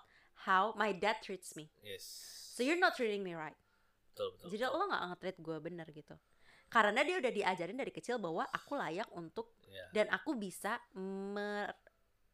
how 0.45 0.73
my 0.73 0.89
dad 0.89 1.21
treats 1.21 1.53
me. 1.53 1.69
yes 1.85 2.03
So 2.57 2.65
you're 2.65 2.81
not 2.81 2.97
treating 2.99 3.23
me 3.23 3.37
right. 3.37 3.55
betul 4.11 4.35
betul 4.35 4.47
Jadi 4.51 4.63
betul. 4.67 4.75
lo 4.75 4.83
nggak 4.89 5.03
nge-treat 5.15 5.37
gue 5.39 5.57
bener 5.63 5.87
gitu. 5.95 6.15
Karena 6.67 6.99
dia 7.07 7.15
udah 7.23 7.31
diajarin 7.31 7.77
dari 7.79 7.93
kecil 7.93 8.19
bahwa 8.19 8.43
aku 8.51 8.75
layak 8.75 9.07
untuk 9.15 9.53
Iya. 9.69 9.85
dan 9.93 10.05
aku 10.11 10.33
bisa 10.33 10.81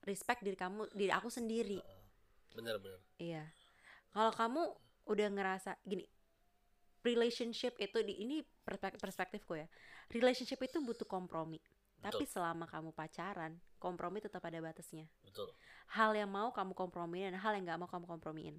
respect 0.05 0.41
diri 0.41 0.55
kamu 0.55 0.87
diri 0.91 1.11
aku 1.11 1.27
sendiri. 1.27 1.81
Bener 2.53 2.77
bener 2.77 3.01
Iya. 3.17 3.43
Kalau 4.09 4.31
kamu 4.31 4.61
udah 5.05 5.27
ngerasa 5.29 5.75
gini, 5.83 6.07
relationship 7.01 7.75
itu 7.77 7.99
di 8.01 8.13
ini 8.17 8.37
perspek- 8.63 8.97
perspektifku 8.97 9.53
ya. 9.55 9.67
Relationship 10.07 10.61
itu 10.61 10.79
butuh 10.79 11.05
kompromi. 11.05 11.59
Tapi 11.99 12.21
betul 12.21 12.31
selama 12.31 12.65
kamu 12.65 12.93
pacaran, 12.93 13.57
kompromi 13.75 14.21
tetap 14.21 14.41
ada 14.41 14.61
batasnya. 14.61 15.09
betul 15.21 15.49
Hal 15.87 16.13
yang 16.13 16.29
mau 16.29 16.49
kamu 16.49 16.73
kompromiin 16.73 17.29
dan 17.29 17.41
hal 17.41 17.53
yang 17.53 17.65
nggak 17.65 17.79
mau 17.79 17.89
kamu 17.89 18.05
kompromiin. 18.07 18.55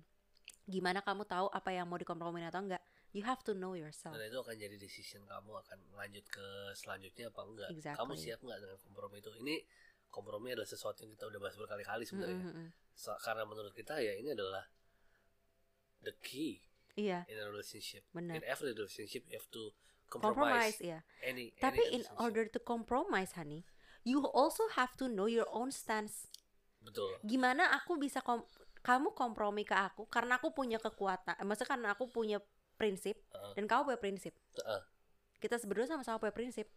Gimana 0.66 0.98
kamu 0.98 1.22
tahu 1.24 1.46
apa 1.48 1.70
yang 1.70 1.86
mau 1.86 1.94
dikompromiin 1.94 2.46
atau 2.46 2.58
enggak? 2.60 2.82
You 3.14 3.22
have 3.24 3.40
to 3.46 3.54
know 3.54 3.72
yourself. 3.72 4.12
dan 4.12 4.28
itu 4.28 4.36
akan 4.36 4.54
jadi 4.54 4.76
decision 4.76 5.22
kamu 5.24 5.56
akan 5.56 5.78
lanjut 5.96 6.26
ke 6.26 6.46
selanjutnya 6.74 7.30
apa 7.30 7.40
enggak 7.42 7.68
Exactly. 7.72 7.96
kamu 7.96 8.12
siap 8.14 8.38
nggak 8.42 8.58
dengan 8.60 8.78
kompromi 8.78 9.16
itu 9.16 9.30
ini 9.40 9.56
kompromi 10.16 10.56
adalah 10.56 10.64
sesuatu 10.64 11.04
yang 11.04 11.12
kita 11.12 11.28
udah 11.28 11.36
bahas 11.38 11.54
berkali-kali 11.54 12.08
sebenarnya 12.08 12.40
Mm, 12.40 12.48
mm, 12.48 12.56
mm. 12.56 12.68
So- 12.96 13.20
karena 13.20 13.44
menurut 13.44 13.70
kita 13.70 14.00
ya 14.00 14.16
ini 14.16 14.32
adalah 14.32 14.64
the 16.00 16.16
key 16.24 16.64
Iya, 16.96 17.28
in 17.28 17.36
a 17.36 17.44
relationship 17.44 18.08
benar. 18.10 18.40
in 18.40 18.44
every 18.48 18.72
relationship 18.72 19.28
you 19.28 19.36
have 19.36 19.44
to 19.52 19.68
Compromise, 20.06 20.78
compromise, 20.78 20.78
iya. 20.80 20.98
any 21.20 21.52
Tapi 21.58 21.82
any 21.82 22.00
in 22.00 22.02
order 22.16 22.46
to 22.46 22.56
compromise, 22.56 23.34
honey, 23.34 23.66
you 24.00 24.22
also 24.32 24.64
have 24.72 24.94
to 24.94 25.04
know 25.04 25.26
your 25.26 25.44
own 25.50 25.68
stance. 25.68 26.30
betul 26.78 27.18
gimana 27.20 27.74
aku 27.74 27.98
bisa 27.98 28.22
kom 28.22 28.46
kamu 28.80 29.10
kompromi 29.12 29.66
ke 29.66 29.74
aku 29.74 30.06
karena 30.06 30.38
aku 30.38 30.54
punya 30.54 30.78
kekuatan 30.78 31.34
eh, 31.34 31.42
maksudnya 31.42 31.70
karena 31.74 31.88
aku 31.98 32.06
punya 32.06 32.38
prinsip 32.78 33.18
Heeh. 33.34 33.52
dan 33.58 33.66
kamu 33.66 33.90
punya 33.90 33.98
prinsip 33.98 34.30
Heeh. 34.54 34.80
kita 35.42 35.58
berdua 35.66 35.90
sama-sama 35.90 36.22
punya 36.22 36.30
prinsip 36.30 36.70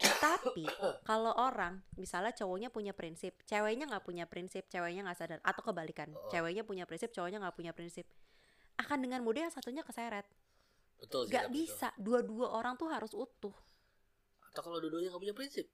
tapi 0.00 0.64
kalau 1.04 1.32
orang 1.36 1.84
misalnya 1.96 2.32
cowoknya 2.32 2.72
punya 2.72 2.96
prinsip 2.96 3.36
ceweknya 3.44 3.84
nggak 3.86 4.04
punya 4.04 4.24
prinsip 4.24 4.64
ceweknya 4.66 5.04
nggak 5.04 5.18
sadar 5.18 5.38
atau 5.44 5.62
kebalikan 5.62 6.08
Oh. 6.12 6.30
ceweknya 6.32 6.64
punya 6.64 6.88
prinsip 6.88 7.12
cowoknya 7.12 7.38
nggak 7.44 7.56
punya 7.56 7.72
prinsip 7.76 8.08
akan 8.76 8.98
dengan 9.00 9.24
mudah 9.24 9.48
yang 9.48 9.54
satunya 9.54 9.80
keseret. 9.80 10.28
Betul 11.00 11.28
sih 11.28 11.32
tapi 11.32 11.48
bisa 11.64 11.92
dua-dua 11.96 12.52
orang 12.52 12.76
tuh 12.76 12.88
harus 12.92 13.12
utuh. 13.12 13.52
Atau 14.52 14.60
kalau 14.64 14.80
dua-duanya 14.80 15.12
nggak 15.12 15.22
punya 15.22 15.36
prinsip? 15.36 15.64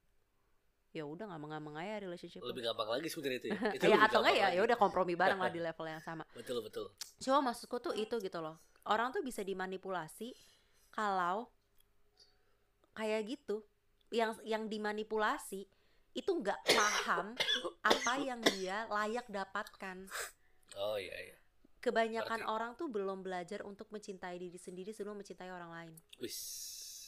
Ya 0.92 1.02
udah 1.08 1.24
nggak 1.24 1.42
mengamang 1.42 1.74
aja 1.82 2.04
relationship 2.04 2.44
lebih 2.44 2.62
gampang 2.68 2.84
lagi 2.84 3.08
sebenarnya 3.08 3.38
itu 3.40 3.48
ya, 3.48 3.58
itu 3.80 3.84
ya 3.90 3.96
atau 4.06 4.20
enggak 4.22 4.36
ya 4.38 4.48
ya 4.54 4.60
udah 4.62 4.76
kompromi 4.78 5.14
bareng 5.16 5.40
lah 5.40 5.50
di 5.50 5.58
level 5.66 5.86
yang 5.88 6.02
sama. 6.02 6.22
Betul 6.34 6.62
betul. 6.62 6.90
Cuma 7.18 7.42
maksudku 7.42 7.80
tuh 7.80 7.94
itu 7.96 8.18
gitu 8.18 8.38
loh. 8.38 8.58
Orang 8.86 9.10
tuh 9.10 9.22
bisa 9.22 9.42
dimanipulasi 9.42 10.34
kalau 10.90 11.48
kayak 12.92 13.24
gitu. 13.24 13.64
Yang 14.12 14.44
yang 14.44 14.68
dimanipulasi 14.68 15.64
itu 16.12 16.30
nggak 16.30 16.60
paham 16.76 17.32
apa 17.80 18.12
yang 18.20 18.40
dia 18.44 18.84
layak 18.92 19.24
dapatkan. 19.32 20.04
oh 20.76 20.96
iya 21.00 21.16
iya 21.32 21.36
Kebanyakan 21.82 22.46
Ngerti. 22.46 22.52
orang 22.52 22.72
tuh 22.78 22.86
belum 22.86 23.26
belajar 23.26 23.66
untuk 23.66 23.90
mencintai 23.90 24.38
diri 24.38 24.54
sendiri 24.54 24.94
sebelum 24.94 25.18
mencintai 25.18 25.50
orang 25.50 25.70
lain. 25.72 25.94
wis 26.22 26.38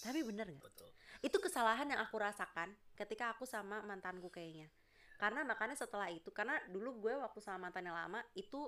Tapi 0.02 0.24
bener 0.26 0.50
nggak? 0.50 0.64
betul 0.64 0.90
Itu 1.22 1.38
kesalahan 1.38 1.88
yang 1.88 2.00
aku 2.02 2.16
rasakan 2.18 2.74
ketika 2.98 3.32
aku 3.32 3.46
sama 3.46 3.80
mantanku 3.86 4.28
kayaknya. 4.28 4.68
Karena 5.14 5.46
makanya 5.46 5.78
setelah 5.78 6.11
itu, 6.11 6.34
karena 6.34 6.59
dulu 6.68 7.07
gue 7.07 7.14
waktu 7.16 7.38
sama 7.38 7.70
mantan 7.70 7.86
yang 7.86 7.96
lama 7.96 8.20
itu 8.34 8.66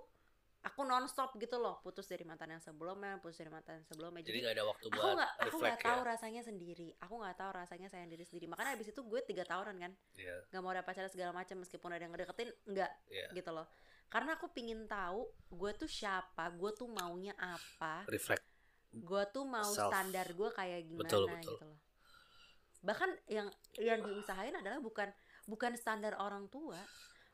aku 0.67 0.83
nonstop 0.83 1.39
gitu 1.39 1.63
loh, 1.63 1.79
putus 1.79 2.11
dari 2.11 2.27
mantan 2.27 2.59
yang 2.59 2.63
sebelumnya, 2.63 3.23
putus 3.23 3.39
dari 3.39 3.55
mantan 3.55 3.79
yang 3.79 3.87
sebelumnya. 3.87 4.23
jadi 4.27 4.39
nggak 4.43 4.55
ada 4.59 4.65
waktu 4.67 4.85
aku 4.91 4.99
buat 4.99 5.15
nggak 5.15 5.31
aku 5.31 5.39
nggak 5.39 5.47
reflect 5.47 5.81
tahu 5.87 6.01
ya 6.03 6.11
rasanya 6.11 6.43
sendiri. 6.43 6.89
Aku 7.07 7.15
nggak 7.23 7.37
tahu 7.39 7.51
rasanya 7.55 7.89
sayang 7.89 8.11
diri 8.11 8.25
sendiri. 8.27 8.47
Makanya 8.51 8.75
abis 8.75 8.91
itu 8.91 9.01
gue 9.07 9.21
tiga 9.23 9.47
tahunan 9.47 9.77
kan 9.79 9.93
iya. 10.19 10.37
nggak 10.51 10.63
mau 10.67 10.73
ada 10.75 10.83
pacaran 10.83 11.11
segala 11.13 11.31
macam 11.31 11.57
meskipun 11.63 11.91
ada 11.95 12.03
yang 12.03 12.13
ngedeketin 12.13 12.51
nggak 12.67 12.91
iya. 13.15 13.29
gitu 13.31 13.51
loh. 13.55 13.67
Karena 14.11 14.35
aku 14.35 14.51
pingin 14.51 14.91
tahu 14.91 15.31
gue 15.55 15.73
tuh 15.79 15.91
siapa 15.91 16.51
gue 16.51 16.71
tuh 16.75 16.91
maunya 16.91 17.33
apa. 17.39 18.03
Reflect 18.11 18.43
gue 18.97 19.23
tuh 19.29 19.45
mau 19.45 19.71
Self. 19.71 19.93
standar 19.93 20.27
gue 20.33 20.51
kayak 20.57 20.89
gimana 20.89 21.05
Betul, 21.07 21.25
betul. 21.31 21.55
gitu 21.55 21.65
loh. 21.69 21.79
Bahkan 22.83 23.11
yang 23.31 23.49
yang 23.79 24.01
diusahain 24.03 24.57
adalah 24.57 24.83
bukan 24.83 25.09
bukan 25.47 25.79
standar 25.79 26.19
orang 26.19 26.51
tua 26.51 26.81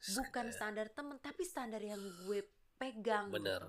bukan 0.03 0.51
Ya, 0.51 0.55
standar 0.55 0.87
temen 0.91 1.17
tapi 1.23 1.47
standar 1.47 1.79
yang 1.79 2.03
gue 2.27 2.43
pegang 2.83 3.31
bener 3.31 3.63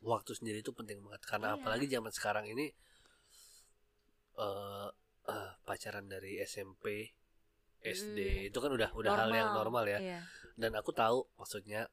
waktu 0.00 0.32
sendiri 0.32 0.62
itu 0.62 0.70
penting 0.70 1.02
banget 1.02 1.22
karena 1.26 1.52
Iya. 1.52 1.56
apalagi 1.58 1.86
zaman 1.90 2.12
sekarang 2.14 2.46
ini 2.46 2.70
eh 4.38 4.88
eh, 5.28 5.50
pacaran 5.62 6.06
dari 6.06 6.40
SMP 6.40 7.10
SD 7.80 8.18
Mm. 8.18 8.48
itu 8.48 8.58
kan 8.60 8.70
udah 8.72 8.90
udah 8.92 9.10
hal 9.16 9.30
yang 9.30 9.50
normal 9.52 9.84
ya 9.84 9.98
Iya. 10.00 10.20
dan 10.56 10.72
aku 10.76 10.92
tahu 10.92 11.28
maksudnya 11.36 11.88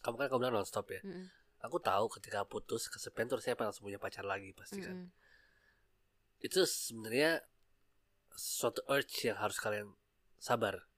kamu 0.00 0.16
kan 0.16 0.26
kamu 0.28 0.40
bilang 0.42 0.56
nonstop 0.60 0.88
ya 0.88 1.00
Mm-mm. 1.00 1.28
aku 1.60 1.76
tahu 1.78 2.08
ketika 2.18 2.44
putus 2.44 2.88
kesepian 2.88 3.28
terus 3.28 3.44
siapa 3.44 3.64
yang 3.64 3.68
langsung 3.72 3.84
punya 3.84 4.00
pacar 4.00 4.24
lagi 4.24 4.52
pasti 4.52 4.80
kan 4.80 4.96
Mm-mm. 4.96 5.08
itu 6.40 6.60
sebenarnya 6.64 7.44
suatu 8.32 8.80
urge 8.88 9.28
yang 9.28 9.36
harus 9.36 9.60
kalian 9.60 9.92
sabar 10.40 10.88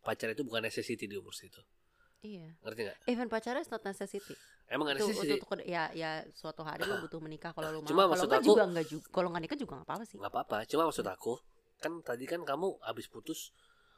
pacar 0.00 0.32
itu 0.32 0.40
bukan 0.40 0.64
necessity 0.64 1.04
di 1.04 1.16
umur 1.16 1.36
situ 1.36 1.60
Iya. 2.18 2.48
ngerti 2.60 2.80
nggak 2.82 2.98
Even 3.06 3.28
pacaran 3.28 3.60
is 3.60 3.68
not 3.68 3.82
necessity. 3.82 4.34
emang 4.66 4.88
nggak 4.88 4.98
Itu 4.98 5.06
necessity 5.08 5.34
untuk 5.38 5.62
ya 5.62 5.88
ya 5.92 6.10
suatu 6.32 6.60
hari 6.60 6.82
lo 6.82 6.98
butuh 6.98 7.18
menikah 7.18 7.50
kalau 7.50 7.70
lo 7.70 7.78
mau. 7.80 7.86
Cuma 7.86 8.02
Kalau 8.02 8.10
maksud 8.12 8.26
enggak 8.26 8.40
aku- 8.40 8.48
juga 8.48 8.62
enggak 8.66 8.86
juga. 8.88 9.06
Kalau 9.10 9.28
enggak 9.30 9.42
nikah 9.46 9.58
juga 9.58 9.72
enggak 9.74 9.88
apa-apa 9.88 10.04
sih. 10.04 10.16
nggak 10.18 10.32
apa-apa 10.32 10.56
cuma 10.66 10.82
maksud 10.84 11.06
aku 11.06 11.32
kan 11.76 11.92
tadi 12.00 12.24
kan 12.24 12.40
kamu 12.42 12.68
habis 12.80 13.06
putus 13.06 13.52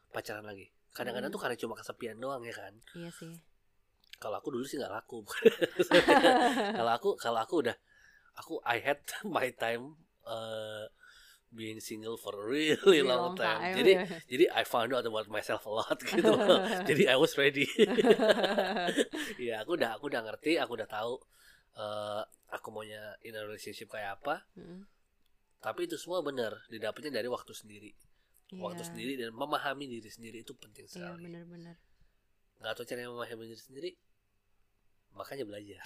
pacaran 0.09 0.43
lagi 0.43 0.67
kadang-kadang 0.91 1.31
Hmm. 1.31 1.37
tuh 1.37 1.41
karena 1.41 1.57
cuma 1.57 1.75
kesepian 1.75 2.17
doang 2.17 2.43
ya 2.43 2.53
kan 2.53 2.75
Iya 2.93 3.11
sih. 3.13 3.33
kalau 4.19 4.37
aku 4.37 4.51
dulu 4.51 4.65
sih 4.65 4.77
nggak 4.77 4.91
laku 4.91 5.23
kalau 6.79 6.93
aku 6.93 7.09
kalau 7.17 7.39
aku 7.39 7.55
udah 7.63 7.77
aku 8.35 8.59
I 8.63 8.79
had 8.79 8.99
my 9.25 9.49
time 9.55 9.95
uh, 10.27 10.85
being 11.49 11.81
single 11.81 12.15
for 12.15 12.37
a 12.37 12.45
really 12.45 13.01
long, 13.01 13.33
long 13.33 13.37
time. 13.37 13.61
time, 13.61 13.75
jadi 13.81 13.93
jadi 14.33 14.45
I 14.53 14.69
found 14.69 14.93
out 14.93 15.03
about 15.03 15.27
myself 15.27 15.65
a 15.65 15.73
lot 15.73 15.97
gitu 16.05 16.29
jadi 16.85 17.13
I 17.13 17.17
was 17.17 17.33
ready 17.35 17.65
ya 19.49 19.65
aku 19.65 19.81
udah 19.81 19.97
aku 19.97 20.13
udah 20.13 20.23
ngerti 20.25 20.61
aku 20.61 20.77
udah 20.77 20.85
tahu 20.85 21.17
uh, 21.75 22.21
aku 22.49 22.69
maunya 22.69 23.01
in 23.25 23.33
a 23.33 23.43
relationship 23.43 23.89
kayak 23.89 24.21
apa 24.21 24.45
Mm-mm. 24.55 24.85
tapi 25.59 25.89
itu 25.89 25.97
semua 25.97 26.21
benar 26.21 26.53
didapatnya 26.69 27.17
dari 27.17 27.29
waktu 27.29 27.53
sendiri 27.53 27.93
waktu 28.57 28.81
Iya. 28.81 28.89
sendiri 28.89 29.13
dan 29.17 29.33
memahami 29.33 29.85
diri 29.85 30.09
sendiri 30.09 30.41
itu 30.41 30.53
penting 30.53 30.85
Iya 30.85 30.93
sekali 31.13 31.29
benar-benar. 31.29 31.77
nggak 32.61 32.73
tahu 32.75 32.85
cara 32.85 33.05
memahami 33.05 33.45
diri 33.47 33.61
sendiri 33.61 33.91
makanya 35.13 35.45
belajar 35.45 35.81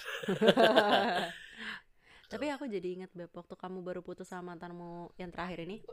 Tapi 2.33 2.45
aku 2.49 2.65
jadi 2.65 2.87
ingat 2.97 3.11
Beb 3.13 3.29
waktu 3.29 3.53
kamu 3.53 3.85
baru 3.85 4.01
putus 4.01 4.25
sama 4.25 4.57
mantanmu 4.57 5.13
yang 5.15 5.29
terakhir 5.29 5.69
ini. 5.69 5.85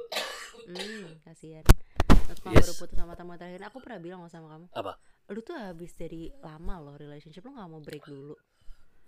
Hmm, 0.65 1.21
kasihan. 1.29 1.65
Waktu 2.09 2.41
kamu 2.41 2.55
Yes. 2.57 2.65
baru 2.65 2.75
putus 2.81 2.95
sama 2.97 3.09
mantanmu 3.13 3.31
yang 3.37 3.41
terakhir 3.45 3.59
ini, 3.61 3.67
aku 3.69 3.79
pernah 3.85 4.01
bilang 4.01 4.21
sama 4.33 4.49
kamu. 4.57 4.67
Apa? 4.73 4.93
Lu 5.31 5.41
tuh 5.45 5.55
habis 5.55 5.93
dari 5.95 6.33
lama 6.41 6.75
loh 6.81 6.97
relationship 6.97 7.45
lu 7.45 7.53
nggak 7.53 7.69
mau 7.69 7.81
break 7.81 8.05
dulu. 8.05 8.35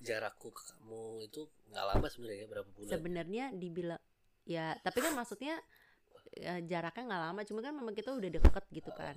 jarakku 0.03 0.51
ke 0.51 0.62
kamu 0.74 1.30
itu 1.30 1.47
nggak 1.70 1.87
lama 1.87 2.07
sebenarnya 2.11 2.47
berapa 2.51 2.66
bulan 2.74 2.91
Sebenarnya 2.91 3.45
dibilang 3.55 4.03
ya, 4.43 4.74
tapi 4.83 4.99
kan 4.99 5.14
maksudnya 5.14 5.55
ya, 6.35 6.59
jaraknya 6.59 7.07
nggak 7.07 7.22
lama, 7.30 7.41
cuma 7.47 7.62
kan 7.62 7.70
memang 7.70 7.95
kita 7.95 8.11
udah 8.11 8.26
deket 8.35 8.64
gitu 8.74 8.91
kan. 8.91 9.14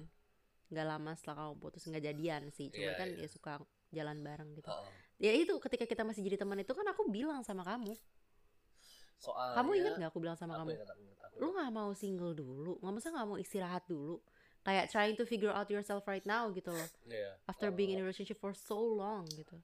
Nggak 0.69 0.85
lama 0.85 1.17
setelah 1.17 1.35
kamu 1.41 1.53
putus 1.57 1.89
nggak 1.89 2.05
jadian 2.05 2.53
sih, 2.53 2.69
cuma 2.69 2.93
Iya, 2.93 3.01
kan 3.01 3.09
iya. 3.17 3.25
ya 3.25 3.29
suka 3.33 3.53
jalan 3.89 4.21
bareng 4.21 4.53
gitu. 4.53 4.69
Oh, 4.69 4.85
Ya 5.15 5.31
itu 5.31 5.55
ketika 5.63 5.87
kita 5.87 6.03
masih 6.03 6.21
jadi 6.27 6.35
teman 6.37 6.59
itu 6.59 6.71
kan 6.75 6.83
aku 6.91 7.07
bilang 7.07 7.39
sama 7.41 7.63
kamu. 7.63 7.95
soalnya 9.15 9.55
Kamu 9.57 9.71
ingat 9.79 9.93
nggak 9.95 10.09
aku 10.11 10.19
bilang 10.19 10.35
sama 10.35 10.59
Aku 10.59 10.67
kamu? 10.67 10.71
ingat, 10.75 10.89
aku 10.91 11.01
ingat, 11.07 11.19
aku 11.23 11.35
lu 11.39 11.47
nggak 11.55 11.71
mau 11.71 11.91
single 11.95 12.33
dulu 12.35 12.71
nggak 12.83 12.93
masa 12.93 13.07
nggak 13.15 13.27
mau 13.31 13.37
istirahat 13.39 13.83
dulu 13.87 14.19
kayak 14.61 14.91
trying 14.91 15.15
to 15.15 15.23
figure 15.23 15.55
out 15.55 15.71
yourself 15.71 16.03
right 16.05 16.27
now 16.27 16.51
gitu 16.51 16.67
loh 16.69 16.89
Iya. 17.07 17.39
after 17.47 17.71
being 17.71 17.95
in 17.95 17.99
a 17.99 18.03
relationship 18.03 18.35
for 18.43 18.51
so 18.51 18.75
long 18.75 19.23
gitu 19.31 19.55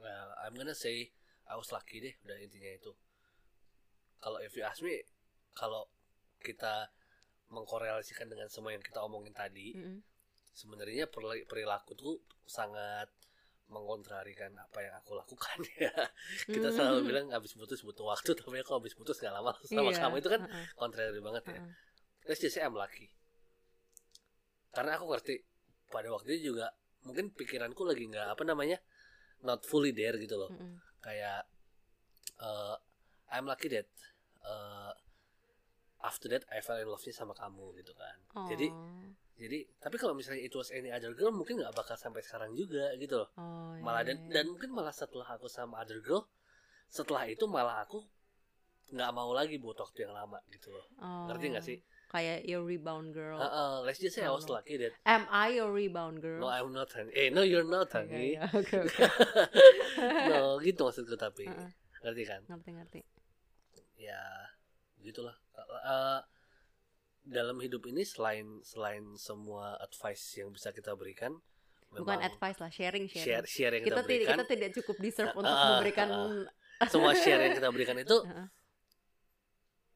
well, 0.00 0.32
I'm 0.40 0.56
gonna 0.56 0.74
say 0.74 1.12
I 1.44 1.60
was 1.60 1.68
lucky 1.68 2.00
deh 2.00 2.14
udah 2.24 2.36
intinya 2.40 2.72
itu 2.72 2.92
kalau 4.18 4.40
if 4.40 4.56
you 4.56 4.64
ask 4.64 4.80
me 4.80 5.04
kalau 5.52 5.86
kita 6.40 6.88
mengkorelasikan 7.52 8.28
dengan 8.28 8.48
semua 8.48 8.72
yang 8.72 8.82
kita 8.84 9.00
omongin 9.04 9.36
tadi 9.36 9.76
Mm-mm. 9.76 10.00
Sebenarnya 10.52 11.06
perilaku 11.46 11.94
tuh 11.94 12.22
sangat 12.48 13.08
mengkontrarikan 13.68 14.56
apa 14.56 14.78
yang 14.80 14.94
aku 14.96 15.12
lakukan 15.12 15.60
ya. 15.76 15.92
Kita 16.54 16.72
selalu 16.72 17.12
bilang 17.12 17.26
habis 17.28 17.52
putus 17.52 17.84
butuh 17.84 18.08
waktu 18.08 18.32
tapi 18.32 18.64
aku 18.64 18.80
habis 18.80 18.96
putus 18.96 19.20
gak 19.20 19.32
lama 19.32 19.52
sama 19.68 19.92
Iya, 19.92 20.08
kamu 20.08 20.24
itu 20.24 20.28
kan 20.32 20.42
kontrari 20.72 21.20
banget 21.20 21.44
ya. 21.52 21.60
Just 22.28 22.48
say 22.48 22.64
I'm 22.64 22.72
lucky. 22.72 23.12
Karena 24.72 24.96
aku 24.96 25.12
ngerti 25.12 25.44
pada 25.92 26.08
waktu 26.12 26.40
itu 26.40 26.52
juga 26.52 26.72
mungkin 27.04 27.32
pikiranku 27.32 27.88
lagi 27.88 28.04
nggak 28.04 28.36
apa 28.36 28.42
namanya 28.44 28.76
not 29.44 29.64
fully 29.64 29.94
there 29.94 30.16
gitu 30.18 30.36
loh. 30.36 30.50
Mm-mm. 30.52 30.80
kayak 30.98 31.46
uh, 32.42 32.76
I'm 33.30 33.46
lucky 33.46 33.70
that 33.70 33.88
uh, 34.44 34.92
after 36.00 36.30
that 36.30 36.46
I 36.48 36.60
fell 36.60 36.78
in 36.78 36.86
love 36.86 37.02
sama 37.02 37.34
kamu 37.34 37.74
gitu 37.76 37.92
kan. 37.94 38.16
Jadi 38.46 38.70
Oh. 38.70 39.10
jadi 39.38 39.66
tapi 39.78 39.96
kalau 39.96 40.14
misalnya 40.14 40.42
it 40.42 40.54
was 40.54 40.70
any 40.70 40.90
other 40.90 41.14
girl 41.14 41.30
mungkin 41.30 41.58
nggak 41.58 41.74
bakal 41.74 41.94
sampai 41.94 42.22
sekarang 42.22 42.54
juga 42.54 42.90
gitu 42.96 43.22
loh. 43.22 43.30
Oh, 43.34 43.74
iya, 43.74 43.82
malah 43.82 44.02
dan 44.02 44.18
iya, 44.26 44.30
dan 44.34 44.44
mungkin 44.50 44.70
malah 44.70 44.90
setelah 44.90 45.26
aku 45.28 45.46
sama 45.46 45.82
other 45.82 45.98
girl 45.98 46.26
setelah 46.88 47.26
itu 47.26 47.44
malah 47.46 47.82
aku 47.82 48.02
nggak 48.88 49.10
mau 49.12 49.36
lagi 49.36 49.60
buat 49.60 49.76
waktu 49.76 50.08
yang 50.08 50.16
lama 50.16 50.40
gitu 50.48 50.72
loh. 50.72 50.86
Oh. 50.98 51.28
ngerti 51.28 51.46
nggak 51.52 51.66
sih? 51.66 51.78
Kayak 52.08 52.48
your 52.48 52.64
rebound 52.64 53.12
girl. 53.12 53.36
Uh, 53.36 53.44
uh, 53.44 53.76
let's 53.84 54.00
just 54.00 54.16
say 54.16 54.24
I 54.24 54.32
Oh, 54.32 54.40
was 54.40 54.48
no. 54.48 54.56
lucky 54.56 54.80
that 54.80 54.96
am 55.04 55.28
I 55.28 55.60
your 55.60 55.68
rebound 55.76 56.24
girl? 56.24 56.40
No 56.40 56.48
I'm 56.48 56.72
not 56.72 56.88
honey. 56.96 57.12
Eh 57.12 57.28
no 57.28 57.44
you're 57.44 57.68
not 57.68 57.92
honey. 57.92 58.40
oke 58.40 58.74
oke 58.80 58.96
no 60.32 60.56
gitu 60.62 60.88
maksudku 60.88 61.20
tapi. 61.20 61.44
Uh-uh. 61.44 61.68
ngerti 62.06 62.22
kan? 62.24 62.40
Ngerti 62.48 62.70
ngerti. 62.74 63.00
Ya 64.00 64.18
gitulah 64.98 65.36
Eh, 65.88 66.20
dalam 67.28 67.60
hidup 67.60 67.84
ini 67.88 68.04
selain 68.04 68.60
selain 68.64 69.04
semua 69.20 69.76
advice 69.84 70.40
yang 70.40 70.48
bisa 70.48 70.72
kita 70.72 70.96
berikan 70.96 71.36
bukan 71.92 72.20
advice 72.24 72.56
lah 72.60 72.72
sharing 72.72 73.04
share 73.08 73.44
sharing. 73.44 73.48
Share 73.48 73.72
yang 73.76 73.84
kita 73.84 74.00
kita, 74.00 74.00
tidak 74.00 74.08
berikan. 74.08 74.36
kita 74.36 74.46
tidak 74.48 74.70
cukup 74.80 74.96
deserve 75.00 75.32
Uh, 75.36 75.40
untuk 75.44 75.56
uh, 75.56 75.64
memberikan 75.76 76.08
uh, 76.08 76.88
semua 76.92 77.12
share 77.12 77.40
yang 77.44 77.52
kita 77.56 77.68
berikan 77.68 77.96
itu 78.00 78.16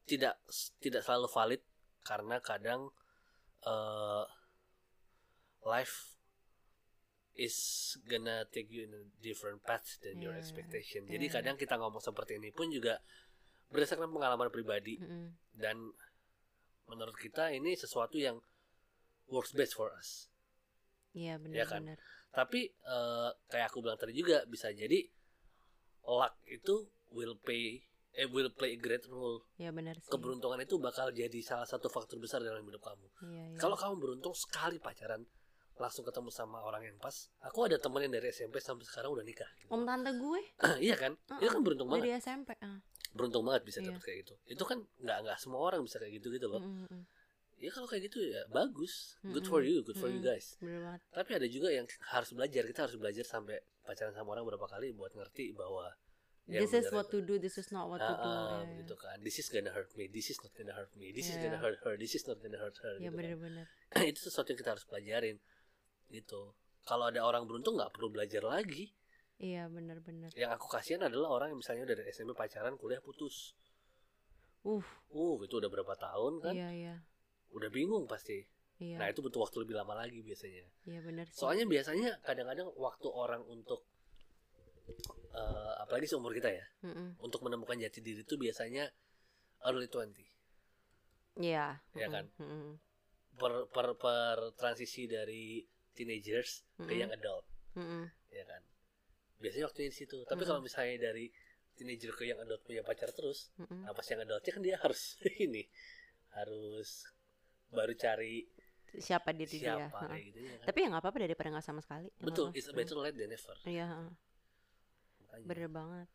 tidak 0.05 0.35
tidak 0.77 1.01
selalu 1.01 1.27
valid 1.29 1.61
karena 2.05 2.37
kadang 2.41 2.89
eh 3.65 4.25
life 5.63 6.13
is 7.33 7.57
gonna 8.05 8.45
take 8.53 8.69
you 8.69 8.85
in 8.85 8.93
a 8.93 9.03
different 9.23 9.63
path 9.65 9.97
than 10.05 10.21
your 10.21 10.37
Iya, 10.37 10.41
expectation. 10.43 11.01
Jadi 11.09 11.25
kadang 11.33 11.57
kita 11.57 11.81
ngomong 11.81 12.03
seperti 12.03 12.37
ini 12.37 12.53
pun 12.53 12.69
juga 12.69 13.01
berdasarkan 13.73 14.07
pengalaman 14.07 14.47
pribadi 14.47 14.95
Mm-mm. 14.95 15.33
dan 15.53 15.75
menurut 16.85 17.15
kita 17.15 17.49
ini 17.49 17.73
sesuatu 17.73 18.15
yang 18.15 18.37
works 19.25 19.51
best 19.51 19.73
for 19.73 19.89
us. 19.91 20.29
iya 21.11 21.41
Ya 21.49 21.65
kan? 21.65 21.89
Tapi 22.29 22.65
eh, 22.67 23.29
kayak 23.47 23.67
aku 23.67 23.81
bilang 23.81 23.97
tadi 23.97 24.13
juga 24.13 24.45
bisa 24.45 24.69
jadi 24.69 25.01
luck 26.03 26.33
itu 26.45 26.85
will 27.09 27.37
pay 27.37 27.81
eh 28.13 28.27
will 28.27 28.51
play 28.51 28.73
a 28.73 28.79
great 28.79 29.01
role. 29.07 29.41
iya 29.57 29.73
benar 29.73 29.97
sih 29.97 30.05
Keberuntungan 30.07 30.61
itu 30.61 30.77
bakal 30.77 31.09
jadi 31.09 31.39
salah 31.41 31.65
satu 31.65 31.87
faktor 31.87 32.17
besar 32.17 32.41
dalam 32.41 32.61
hidup 32.61 32.77
kamu. 32.79 33.07
iya, 33.25 33.43
iya. 33.49 33.57
Kalau 33.57 33.73
kamu 33.73 33.97
beruntung 33.97 34.33
sekali 34.33 34.77
pacaran 34.77 35.25
langsung 35.73 36.05
ketemu 36.05 36.29
sama 36.29 36.61
orang 36.61 36.85
yang 36.85 36.97
pas. 36.97 37.33
Aku 37.41 37.65
ada 37.65 37.81
temen 37.81 37.97
yang 37.99 38.13
dari 38.13 38.29
SMP 38.29 38.61
sampai 38.61 38.85
sekarang 38.85 39.09
udah 39.09 39.25
nikah. 39.25 39.49
gitu. 39.57 39.69
om 39.69 39.81
tante 39.81 40.13
gue 40.13 40.41
iya 40.85 40.93
kan? 40.93 41.17
Itu 41.17 41.33
Uh-uh. 41.33 41.49
kan 41.49 41.61
beruntung 41.61 41.87
banget. 41.89 42.01
dari 42.03 42.13
SMP 42.19 42.53
ah. 42.61 42.77
Beruntung 43.13 43.45
banget 43.45 43.63
bisa 43.63 43.79
Iya. 43.79 43.93
dapet 43.93 44.01
kayak 44.01 44.17
gitu. 44.25 44.33
Itu 44.49 44.63
kan 44.65 44.81
nggak 44.99 45.17
nggak 45.23 45.37
semua 45.37 45.61
orang 45.63 45.81
bisa 45.81 45.97
kayak 45.97 46.17
gitu 46.17 46.27
gitu 46.29 46.49
loh. 46.49 46.59
Mm, 46.59 46.83
mm, 46.83 46.87
mm. 46.89 47.03
Ya 47.57 47.69
kalau 47.71 47.87
kayak 47.87 48.09
gitu 48.09 48.19
ya 48.19 48.43
bagus. 48.49 49.15
Good 49.21 49.45
Mm-mm. 49.45 49.47
for 49.47 49.61
you, 49.61 49.79
good 49.81 49.95
for 49.95 50.09
you 50.09 50.19
Mm-mm. 50.19 50.33
guys. 50.33 50.57
bener 50.59 50.81
banget 50.83 51.01
Tapi 51.09 51.29
ada 51.33 51.47
juga 51.47 51.69
yang 51.69 51.85
harus 52.09 52.29
belajar. 52.33 52.61
Kita 52.65 52.79
harus 52.83 52.97
belajar 52.97 53.23
sampai 53.23 53.55
pacaran 53.81 54.11
sama 54.11 54.33
orang 54.33 54.43
berapa 54.43 54.65
kali 54.65 54.91
buat 54.91 55.13
ngerti 55.13 55.53
bahwa 55.53 55.93
yang 56.43 56.59
this 56.59 56.75
is 56.75 56.91
what 56.91 57.07
to 57.07 57.23
do 57.23 57.39
this 57.39 57.55
is 57.55 57.71
not 57.71 57.87
what 57.87 58.03
to 58.03 58.13
do 58.19 58.27
Ah, 58.27 58.67
ya, 58.67 58.83
gitu 58.83 58.99
kan. 58.99 59.15
This 59.23 59.39
is 59.39 59.47
gonna 59.47 59.71
hurt 59.71 59.95
me. 59.95 60.11
This 60.11 60.27
is 60.27 60.43
not 60.43 60.51
gonna 60.51 60.75
hurt 60.75 60.91
me. 60.99 61.15
This 61.15 61.31
is 61.31 61.39
Iya. 61.39 61.47
gonna 61.47 61.59
hurt 61.63 61.79
her. 61.87 61.95
This 61.95 62.19
is 62.19 62.27
not 62.27 62.43
gonna 62.43 62.59
hurt 62.59 62.75
her. 62.83 62.99
ya 62.99 63.07
gitu 63.07 63.15
kan. 63.15 63.15
bener-bener 63.15 63.65
itu 64.11 64.19
sesuatu 64.19 64.51
yang 64.51 64.59
kita 64.59 64.71
harus 64.75 64.83
pelajarin 64.83 65.37
gitu 66.09 66.51
kalau 66.83 67.07
ada 67.07 67.23
orang 67.23 67.47
beruntung 67.47 67.79
nggak 67.79 67.95
perlu 67.95 68.11
belajar 68.11 68.43
lagi 68.43 68.91
iya 69.43 69.67
bener-bener 69.67 70.31
yang 70.39 70.55
aku 70.55 70.71
kasihan 70.71 71.03
adalah 71.03 71.35
orang 71.35 71.51
yang 71.51 71.59
misalnya 71.59 71.83
dari 71.83 72.07
SMP 72.07 72.31
pacaran 72.31 72.79
kuliah 72.79 73.03
putus. 73.03 73.51
Uh. 74.63 74.79
Uh 75.11 75.35
itu 75.43 75.59
udah 75.59 75.67
berapa 75.67 75.93
tahun 75.99 76.39
kan? 76.39 76.53
Iya 76.55 76.69
iya. 76.71 76.95
Udah 77.51 77.67
bingung 77.67 78.07
pasti. 78.07 78.39
Iya. 78.79 78.97
Nah 79.03 79.11
itu 79.11 79.19
butuh 79.19 79.43
waktu 79.43 79.67
lebih 79.67 79.75
lama 79.75 79.99
lagi 79.99 80.23
biasanya. 80.23 80.63
Iya 80.87 80.99
bener 81.03 81.25
sih. 81.27 81.43
Soalnya 81.43 81.67
biasanya 81.67 82.23
kadang-kadang 82.23 82.71
waktu 82.79 83.07
orang 83.11 83.43
untuk 83.43 83.83
eh, 85.33 85.73
apalagi 85.83 86.05
seumur 86.07 86.31
kita 86.31 86.49
ya 86.51 86.65
Mm-mm. 86.85 87.19
untuk 87.23 87.41
menemukan 87.43 87.77
jati 87.79 87.99
diri 87.99 88.21
itu 88.23 88.35
biasanya 88.37 88.87
early 89.65 89.87
20 89.89 90.13
iya. 91.41 91.79
Iya 91.97 92.07
kan? 92.11 92.25
mm-mm. 92.37 92.77
per 93.39 93.65
per, 93.73 93.87
per 93.97 94.37
transisi 94.53 95.09
dari 95.09 95.63
teenagers 95.93 96.65
ke 96.77 96.93
Mm-mm. 96.93 96.99
young 96.99 97.13
adult. 97.13 97.45
Mm-mm. 97.73 98.03
ya 98.29 98.45
kan 98.45 98.61
biasanya 99.39 99.65
waktunya 99.69 99.89
di 99.89 99.97
situ 99.97 100.17
tapi 100.25 100.43
kalau 100.43 100.61
misalnya 100.61 101.09
dari 101.11 101.29
teenager 101.73 102.13
ke 102.13 102.29
young 102.29 102.41
adult 102.41 102.61
punya 102.61 102.85
pacar 102.85 103.09
terus 103.11 103.49
Mm-mm. 103.57 103.83
nah 103.85 103.93
pas 103.93 104.05
young 104.05 104.21
adultnya 104.23 104.51
kan 104.53 104.61
dia 104.61 104.75
harus 104.77 105.17
ini 105.45 105.63
harus 106.33 107.09
baru 107.73 107.93
cari 107.97 108.45
siapa 108.93 109.33
diri 109.33 109.57
dia 109.57 109.73
siapa 109.73 110.05
Heeh. 110.05 110.09
kayak 110.09 110.23
gitu 110.29 110.39
ya 110.39 110.53
kan 110.61 110.65
tapi 110.69 110.77
ya 110.77 110.87
nggak 110.93 111.01
apa-apa 111.01 111.17
daripada 111.25 111.47
nggak 111.49 111.65
sama 111.65 111.81
sekali 111.81 112.07
betul 112.21 112.53
it's 112.53 112.69
better 112.69 112.97
late 113.01 113.17
than 113.17 113.29
never 113.33 113.57
Mm. 113.65 113.69
iya. 113.73 113.87
Makanya. 115.25 115.45
bener 115.49 115.69
banget 115.69 116.07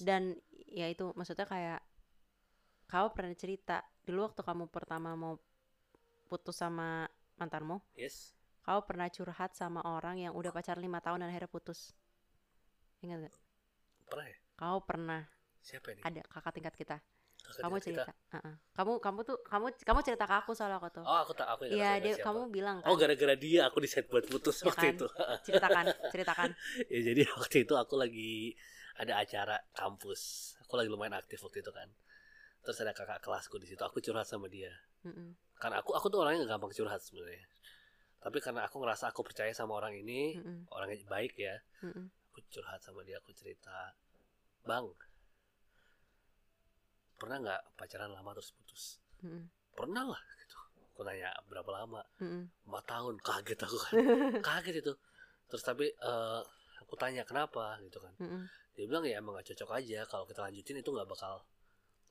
dan 0.00 0.22
ya 0.68 0.88
itu 0.88 1.12
maksudnya 1.12 1.44
kayak 1.44 1.80
kamu 2.88 3.08
pernah 3.12 3.36
cerita 3.36 3.76
dulu 4.04 4.28
waktu 4.32 4.40
kamu 4.44 4.64
pertama 4.72 5.12
mau 5.12 5.36
putus 6.28 6.56
sama 6.56 7.04
mantanmu 7.36 7.80
yes 7.96 8.32
kamu 8.64 8.80
pernah 8.88 9.08
curhat 9.12 9.52
sama 9.52 9.84
orang 9.84 10.16
yang 10.24 10.32
udah 10.32 10.52
pacar 10.56 10.80
lima 10.80 11.04
tahun 11.04 11.24
dan 11.24 11.28
akhirnya 11.32 11.52
putus 11.52 11.92
ingat 13.02 13.18
gak 13.26 13.36
pernah 14.08 14.26
ya? 14.28 14.36
Kamu 14.56 14.78
pernah 14.86 15.20
siapa 15.60 15.86
ini? 15.94 16.00
ada 16.02 16.20
kakak 16.26 16.52
tingkat 16.54 16.74
kita. 16.74 16.96
Kakak 17.42 17.60
kamu 17.66 17.76
tingkat 17.82 17.82
kita? 17.82 18.04
cerita 18.06 18.12
Heeh. 18.38 18.54
kamu 18.78 18.92
kamu 19.02 19.18
tuh 19.26 19.36
kamu 19.42 19.66
kamu 19.82 20.00
cerita 20.06 20.24
ke 20.30 20.34
aku 20.38 20.52
soal 20.54 20.70
aku 20.78 20.88
tuh 20.94 21.02
oh 21.02 21.18
aku 21.26 21.32
tak 21.34 21.48
aku 21.50 21.66
iya 21.66 21.98
dia 21.98 22.14
siapa. 22.14 22.30
kamu 22.30 22.40
bilang 22.54 22.78
kan. 22.78 22.86
oh 22.86 22.94
gara-gara 22.94 23.34
dia 23.34 23.66
aku 23.66 23.82
decide 23.82 24.06
buat 24.06 24.22
putus 24.30 24.62
Ya 24.62 24.70
waktu 24.70 24.86
kan? 24.86 24.94
itu. 24.94 25.06
Ceritakan 25.50 25.84
ceritakan. 26.14 26.48
Ya 26.86 27.00
jadi 27.02 27.22
waktu 27.34 27.56
itu 27.66 27.74
aku 27.74 27.94
lagi 27.98 28.54
ada 28.94 29.18
acara 29.18 29.56
kampus. 29.74 30.54
Aku 30.62 30.78
lagi 30.78 30.86
lumayan 30.86 31.18
aktif 31.18 31.42
waktu 31.42 31.66
itu 31.66 31.72
kan. 31.74 31.90
Terus 32.62 32.78
ada 32.78 32.94
kakak 32.94 33.18
kelasku 33.18 33.58
di 33.58 33.66
situ. 33.66 33.82
Aku 33.82 33.98
curhat 33.98 34.26
sama 34.30 34.46
dia. 34.46 34.70
Mm-mm. 35.02 35.34
karena 35.58 35.82
aku 35.82 35.98
aku 35.98 36.06
tuh 36.10 36.22
orangnya 36.22 36.46
gak 36.46 36.58
gampang 36.58 36.70
curhat 36.70 37.02
sebenarnya. 37.02 37.42
Tapi 38.22 38.38
karena 38.38 38.62
aku 38.70 38.78
ngerasa 38.78 39.10
aku 39.10 39.26
percaya 39.26 39.50
sama 39.50 39.74
orang 39.74 39.98
ini 39.98 40.38
Mm-mm. 40.38 40.70
orangnya 40.70 41.02
baik 41.10 41.34
ya 41.34 41.58
Mm-mm. 41.82 42.06
Aku 42.32 42.40
curhat 42.48 42.80
sama 42.80 43.04
dia 43.04 43.20
aku 43.20 43.28
cerita. 43.36 43.92
Bang 44.64 44.88
pernah 47.20 47.38
nggak 47.38 47.62
pacaran 47.78 48.10
lama 48.10 48.32
terus 48.34 48.50
putus? 48.56 48.82
Mm-mm. 49.22 49.46
pernah 49.78 50.02
lah 50.02 50.18
gitu. 50.42 50.58
Aku 50.90 51.06
nanya 51.06 51.30
berapa 51.46 51.70
lama? 51.70 52.02
Empat 52.18 52.84
tahun. 52.88 53.14
Kaget 53.22 53.60
aku 53.62 53.76
kan. 53.78 53.92
Kaget 54.48 54.82
itu. 54.82 54.92
Terus 55.46 55.62
tapi 55.62 55.86
eh, 55.86 56.40
aku 56.82 56.98
tanya 56.98 57.22
kenapa? 57.22 57.78
Gitu 57.84 58.00
kan. 58.02 58.10
Mm-mm. 58.18 58.42
dia 58.72 58.88
bilang 58.88 59.04
ya 59.04 59.20
emang 59.20 59.36
gak 59.38 59.52
cocok 59.54 59.70
aja. 59.78 60.02
Kalau 60.08 60.24
kita 60.26 60.40
lanjutin 60.42 60.80
itu 60.80 60.90
nggak 60.90 61.06
bakal 61.06 61.44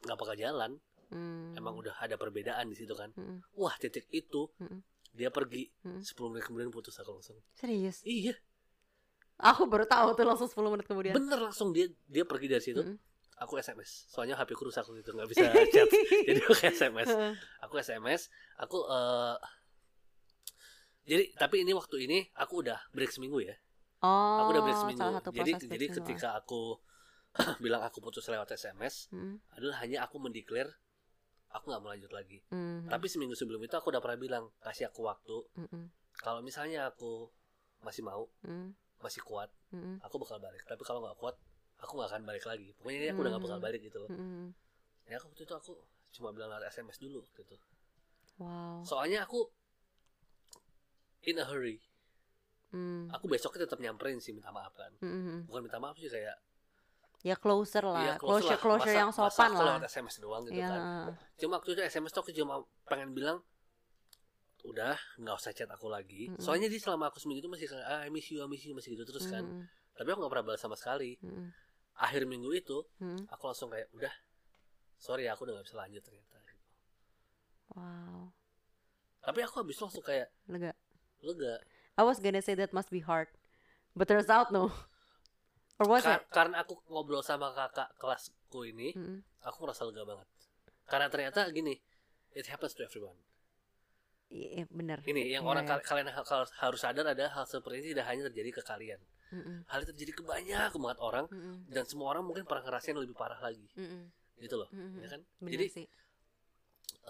nggak 0.08 0.18
bakal 0.22 0.36
jalan. 0.38 0.78
Mm. 1.12 1.60
emang 1.60 1.76
udah 1.76 1.92
ada 2.00 2.16
perbedaan 2.16 2.72
di 2.72 2.76
situ 2.80 2.96
kan. 2.96 3.12
Mm-mm. 3.20 3.44
wah 3.60 3.76
titik 3.76 4.08
itu 4.16 4.48
Mm-mm. 4.64 4.80
dia 5.12 5.28
pergi 5.28 5.68
Mm-mm. 5.84 6.00
10 6.00 6.32
menit 6.32 6.48
kemudian 6.48 6.72
putus 6.72 6.96
aku 7.04 7.20
langsung. 7.20 7.36
Serius? 7.52 8.00
Iya 8.08 8.32
aku 9.38 9.64
baru 9.66 9.86
tahu 9.86 10.12
tuh 10.12 10.26
langsung 10.26 10.48
10 10.48 10.58
menit 10.70 10.86
kemudian. 10.86 11.14
Bener 11.14 11.40
langsung 11.42 11.72
dia 11.72 11.88
dia 12.06 12.24
pergi 12.24 12.48
dari 12.48 12.64
situ. 12.64 12.82
Mm-mm. 12.82 12.98
aku 13.36 13.58
sms 13.58 14.06
soalnya 14.06 14.38
hp 14.38 14.54
ku 14.54 14.70
rusak 14.70 14.86
gitu 14.86 15.12
nggak 15.12 15.26
bisa 15.26 15.50
chat. 15.68 15.90
Jadi 16.30 16.40
aku 16.40 16.54
sms 16.54 17.10
aku 17.60 17.74
sms 17.80 18.22
aku 18.56 18.78
eh 18.86 19.38
jadi 21.02 21.24
tapi 21.34 21.66
ini 21.66 21.74
waktu 21.74 22.06
ini 22.06 22.30
aku 22.32 22.62
udah 22.62 22.78
break 22.92 23.10
seminggu 23.10 23.42
ya. 23.42 23.58
Oh 24.06 24.46
aku 24.46 24.50
udah 24.54 24.64
break 24.64 24.78
seminggu. 24.78 25.02
salah 25.02 25.14
satu 25.18 25.34
jadi 25.34 25.52
jadi 25.58 25.86
ketika 25.92 26.38
aku 26.38 26.78
bilang 27.64 27.82
aku 27.82 27.98
putus 27.98 28.26
lewat 28.28 28.54
sms 28.54 29.10
Mm. 29.10 29.42
adalah 29.52 29.82
hanya 29.82 30.06
aku 30.06 30.22
mendeklar 30.22 30.70
aku 31.50 31.68
nggak 31.68 31.82
mau 31.82 31.90
lanjut 31.90 32.14
lagi. 32.14 32.46
Mm. 32.48 32.86
tapi 32.88 33.10
seminggu 33.10 33.34
sebelum 33.34 33.58
itu 33.58 33.74
aku 33.74 33.90
udah 33.90 34.00
pernah 34.00 34.20
bilang 34.20 34.44
kasih 34.62 34.86
aku 34.86 35.02
waktu. 35.02 35.38
Mm-mm. 35.58 35.90
kalau 36.16 36.46
misalnya 36.46 36.88
aku 36.88 37.34
masih 37.82 38.06
mau 38.06 38.30
Mm. 38.46 38.78
Masih 39.02 39.22
kuat 39.22 39.50
Mm-mm. 39.70 39.98
aku 40.00 40.16
bakal 40.18 40.38
balik. 40.38 40.62
Tapi 40.64 40.82
kalau 40.82 41.02
nggak 41.02 41.18
kuat 41.18 41.36
aku 41.78 41.98
nggak 41.98 42.10
akan 42.10 42.22
balik 42.24 42.46
lagi. 42.46 42.70
Pokoknya 42.74 42.98
ini 43.00 43.08
aku 43.10 43.20
udah 43.20 43.32
nggak 43.32 43.44
bakal 43.44 43.60
balik 43.60 43.82
gitu 43.82 43.98
loh. 44.00 44.10
Mm-mm. 44.10 44.54
ya 45.06 45.18
aku 45.18 45.28
waktu 45.28 45.44
itu 45.44 45.54
aku 45.54 45.72
cuma 46.12 46.32
bilang 46.32 46.48
lewat 46.50 46.70
sms 46.70 46.98
dulu 47.00 47.20
gitu 47.34 47.56
wow. 48.38 48.80
Soalnya 48.82 49.24
aku 49.24 49.48
in 51.24 51.38
a 51.38 51.46
hurry. 51.46 51.78
Mm. 52.72 53.12
aku 53.12 53.28
besoknya 53.28 53.68
tetap 53.68 53.78
nyamperin 53.78 54.18
sih 54.18 54.32
minta 54.32 54.48
maaf 54.48 54.72
kan. 54.72 54.96
Mm-mm. 55.04 55.44
bukan 55.46 55.62
minta 55.62 55.76
maaf 55.76 56.00
sih 56.00 56.08
kayak 56.08 56.40
ya 57.22 57.36
closer 57.36 57.84
lah 57.84 58.02
ya 58.02 58.14
closure 58.18 58.56
lah. 58.56 58.58
closure 58.58 58.90
Masa- 58.90 58.98
yang 58.98 59.10
masa 59.12 59.22
sopan 59.28 59.52
aku 59.52 59.60
lah. 59.60 59.68
lewat 59.78 59.84
sms 59.86 60.16
doang 60.18 60.42
gitu 60.48 60.58
ya 60.58 60.68
kan 60.72 60.82
cuma 61.38 61.54
waktu 61.60 61.70
itu 61.76 61.82
sms 61.84 62.10
tuh 62.10 62.22
aku 62.24 62.32
cuma 62.34 62.54
pengen 62.88 63.12
bilang 63.12 63.38
udah 64.64 64.94
nggak 65.18 65.36
usah 65.36 65.52
chat 65.52 65.68
aku 65.68 65.90
lagi. 65.90 66.30
Mm-mm. 66.30 66.38
soalnya 66.38 66.70
dia 66.70 66.78
selama 66.78 67.10
aku 67.10 67.18
seminggu 67.18 67.42
itu 67.42 67.50
masih 67.50 67.68
ah, 67.82 68.06
I 68.06 68.10
miss 68.10 68.30
you 68.30 68.40
I 68.40 68.48
miss 68.48 68.62
you 68.62 68.74
masih 68.74 68.94
gitu 68.94 69.04
terus 69.06 69.26
kan. 69.26 69.42
Mm-mm. 69.42 69.66
tapi 69.94 70.08
aku 70.10 70.22
nggak 70.22 70.32
pernah 70.32 70.46
balas 70.54 70.62
sama 70.62 70.78
sekali. 70.78 71.18
Mm-mm. 71.20 71.50
akhir 71.98 72.26
minggu 72.26 72.50
itu 72.52 72.82
Mm-mm. 72.98 73.26
aku 73.28 73.44
langsung 73.46 73.70
kayak 73.70 73.90
udah 73.92 74.14
sorry 74.96 75.26
ya 75.26 75.34
aku 75.34 75.46
udah 75.46 75.58
gak 75.58 75.66
bisa 75.66 75.78
lanjut 75.78 76.02
ternyata. 76.02 76.38
Wow. 77.72 78.36
Tapi 79.22 79.40
aku 79.42 79.56
habis 79.62 79.78
langsung 79.78 80.04
kayak 80.04 80.28
lega. 80.46 80.74
Lega. 81.22 81.62
I 81.98 82.04
was 82.04 82.18
gonna 82.18 82.42
say 82.42 82.54
that 82.54 82.72
must 82.72 82.90
be 82.90 83.00
hard 83.00 83.30
but 83.94 84.06
turns 84.06 84.30
out 84.30 84.50
no. 84.50 84.70
Or 85.82 85.90
was 85.90 86.06
Kar- 86.06 86.22
it? 86.22 86.30
karena 86.30 86.62
aku 86.62 86.78
ngobrol 86.86 87.26
sama 87.26 87.50
kakak 87.52 87.90
kelasku 87.98 88.62
ini 88.66 88.94
Mm-mm. 88.94 89.26
aku 89.42 89.66
ngerasa 89.66 89.90
lega 89.90 90.06
banget. 90.06 90.28
Karena 90.86 91.08
ternyata 91.10 91.50
gini 91.50 91.74
it 92.32 92.46
happens 92.46 92.74
to 92.74 92.86
everyone 92.86 93.18
Iya 94.32 94.64
bener 94.72 95.04
ini 95.04 95.28
yang 95.28 95.44
Iya, 95.44 95.52
orang 95.52 95.64
iya. 95.68 95.76
kal- 95.76 95.84
kalian 95.84 96.08
ha- 96.08 96.24
kal- 96.24 96.56
harus 96.64 96.80
sadar 96.80 97.04
ada 97.04 97.26
hal 97.36 97.44
seperti 97.44 97.84
ini 97.84 97.88
tidak 97.92 98.08
hanya 98.08 98.22
terjadi 98.32 98.50
ke 98.56 98.62
kalian 98.64 99.00
Mm-mm. 99.36 99.68
hal 99.68 99.80
itu 99.84 99.92
terjadi 99.92 100.12
ke 100.16 100.24
banyak 100.24 100.72
banget 100.72 101.00
orang 101.04 101.26
Mm-mm. 101.28 101.68
dan 101.68 101.84
semua 101.84 102.16
orang 102.16 102.24
mungkin 102.24 102.48
pernah 102.48 102.64
ngerasain 102.64 102.96
lebih 102.96 103.12
parah 103.12 103.36
lagi 103.44 103.68
Mm-mm. 103.76 104.08
gitu 104.40 104.56
loh 104.56 104.72
Mm-mm. 104.72 105.04
ya 105.04 105.08
kan 105.12 105.20
bener 105.44 105.52
jadi 105.52 105.66
sih 105.68 105.86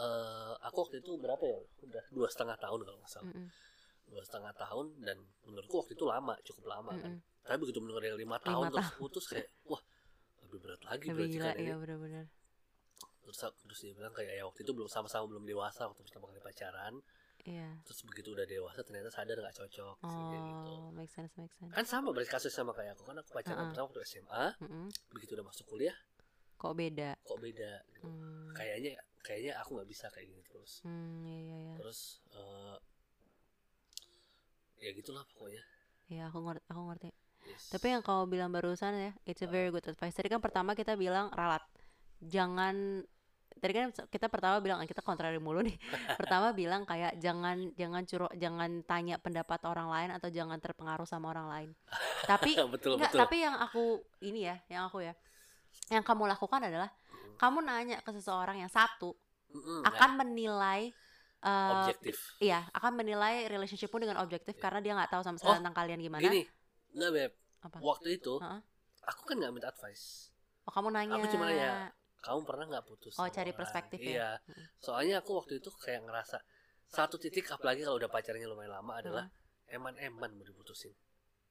eh, 0.01 0.53
aku 0.65 0.77
waktu 0.87 0.95
itu 1.01 1.11
berapa 1.21 1.43
ya 1.45 1.57
udah 1.85 2.03
dua 2.09 2.27
setengah 2.29 2.57
tahun 2.57 2.79
kalau 2.81 2.97
nggak 2.97 3.11
salah 3.11 3.29
Mm-mm. 3.29 3.47
dua 4.09 4.21
setengah 4.25 4.53
tahun 4.57 4.85
dan 5.05 5.17
menurutku 5.45 5.75
waktu 5.77 5.93
itu 5.93 6.05
lama 6.09 6.33
cukup 6.41 6.65
lama 6.73 6.91
kan 6.97 7.11
Mm-mm. 7.13 7.45
tapi 7.45 7.57
begitu 7.61 7.77
mendengar 7.85 8.03
yang 8.05 8.17
lima 8.17 8.37
tahun 8.41 8.65
Lima 8.65 8.73
terus 8.73 8.89
putus 8.97 9.25
kayak 9.29 9.45
wah 9.69 9.81
lebih 10.49 10.57
berat 10.57 10.81
lagi 10.83 11.05
lebih 11.05 11.15
berarti 11.21 11.33
gila 11.37 11.45
kan 11.45 11.55
ini 11.57 11.69
ya 11.69 11.75
bener-bener 11.77 12.25
terus 13.21 13.37
terus 13.37 13.79
dia 13.79 13.93
bilang 13.93 14.11
kayak 14.11 14.33
ya 14.33 14.43
waktu 14.43 14.61
itu 14.61 14.71
belum 14.71 14.85
sama-sama 14.85 15.25
belum 15.25 15.43
dewasa 15.43 15.85
waktu 15.85 16.01
pertama 16.01 16.27
kali 16.27 16.39
pacaran 16.39 16.93
iya 17.41 17.69
terus 17.81 18.01
begitu 18.03 18.33
udah 18.33 18.45
dewasa 18.45 18.81
ternyata 18.81 19.09
sadar 19.09 19.37
nggak 19.37 19.55
cocok 19.55 19.95
gitu 19.97 20.37
oh 20.77 20.89
make 20.91 21.09
sense 21.09 21.33
make 21.35 21.53
sense 21.53 21.69
kan 21.69 21.85
sama 21.85 22.09
berarti 22.09 22.29
kasus 22.29 22.49
sama 22.49 22.69
kayak 22.71 22.93
aku 22.93 23.05
kan 23.05 23.17
aku 23.17 23.29
pacaran 23.31 23.57
Uh-uh. 23.57 23.69
pertama 23.69 23.85
waktu 23.89 24.01
SMA 24.03 24.43
Mm-mm. 24.61 24.85
begitu 25.11 25.31
udah 25.33 25.45
masuk 25.45 25.65
kuliah 25.65 25.95
kok 26.55 26.73
beda 26.73 27.17
kok 27.17 27.39
beda 27.39 27.71
gitu. 27.89 28.05
Hmm. 28.05 28.53
kayaknya 28.53 28.93
kayaknya 29.21 29.53
aku 29.57 29.77
nggak 29.77 29.89
bisa 29.89 30.05
kayak 30.09 30.29
gini 30.29 30.41
terus 30.43 30.81
Hmm, 30.81 31.21
iya 31.23 31.39
iya 31.39 31.57
iya. 31.63 31.73
terus 31.77 31.99
eh, 32.33 32.77
ya 34.79 34.89
gitulah 34.91 35.25
pokoknya 35.27 35.61
Ya, 36.11 36.27
aku 36.27 36.43
ngerti, 36.43 36.67
aku 36.67 36.81
ngerti. 36.91 37.09
Yes. 37.47 37.71
Tapi 37.71 37.87
yang 37.87 38.03
kamu 38.03 38.27
bilang 38.27 38.51
barusan 38.51 38.91
ya, 38.93 39.11
it's 39.23 39.39
a 39.39 39.47
very 39.47 39.71
good 39.71 39.87
advice. 39.87 40.11
Tadi 40.11 40.27
kan 40.27 40.43
pertama 40.43 40.75
kita 40.75 40.99
bilang 40.99 41.31
ralat. 41.31 41.63
Jangan 42.21 43.01
tadi 43.61 43.73
kan 43.77 43.93
kita 44.09 44.25
pertama 44.25 44.57
bilang 44.57 44.81
kita 44.85 45.01
kontrari 45.01 45.37
mulu 45.37 45.61
nih. 45.61 45.77
pertama 46.19 46.53
bilang 46.53 46.85
kayak 46.85 47.17
jangan 47.21 47.73
jangan 47.77 48.01
curu 48.05 48.27
jangan 48.37 48.81
tanya 48.85 49.21
pendapat 49.21 49.61
orang 49.69 49.89
lain 49.89 50.09
atau 50.17 50.29
jangan 50.29 50.57
terpengaruh 50.57 51.05
sama 51.05 51.29
orang 51.29 51.47
lain. 51.49 51.69
Tapi 52.31 52.57
betul 52.69 52.97
enggak, 52.97 53.11
betul 53.13 53.19
tapi 53.25 53.37
yang 53.41 53.57
aku 53.57 54.01
ini 54.21 54.45
ya, 54.45 54.55
yang 54.69 54.85
aku 54.85 55.01
ya. 55.01 55.13
Yang 55.89 56.03
kamu 56.05 56.29
lakukan 56.29 56.61
adalah 56.61 56.89
Mm. 57.11 57.35
kamu 57.37 57.57
nanya 57.65 57.97
ke 57.99 58.11
seseorang 58.13 58.57
yang 58.61 58.71
satu 58.71 59.11
Mm-mm, 59.51 59.83
akan 59.83 60.09
menilai 60.15 60.93
eh, 61.41 61.69
objektif 61.73 62.15
Iya, 62.37 62.63
akan 62.71 62.97
menilai 62.97 63.49
relationshipmu 63.49 63.97
dengan 63.99 64.21
objektif 64.21 64.55
karena 64.55 64.79
dia 64.79 64.93
nggak 64.95 65.11
tahu 65.11 65.21
sama 65.21 65.37
sekali 65.41 65.53
Oh, 65.53 65.59
tentang 65.59 65.75
kalian 65.75 65.99
gimana. 65.99 66.21
gini 66.21 66.45
nggak 66.93 67.11
beb 67.11 67.31
Apa? 67.61 67.77
waktu 67.81 68.15
itu 68.15 68.37
Heeh. 68.37 68.61
aku 69.03 69.21
kan 69.25 69.35
nggak 69.37 69.51
minta 69.51 69.67
advice 69.69 70.31
Oh, 70.63 70.71
kamu 70.71 70.87
nanya. 70.93 71.17
aku 71.17 71.27
cuma 71.29 71.45
nanya 71.45 71.91
kamu 72.21 72.39
pernah 72.45 72.65
nggak 72.69 72.85
putus 72.85 73.13
Oh, 73.17 73.25
cari 73.27 73.49
orang? 73.49 73.59
perspektif 73.59 73.97
ya? 73.97 74.07
iya 74.07 74.29
Mm. 74.39 74.65
soalnya 74.77 75.15
aku 75.19 75.31
waktu 75.35 75.57
itu 75.57 75.69
kayak 75.75 76.05
ngerasa 76.05 76.37
satu 76.87 77.17
titik 77.17 77.49
apalagi 77.49 77.81
kalau 77.81 77.97
udah 77.97 78.07
pacarnya 78.07 78.45
lumayan 78.45 78.71
lama 78.71 78.93
adalah 78.95 79.25
eman-eman 79.67 80.29
mau 80.31 80.45
diputusin 80.45 80.93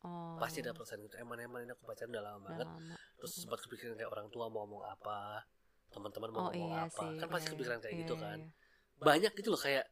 Oh. 0.01 0.41
pasti 0.41 0.65
ada 0.65 0.73
perasaan 0.73 1.05
gitu 1.05 1.21
eman-eman 1.21 1.61
ini 1.61 1.77
aku 1.77 1.85
pacaran 1.85 2.09
udah 2.09 2.25
lama 2.25 2.41
udah 2.41 2.49
banget 2.49 2.69
lama. 2.73 2.97
terus 3.21 3.31
Mm-mm. 3.31 3.43
sempat 3.45 3.59
kepikiran 3.61 3.95
kayak 3.95 4.09
orang 4.09 4.27
tua 4.33 4.49
mau 4.49 4.65
ngomong 4.65 4.83
apa 4.89 5.45
teman-teman 5.93 6.29
mau 6.33 6.41
Oh 6.41 6.45
ngomong 6.49 6.73
iya 6.73 6.89
apa 6.89 7.05
sih. 7.05 7.19
kan 7.21 7.27
pasti 7.29 7.45
iya, 7.45 7.53
kepikiran 7.53 7.79
kayak 7.79 7.93
iya, 7.93 8.01
gitu 8.01 8.15
iya, 8.17 8.23
kan 8.25 8.39
iya. 8.41 8.51
banyak 8.97 9.33
gitu 9.37 9.49
loh 9.53 9.61
kayak 9.61 9.85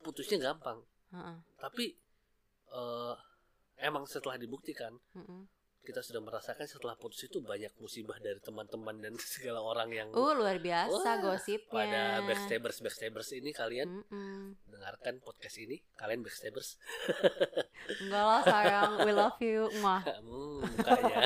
putusnya 0.00 0.38
gampang 0.38 0.78
Heeh, 1.10 1.36
tapi 1.58 1.84
eh 2.70 3.14
emang 3.80 4.06
setelah 4.06 4.38
dibuktikan. 4.38 4.94
Kita 5.80 6.00
sudah 6.00 6.20
merasakan 6.20 6.64
setelah 6.64 6.92
putus 6.94 7.24
itu 7.24 7.40
banyak 7.40 7.72
musibah 7.76 8.14
dari 8.16 8.36
teman-teman 8.38 9.00
dan 9.00 9.16
segala 9.34 9.60
orang 9.60 9.88
yang 9.90 10.08
Uh, 10.12 10.32
luar 10.32 10.56
biasa 10.56 10.92
Wah, 10.92 11.16
gosipnya. 11.18 11.72
pada 11.72 12.02
backstabbers 12.22 12.78
backstabbers 12.78 13.30
ini 13.32 13.50
kalian 13.50 13.88
Mm-mm. 14.04 14.54
dan 14.60 14.68
mendengarkan 14.68 15.14
podcast 15.20 15.56
ini 15.58 15.80
kalian 15.94 16.20
backstabbers 16.20 16.76
enggak 18.02 18.22
lah 18.22 18.42
sayang 18.42 18.92
we 19.02 19.12
love 19.12 19.40
you 19.40 19.66
Mwah. 19.78 20.02
hmm, 20.20 20.60
mukanya 20.68 21.16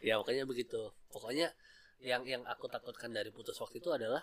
ya 0.00 0.14
pokoknya 0.16 0.44
begitu 0.44 0.80
pokoknya 1.08 1.50
yang 1.98 2.22
yang 2.24 2.42
aku 2.44 2.66
takutkan 2.66 3.10
dari 3.10 3.30
putus 3.30 3.56
waktu 3.56 3.78
itu 3.78 3.90
adalah 3.90 4.22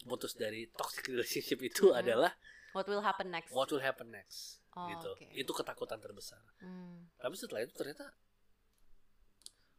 putus 0.00 0.34
dari 0.34 0.68
toxic 0.70 1.08
relationship 1.08 1.58
itu 1.60 1.90
Mhm. 1.90 1.98
adalah 1.98 2.32
what 2.72 2.86
will 2.86 3.02
happen 3.02 3.28
next 3.28 3.50
what 3.50 3.66
will 3.68 3.82
happen 3.82 4.08
next 4.08 4.60
Oh, 4.70 4.86
gitu 4.86 5.10
oke. 5.10 5.26
itu 5.32 5.52
ketakutan 5.52 5.98
terbesar 5.98 6.38
Hmm. 6.60 7.10
tapi 7.16 7.34
setelah 7.34 7.64
itu 7.64 7.72
ternyata 7.72 8.14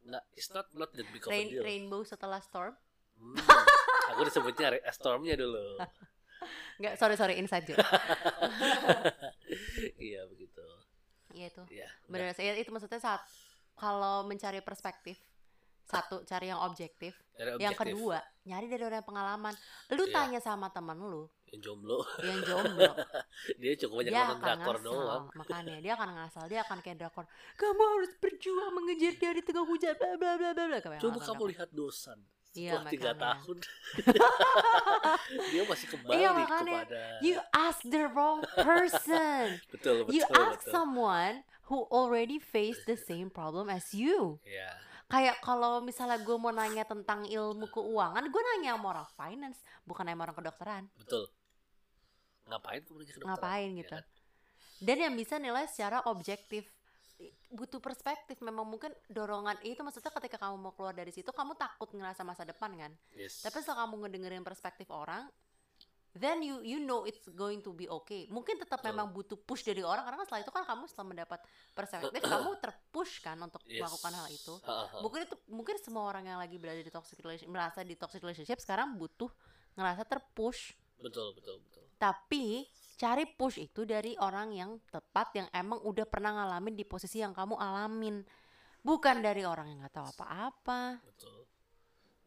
nggak 0.02 0.24
it's 0.32 0.50
not 0.50 0.66
not 0.72 0.88
that 0.90 1.06
big 1.08 1.20
of 1.20 1.28
a 1.28 1.30
Rain- 1.30 1.50
deal 1.50 1.62
rainbow 1.62 2.00
setelah 2.02 2.40
storm 2.40 2.72
Hmm, 3.14 3.36
aku 4.08 4.24
disebutnya 4.24 4.72
re- 4.72 4.84
stormnya 4.90 5.36
dulu 5.36 5.76
Enggak, 6.80 6.96
sorry 6.96 7.14
sorry 7.14 7.36
inside 7.36 7.68
joke. 7.68 7.76
iya 10.00 10.24
begitu 10.26 10.64
Iya 11.30 11.46
itu. 11.46 11.62
ya 11.70 11.88
Benar 12.08 12.32
saya 12.32 12.56
itu 12.56 12.70
maksudnya 12.70 12.96
saat 12.96 13.20
kalau 13.76 14.24
mencari 14.24 14.58
perspektif 14.60 15.20
satu 15.84 16.22
cari 16.22 16.48
yang 16.48 16.62
objektif, 16.62 17.12
dari 17.34 17.58
yang 17.58 17.74
objektif 17.74 17.92
kedua 17.92 18.18
nyari 18.44 18.66
dari 18.66 18.82
orang 18.82 18.98
yang 18.98 19.08
pengalaman. 19.08 19.54
Lu 19.90 20.06
Iya. 20.06 20.14
tanya 20.14 20.40
sama 20.40 20.70
teman 20.70 20.96
lu 20.96 21.26
yang 21.50 21.60
jomblo 21.60 21.98
yang 22.22 22.38
jomblo, 22.40 22.90
dia 23.60 23.72
cukup 23.74 23.94
banyak 24.00 24.12
dia 24.12 24.22
nonton 24.24 24.46
drakor 24.46 24.76
ngasal. 24.76 24.86
doang 24.86 25.24
Makanya 25.34 25.76
dia 25.78 25.92
akan 25.94 26.10
ngasal, 26.14 26.44
dia 26.46 26.60
akan 26.62 26.78
kayak 26.78 26.96
drakor. 26.96 27.24
Kamu 27.60 27.82
harus 27.98 28.12
berjuang 28.16 28.70
mengejar 28.70 29.12
dia 29.14 29.30
di 29.34 29.42
tengah 29.42 29.64
hujan 29.64 29.94
bla 29.94 30.14
bla 30.14 30.32
bla 30.38 30.50
bla 30.54 30.78
coba 30.78 30.96
kamu 30.96 31.18
drakor. 31.18 31.48
lihat 31.50 31.70
dosan 31.70 32.18
Iya, 32.50 32.82
setelah 32.82 32.90
tiga 32.90 33.12
tahun 33.14 33.56
dia 35.50 35.62
masih 35.62 35.86
kembali 35.86 36.14
Iya, 36.16 36.28
makanya. 36.34 36.82
kepada 36.82 37.02
You 37.22 37.36
ask 37.52 37.78
the 37.84 38.04
wrong 38.10 38.42
person. 38.58 39.62
betul 39.70 40.02
betul 40.02 40.14
you 40.14 40.22
ask 40.34 40.58
betul 40.62 40.72
someone 40.72 41.46
who 41.66 41.86
already 41.88 42.42
faced 42.42 42.86
the 42.86 42.98
same 42.98 43.30
problem 43.30 43.70
as 43.70 43.94
you. 43.94 44.42
ya 44.42 44.74
Kayak 45.06 45.42
kalau 45.42 45.78
misalnya 45.78 46.18
gue 46.18 46.36
mau 46.38 46.50
nanya 46.50 46.82
tentang 46.82 47.26
ilmu 47.26 47.66
keuangan, 47.66 48.22
gue 48.26 48.42
nanya 48.54 48.78
sama 48.78 48.86
orang 48.94 49.08
finance, 49.10 49.58
bukan 49.82 50.06
nanya 50.06 50.14
sama 50.14 50.24
orang 50.26 50.38
kedokteran. 50.38 50.82
betul 50.94 51.26
ngapain 52.50 52.82
kamu 52.82 52.96
nanya 52.98 53.12
ke 53.12 53.20
dokter 53.20 53.30
Ngapain 53.30 53.70
Ya 53.70 53.78
gitu. 53.78 53.92
kan? 53.94 54.04
Dan 54.80 54.96
yang 54.98 55.14
bisa 55.14 55.34
nilai 55.36 55.64
secara 55.66 56.02
objektif. 56.04 56.66
Butuh 57.48 57.78
perspektif. 57.78 58.40
Memang 58.40 58.64
mungkin 58.64 58.88
dorongan 59.06 59.60
itu 59.60 59.76
maksudnya 59.80 60.08
ketika 60.10 60.40
kamu 60.40 60.56
mau 60.56 60.72
keluar 60.72 60.92
dari 60.92 61.10
situ, 61.10 61.28
kamu 61.28 61.52
takut 61.54 61.90
ngerasa 61.90 62.24
masa 62.24 62.42
depan 62.42 62.72
kan. 62.74 62.92
yes 63.12 63.44
Tapi 63.44 63.60
setelah 63.60 63.84
kamu 63.84 64.08
ngedengerin 64.08 64.40
perspektif 64.40 64.88
orang, 64.88 65.28
then 66.16 66.40
you 66.40 66.64
you 66.64 66.80
know 66.80 67.04
it's 67.04 67.28
going 67.36 67.60
to 67.60 67.76
be 67.76 67.84
okay. 67.86 68.24
Mungkin 68.32 68.56
tetap 68.56 68.80
Betul. 68.80 68.88
memang 68.96 69.12
butuh 69.12 69.36
push 69.36 69.62
dari 69.62 69.84
orang 69.84 70.00
karena 70.02 70.24
setelah 70.24 70.40
itu 70.40 70.50
kan 70.50 70.64
kamu 70.64 70.82
setelah 70.88 71.08
mendapat 71.12 71.40
perspektif, 71.76 72.20
kamu 72.24 72.50
terpush 72.64 73.12
kan 73.20 73.36
untuk 73.36 73.60
Yes. 73.68 73.84
melakukan 73.84 74.12
hal 74.16 74.26
itu. 74.32 74.54
Mungkin 74.98 75.20
itu 75.28 75.36
mungkin 75.44 75.76
semua 75.76 76.08
orang 76.08 76.24
yang 76.24 76.38
lagi 76.40 76.56
berada 76.56 76.80
di 76.80 76.88
toxic 76.88 77.20
relationship 77.20 77.52
merasa 77.52 77.84
di 77.84 77.94
toxic 77.94 78.24
relationship 78.24 78.56
sekarang 78.56 78.96
butuh 78.96 79.28
ngerasa 79.76 80.08
terpush. 80.08 80.72
betul 80.96 81.32
betul 81.32 81.56
betul 81.64 81.84
Tapi 82.00 82.64
cari 82.96 83.24
push 83.28 83.60
itu 83.60 83.84
dari 83.84 84.16
orang 84.16 84.56
yang 84.56 84.80
tepat 84.88 85.36
yang 85.36 85.48
emang 85.52 85.84
udah 85.84 86.08
pernah 86.08 86.32
ngalamin 86.32 86.72
di 86.72 86.88
posisi 86.88 87.20
yang 87.20 87.36
kamu 87.36 87.60
alamin. 87.60 88.24
Bukan 88.80 89.20
dari 89.20 89.44
orang 89.44 89.68
yang 89.68 89.84
nggak 89.84 89.92
tahu 90.00 90.08
apa-apa. 90.16 91.04
betul 91.04 91.44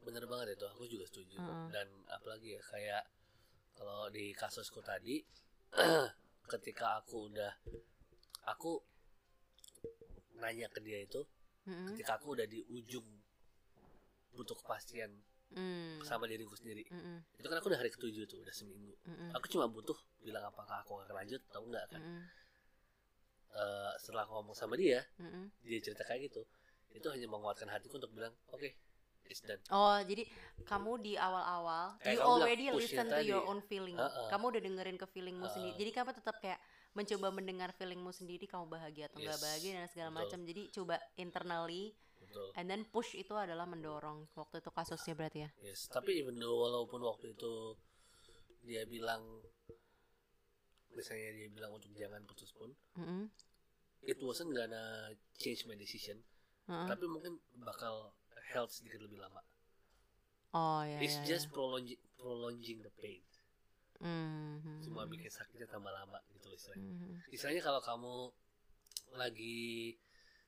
bener 0.03 0.28
banget 0.28 0.59
itu 0.59 0.65
aku 0.67 0.84
juga 0.84 1.07
setuju 1.07 1.39
Heeh. 1.39 1.67
dan 1.71 1.88
apalagi 2.11 2.59
ya 2.59 2.61
kayak 2.61 3.03
kalau 3.74 4.11
di 4.11 4.36
kasusku 4.36 4.84
tadi 4.84 5.24
ketika 6.51 6.99
aku 6.99 7.32
udah 7.32 7.55
aku 8.51 8.84
nanya 10.43 10.67
ke 10.67 10.84
dia 10.84 10.99
itu 10.99 11.24
Mm-mm. 11.63 11.95
ketika 11.95 12.19
aku 12.19 12.36
udah 12.36 12.43
di 12.43 12.67
ujung 12.76 13.07
butuh 14.36 14.59
kepastian 14.59 15.24
Mm. 15.54 16.01
sama 16.01 16.26
diriku 16.26 16.58
sendiri 16.58 16.84
Mm-mm. 16.89 17.22
itu 17.38 17.45
kan 17.45 17.58
aku 17.62 17.70
udah 17.70 17.80
hari 17.80 17.93
ketujuh 17.93 18.26
tuh 18.26 18.41
udah 18.41 18.54
seminggu 18.54 18.93
Mm-mm. 19.06 19.30
aku 19.38 19.45
cuma 19.47 19.70
butuh 19.70 19.95
bilang 20.20 20.43
apakah 20.43 20.82
aku 20.82 20.97
akan 20.99 21.14
lanjut 21.14 21.41
atau 21.49 21.62
enggak 21.64 21.86
kan 21.93 22.01
Mm-mm. 22.01 22.26
Eh, 23.54 23.93
setelah 24.01 24.26
aku 24.26 24.34
ngomong 24.34 24.58
sama 24.58 24.74
dia 24.74 25.06
Mm-mm. 25.22 25.45
dia 25.62 25.78
cerita 25.78 26.01
kayak 26.01 26.26
gitu 26.26 26.41
itu 26.89 27.06
hanya 27.14 27.30
menguatkan 27.30 27.70
hatiku 27.70 28.01
untuk 28.01 28.10
bilang 28.10 28.34
oke 28.49 28.66
it's 29.30 29.45
done 29.45 29.62
Oh, 29.70 30.01
jadi 30.01 30.26
kamu 30.66 30.97
di 31.06 31.14
awal-awal 31.22 31.93
Kayak 32.01 32.18
you 32.18 32.22
already 32.26 32.66
listen 32.74 33.06
to 33.06 33.22
tadi. 33.22 33.30
your 33.30 33.45
own 33.45 33.62
feeling. 33.62 33.93
Heeh. 33.95 34.28
Kamu 34.28 34.51
udah 34.51 34.62
dengerin 34.62 34.97
ke 34.97 35.06
feelingmu 35.06 35.45
Heeh. 35.47 35.54
sendiri. 35.54 35.74
Jadi 35.80 35.91
kamu 35.95 36.10
tetap 36.12 36.36
kayak 36.41 36.60
mencoba 36.91 37.28
mendengar 37.30 37.70
feelingmu 37.78 38.10
sendiri 38.10 38.45
kamu 38.49 38.68
bahagia 38.68 39.08
atau 39.08 39.22
enggak 39.22 39.38
Yes, 39.39 39.45
bahagia 39.45 39.72
dan 39.80 39.88
segala 39.89 40.10
macam. 40.12 40.39
Jadi 40.43 40.62
coba 40.74 40.97
internally 41.16 41.93
betul 42.34 42.49
and 42.57 42.65
then 42.65 42.81
push 42.89 43.13
itu 43.13 43.38
adalah 43.38 43.69
mendorong. 43.69 44.25
Waktu 44.34 44.57
itu 44.57 44.73
kasusnya 44.73 45.13
berarti 45.13 45.45
ya. 45.45 45.49
yes 45.61 45.86
tapi 45.88 46.17
even 46.17 46.34
though 46.36 46.57
walaupun 46.57 46.97
waktu 46.99 47.31
itu 47.31 47.77
dia 48.65 48.89
bilang 48.89 49.21
misalnya 50.93 51.29
dia 51.34 51.49
bilang 51.49 51.73
untuk 51.73 51.89
jangan 51.93 52.21
putus 52.23 52.53
pun 52.53 52.69
Mm-mm. 52.97 53.29
it 54.01 54.17
wasn't 54.21 54.49
gonna 54.49 55.09
change 55.36 55.65
my 55.65 55.73
decision 55.73 56.21
Heeh. 56.65 56.88
tapi 56.88 57.05
mungkin 57.05 57.38
bakal 57.59 58.13
health 58.53 58.73
sedikit 58.73 59.01
lebih 59.01 59.17
lama 59.19 59.41
Oh 60.53 60.86
ya. 60.86 61.01
it's 61.01 61.17
ya, 61.25 61.34
just 61.34 61.49
prolonging 61.49 61.97
prolonging 62.13 62.86
the 62.86 62.93
pain 62.93 63.21
ya. 63.25 63.41
Mhm. 64.05 64.86
cuma 64.86 65.09
bikin 65.09 65.27
sakitnya 65.27 65.65
tambah 65.65 65.89
lama 65.89 66.21
gitu 66.31 66.53
istilahnya 66.53 66.88
Mhm. 66.88 67.13
istilahnya 67.34 67.61
kalau 67.61 67.81
kamu 67.81 68.13
lagi 69.13 69.97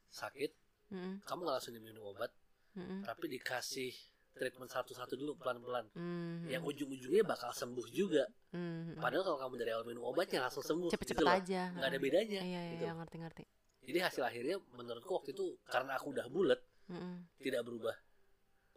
sakit 0.08 0.54
Mhm. 0.86 1.24
kamu 1.24 1.40
nggak 1.42 1.56
langsung 1.56 1.74
diminum 1.74 2.04
obat 2.06 2.32
Mhm. 2.76 3.04
tapi 3.04 3.26
dikasih 3.28 3.92
treatment 4.32 4.68
satu-satu 4.68 5.16
dulu 5.16 5.34
pelan-pelan 5.36 5.88
Mhm. 5.96 6.52
yang 6.52 6.62
ujung-ujungnya 6.62 7.24
bakal 7.24 7.50
sembuh 7.50 7.88
juga 7.90 8.28
Mhm. 8.52 9.00
padahal 9.00 9.24
kalau 9.24 9.40
kamu 9.40 9.54
dari 9.58 9.72
awal 9.72 9.86
minum 9.86 10.04
obatnya 10.04 10.44
langsung 10.44 10.62
sembuh 10.62 10.92
cepet-cepet 10.92 11.24
gitu 11.24 11.26
aja. 11.26 11.62
nggak 11.72 11.82
ada 11.84 11.92
Heeh. 11.92 12.04
bedanya 12.04 12.42
Iya 12.42 12.60
iya 12.62 12.72
gitu 12.74 12.84
iya 12.84 12.94
ngerti-ngerti. 12.94 13.44
jadi 13.86 14.00
hasil 14.04 14.24
akhirnya 14.24 14.56
menurutku 14.72 15.12
waktu 15.14 15.32
itu 15.32 15.46
karena 15.64 15.96
aku 15.96 16.12
udah 16.12 16.28
bulat 16.28 16.60
Mhm. 16.86 17.16
tidak 17.40 17.62
berubah 17.64 17.96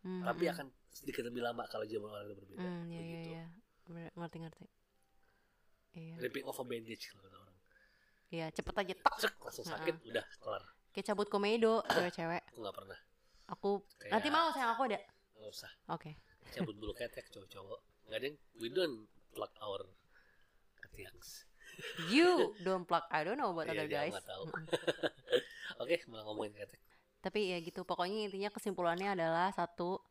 Mhm. 0.06 0.24
tapi 0.24 0.44
akan 0.46 0.66
sedikit 0.88 1.22
lebih 1.24 1.42
lama 1.42 1.66
kalau 1.66 1.84
orang 1.84 2.24
itu 2.24 2.34
berbeda 2.34 2.62
Hmm, 2.62 2.84
iya 2.86 2.94
iya 2.94 3.02
begitu 3.02 3.30
iya. 3.30 3.44
Bener- 3.84 4.12
Ngerti-ngerti. 4.14 4.66
Iya. 5.90 6.14
ripping 6.20 6.44
off 6.44 6.60
a 6.60 6.64
bandage 6.64 7.08
kalau 7.08 7.24
kata 7.24 7.36
orang 7.36 7.56
Iya, 8.28 8.46
cepet 8.52 8.74
aja 8.76 8.92
tek. 8.94 9.14
Cek, 9.18 9.34
langsung 9.40 9.64
sakit 9.64 9.94
udah 10.04 10.24
kelar 10.38 10.62
Kayak 10.98 11.14
cabut 11.14 11.30
komedo 11.30 11.78
cewek-cewek. 11.86 12.42
aku 12.50 12.58
nggak 12.58 12.74
pernah 12.74 12.98
Aku 13.48 13.70
Kayak- 13.96 14.12
nanti 14.18 14.28
mau 14.28 14.50
sayang 14.50 14.74
aku 14.74 14.82
ada. 14.84 14.98
nggak 15.38 15.46
usah 15.48 15.70
Oke. 15.88 16.18
cabut 16.50 16.74
bulu 16.74 16.90
ketek 16.90 17.30
cowok-cowok 17.30 17.78
nggak 18.04 18.18
ada 18.18 18.26
yang 18.26 18.36
we 18.58 18.66
don't 18.66 19.06
pluck 19.30 19.54
our 19.60 19.86
ketiaks 20.82 21.46
You 22.10 22.50
don't 22.58 22.82
plug. 22.82 23.06
I 23.06 23.22
don't 23.22 23.38
know 23.38 23.54
about 23.54 23.70
Iya, 23.70 23.78
other 23.78 23.86
guys. 23.86 24.10
tahu. 24.18 24.50
Oke 25.80 26.02
malah 26.06 26.26
ngomongin 26.26 26.58
ketek 26.58 26.82
Tapi 27.20 27.50
ya 27.50 27.58
gitu. 27.60 27.82
Pokoknya 27.82 28.26
intinya 28.26 28.50
kesimpulannya 28.50 29.14
adalah 29.14 29.50
satu 29.50 30.02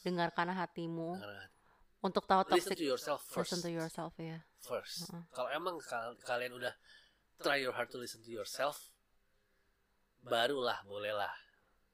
dengarkan 0.00 0.52
hatimu 0.52 1.16
Karena 1.16 1.48
untuk 2.02 2.28
tahu 2.28 2.44
listen 2.46 2.68
toxic 2.68 2.76
to 2.76 2.84
yourself 2.84 3.24
first 3.24 3.48
listen 3.48 3.64
to 3.64 3.72
yourself 3.72 4.12
ya. 4.18 4.44
first 4.60 5.08
Heeh. 5.08 5.24
kalau 5.32 5.48
emang 5.48 5.80
kal- 5.80 6.20
kalian 6.20 6.52
udah 6.52 6.76
try 7.40 7.56
your 7.56 7.72
hard 7.72 7.88
to 7.88 7.96
listen 7.96 8.20
to 8.20 8.28
yourself 8.28 8.92
barulah 10.26 10.78
bolehlah 10.84 11.32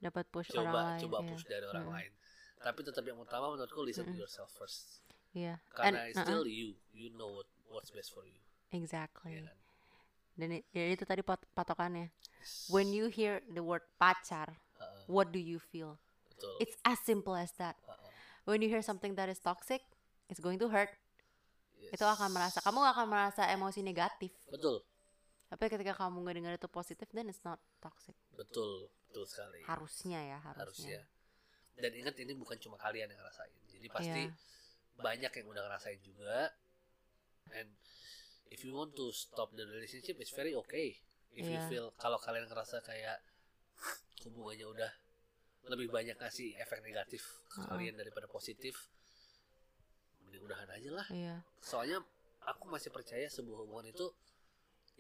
Dapat 0.01 0.24
push 0.33 0.49
orang 0.55 0.64
coba 0.64 0.81
lain. 0.81 1.01
coba 1.05 1.18
iya. 1.20 1.28
push 1.28 1.45
dari 1.45 1.64
orang 1.66 1.85
Mm-mm. 1.85 1.97
lain 1.99 2.12
tapi 2.61 2.81
tetap 2.85 3.05
yang 3.05 3.16
utama 3.16 3.49
menurutku 3.49 3.81
listen 3.81 4.05
to 4.05 4.12
Mm-mm. 4.12 4.22
yourself 4.22 4.49
first 4.53 5.01
Iya. 5.31 5.62
karena 5.70 6.05
And- 6.05 6.11
it's 6.11 6.18
still 6.18 6.45
you 6.45 6.74
you 6.91 7.09
know 7.12 7.31
what 7.31 7.49
what's 7.68 7.91
best 7.91 8.11
for 8.11 8.24
you 8.24 8.37
Exactly. 8.70 9.35
ya 9.35 9.51
kan? 9.51 9.57
Dan 10.39 10.49
ya 10.70 10.85
itu 10.89 11.03
tadi 11.03 11.20
pat- 11.20 11.43
patokannya. 11.53 12.14
When 12.70 12.95
you 12.95 13.11
hear 13.11 13.43
the 13.47 13.61
word 13.61 13.83
pacar, 13.99 14.57
Heeh, 14.78 15.05
what 15.11 15.35
do 15.35 15.43
you 15.43 15.59
feel? 15.59 15.99
betul 16.31 16.55
It's 16.59 16.78
as 16.87 17.03
simple 17.03 17.35
as 17.35 17.51
that. 17.59 17.74
Heeh, 17.83 18.11
When 18.47 18.62
you 18.62 18.70
hear 18.70 18.81
something 18.81 19.18
that 19.18 19.26
is 19.26 19.43
toxic, 19.43 19.83
it's 20.31 20.39
going 20.39 20.57
to 20.62 20.70
hurt. 20.70 20.95
yes. 21.76 21.99
Itu 21.99 22.07
akan 22.07 22.31
merasa 22.31 22.62
kamu 22.62 22.78
akan 22.95 23.07
merasa 23.11 23.45
emosi 23.51 23.83
negatif. 23.83 24.31
betul 24.49 24.81
Tapi 25.51 25.66
ketika 25.66 25.98
kamu 25.98 26.22
ngedengar 26.22 26.55
itu 26.55 26.70
positif, 26.70 27.11
then 27.11 27.26
it's 27.26 27.42
not 27.42 27.59
toxic. 27.82 28.14
betul 28.32 28.86
betul 29.11 29.26
sekali 29.26 29.61
Harusnya 29.66 30.22
ya, 30.22 30.38
harusnya 30.38 30.62
harusnya. 30.62 31.01
dan 31.76 31.90
ingat 31.92 32.14
ini 32.16 32.32
bukan 32.32 32.55
cuma 32.57 32.78
kalian 32.78 33.11
yang 33.11 33.18
ngerasain 33.18 33.57
jadi 33.66 33.86
pasti 33.90 34.22
Iya. 34.22 34.32
banyak 34.96 35.32
yang 35.34 35.46
udah 35.48 35.62
ngerasain 35.66 35.98
juga 35.98 36.55
and 37.51 37.74
if 38.46 38.62
you 38.62 38.70
want 38.70 38.94
to 38.94 39.11
stop 39.11 39.51
the 39.53 39.66
relationship 39.66 40.14
it's 40.16 40.30
very 40.30 40.55
okay 40.55 40.94
if 41.32 41.42
you 41.42 41.59
Iya. 41.59 41.66
feel 41.66 41.86
kalau 41.96 42.16
kalian 42.16 42.46
ngerasa 42.46 42.78
kayak 42.80 43.18
hubungannya 44.22 44.66
udah 44.68 44.92
lebih 45.66 45.90
banyak 45.90 46.14
ngasih 46.14 46.55
efek 46.57 46.78
negatif 46.80 47.26
ke 47.48 47.59
Heeh. 47.59 47.68
kalian 47.68 47.94
daripada 47.96 48.24
positif 48.24 48.86
mending 50.22 50.44
udahan 50.44 50.70
aja 50.70 50.90
lah 50.92 51.07
Iya. 51.11 51.42
soalnya 51.59 51.98
aku 52.44 52.68
masih 52.68 52.88
percaya 52.88 53.26
sebuah 53.26 53.66
hubungan 53.66 53.90
itu 53.90 54.07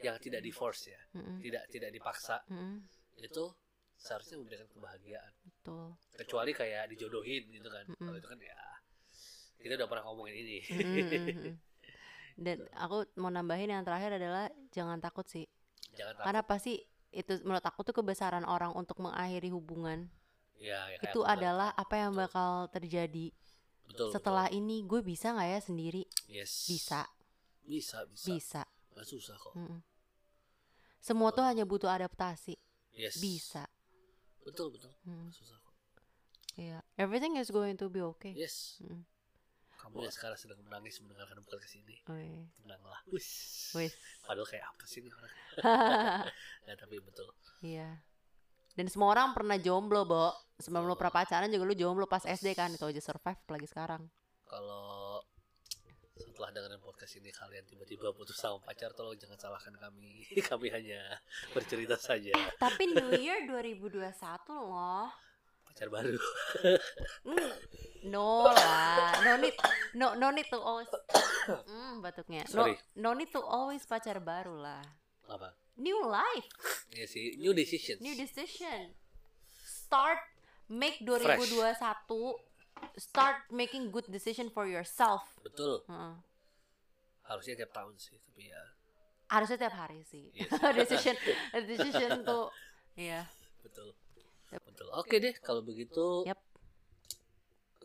yang 0.02 0.16
tidak 0.20 0.40
divorce 0.40 0.90
ya. 0.90 1.00
Mm-mm. 1.16 1.38
tidak 1.40 1.64
tidak 1.68 1.90
dipaksa. 1.92 2.36
Mm-mm. 2.48 2.80
itu 3.20 3.44
seharusnya 4.00 4.40
memberikan 4.40 4.68
kebahagiaan. 4.72 5.32
Betul. 5.44 5.92
Kecuali 6.16 6.52
kayak 6.56 6.88
dijodohin 6.88 7.44
gitu 7.52 7.68
kan. 7.68 7.84
Mm-mm. 7.84 8.06
kalau 8.08 8.16
itu 8.16 8.28
kan 8.28 8.40
ya 8.40 8.60
kita 9.60 9.72
udah 9.76 9.88
pernah 9.92 10.04
ngomongin 10.08 10.34
ini. 10.40 10.58
Mm-mm. 10.72 11.54
dan 12.44 12.64
aku 12.72 13.04
mau 13.20 13.28
nambahin 13.28 13.68
yang 13.68 13.84
terakhir 13.84 14.16
adalah 14.16 14.48
jangan 14.72 14.96
takut 14.98 15.28
sih. 15.28 15.44
Jangan 15.92 16.16
takut. 16.16 16.26
Karena 16.26 16.42
pasti 16.48 16.74
itu 17.10 17.32
menurut 17.42 17.64
aku 17.66 17.82
tuh 17.82 17.94
kebesaran 17.94 18.46
orang 18.46 18.70
untuk 18.72 19.02
mengakhiri 19.02 19.50
hubungan 19.50 20.06
ya, 20.56 20.86
ya 20.94 20.98
itu 21.02 21.20
bilang. 21.20 21.34
adalah 21.34 21.68
apa 21.74 21.94
yang 21.98 22.12
bakal 22.14 22.70
terjadi. 22.70 23.34
Betul 23.90 24.14
setelah 24.14 24.46
ini 24.54 24.86
gue 24.86 25.02
bisa 25.02 25.34
nggak 25.34 25.48
ya 25.50 25.60
sendiri? 25.60 26.02
Betul. 26.06 26.38
yes. 26.38 26.52
Bisa. 26.70 27.02
Bisa 27.66 27.98
bisa. 28.06 28.26
Bisa. 28.30 28.62
Nggak 28.94 29.06
susah 29.06 29.36
kok. 29.36 29.54
Mm-mm. 29.58 29.78
Semua 31.00 31.28
tuh 31.30 31.42
hanya 31.42 31.64
butuh 31.64 31.88
adaptasi 31.88 32.54
yes 32.92 33.16
bisa 33.16 33.64
betul 34.40 34.70
betul 34.70 34.92
Mm. 35.02 35.26
Nggak 35.26 35.34
susah 35.34 35.58
kok 35.58 35.68
Iya, 36.52 36.78
everything 36.94 37.34
is 37.34 37.48
going 37.48 37.74
to 37.74 37.86
be 37.86 38.00
okay. 38.00 38.32
yes 38.32 38.78
Mm. 38.78 39.02
kamu 39.76 40.04
yang 40.04 40.12
sekarang 40.12 40.36
sedang 40.36 40.60
menangis 40.60 41.00
mendengarkan 41.00 41.40
podcast 41.40 41.72
ini 41.74 41.96
Oh, 42.04 42.14
iya. 42.14 42.44
tenanglah 42.56 43.00
wis 43.08 43.26
Wis. 43.72 43.96
padahal 44.20 44.44
kayak 44.44 44.66
apa 44.66 44.84
sih 44.84 45.00
nih 45.00 45.10
orang 45.10 45.32
ya 46.68 46.74
tapi 46.74 46.96
betul 46.98 47.28
Iya. 47.60 48.00
Dan 48.70 48.86
semua 48.86 49.10
orang 49.10 49.34
pernah 49.34 49.58
jomblo, 49.58 50.06
Bo. 50.06 50.30
Sebelum 50.56 50.86
lu 50.86 50.94
pernah 50.94 51.12
pacaran 51.12 51.50
juga 51.50 51.66
lu 51.66 51.74
jomblo 51.74 52.06
pas 52.06 52.22
SD 52.22 52.54
kan, 52.54 52.70
itu 52.70 52.80
aja 52.80 53.02
survive 53.02 53.36
lagi 53.46 53.66
sekarang. 53.66 54.08
kalau 54.46 55.20
setelah 56.20 56.52
dengerin 56.52 56.78
podcast 56.78 57.16
ini 57.16 57.32
kalian 57.32 57.64
tiba-tiba 57.64 58.12
putus 58.12 58.36
sama 58.36 58.60
pacar 58.60 58.92
tolong 58.92 59.16
jangan 59.16 59.40
salahkan 59.40 59.72
kami 59.74 60.28
kami 60.50 60.68
hanya 60.68 61.00
bercerita 61.50 61.96
saja 61.96 62.30
Tapi 62.56 62.92
New 62.92 63.16
Year 63.16 63.48
2021 63.48 64.12
loh. 64.52 65.08
pacar 65.64 65.88
baru 65.88 66.18
Mm, 67.24 67.52
no 68.10 68.44
lah, 68.48 69.12
no 69.22 69.32
need, 69.38 69.54
no 69.94 70.12
no 70.14 70.28
need 70.30 70.48
to 70.48 70.58
always, 70.58 70.88
mm, 71.46 72.00
batuknya. 72.00 72.42
No, 72.50 72.64
Sorry. 72.66 72.74
no 72.96 73.10
need 73.12 73.30
to 73.30 73.40
always 73.40 73.84
pacar 73.84 74.18
baru 74.18 74.56
lah. 74.56 74.82
apa 75.28 75.54
New 75.78 75.96
life, 76.04 76.50
ya 76.92 77.06
sih 77.06 77.38
new 77.38 77.54
decisions 77.54 78.02
new 78.02 78.12
decision. 78.12 78.92
Start 79.62 80.18
make 80.66 81.00
2021 81.00 81.70
start 83.00 83.48
making 83.48 83.88
good 83.88 84.04
decision 84.06 84.46
for 84.46 84.68
yourself. 84.68 85.24
betul 85.40 85.80
Heeh. 85.88 86.14
harusnya 87.24 87.54
tiap 87.56 87.72
tahun 87.72 87.96
sih 87.96 88.20
tapi 88.20 88.46
ya 88.46 88.62
Harusnya 89.30 89.62
tiap 89.62 89.78
hari 89.78 90.02
sih. 90.02 90.26
Yes. 90.34 90.50
decision 90.78 91.14
decision 91.64 92.20
tuh 92.20 92.50
ya. 92.94 93.22
betul 93.62 93.94
betul 94.50 94.88
oke 94.92 95.14
deh 95.14 95.32
kalau 95.38 95.62
begitu 95.62 96.26
Yap. 96.26 96.34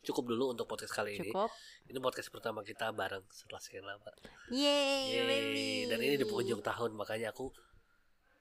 cukup 0.01 0.25
dulu 0.27 0.49
untuk 0.51 0.65
podcast 0.65 0.89
kali 0.91 1.15
ini 1.15 1.29
Cukup. 1.29 1.53
ini 1.85 1.97
podcast 1.97 2.29
pertama 2.29 2.61
kita 2.61 2.89
bareng 2.89 3.21
setelah 3.29 3.61
sekian 3.61 3.85
lama 3.85 4.09
Yeay, 4.49 5.13
Yeay. 5.13 5.25
baby. 5.25 5.69
dan 5.85 5.99
ini 6.01 6.15
di 6.17 6.25
penghujung 6.25 6.59
tahun 6.59 6.97
makanya 6.97 7.29
aku 7.29 7.53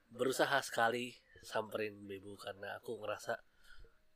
berusaha 0.09 0.57
sekali 0.61 1.13
samperin 1.41 2.09
Bebu 2.09 2.33
karena 2.35 2.73
aku 2.75 2.97
ngerasa 2.97 3.37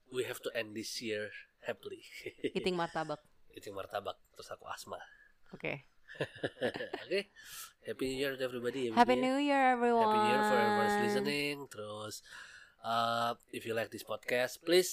we 0.10 0.26
have 0.26 0.42
to 0.42 0.50
end 0.58 0.74
this 0.74 0.98
year 0.98 1.30
happily 1.64 2.02
Eating 2.56 2.76
martabak. 2.76 3.20
eating 3.52 3.74
martabak 3.74 4.16
terus 4.34 4.50
aku 4.50 4.66
asma 4.68 5.00
Oke. 5.52 5.86
oke 7.06 7.20
happy 7.86 8.06
new 8.14 8.18
year 8.18 8.34
to 8.38 8.44
everybody 8.44 8.90
Happy. 8.92 9.16
New 9.16 9.38
Year 9.38 9.74
everyone. 9.74 10.06
Happy 10.06 10.20
New 10.20 10.30
Year 10.30 10.44
for 10.44 10.58
everyone's 10.58 10.98
listening. 11.06 11.56
Terus, 11.70 12.16
uh, 12.82 13.34
if 13.50 13.66
you 13.66 13.74
like 13.74 13.90
this 13.90 14.04
podcast, 14.04 14.62
please 14.62 14.90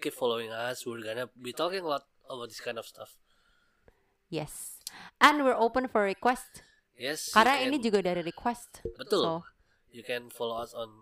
keep 0.00 0.12
following 0.12 0.48
us. 0.50 0.84
We're 0.84 1.00
gonna 1.00 1.28
be 1.32 1.52
talking 1.52 1.80
a 1.80 1.88
lot 1.88 2.04
about 2.28 2.48
this 2.48 2.60
kind 2.60 2.76
of 2.76 2.84
stuff. 2.84 3.16
Yes. 4.28 4.80
And 5.20 5.44
we're 5.44 5.56
open 5.56 5.88
for 5.88 6.02
request. 6.04 6.64
Yes. 6.96 7.32
Karena 7.32 7.56
can- 7.60 7.72
ini 7.72 7.76
juga 7.80 8.02
dari 8.02 8.20
request. 8.20 8.84
betul. 8.96 9.22
So, 9.24 9.32
You 9.88 10.04
can 10.04 10.28
follow 10.28 10.60
us 10.60 10.76
on 10.76 10.92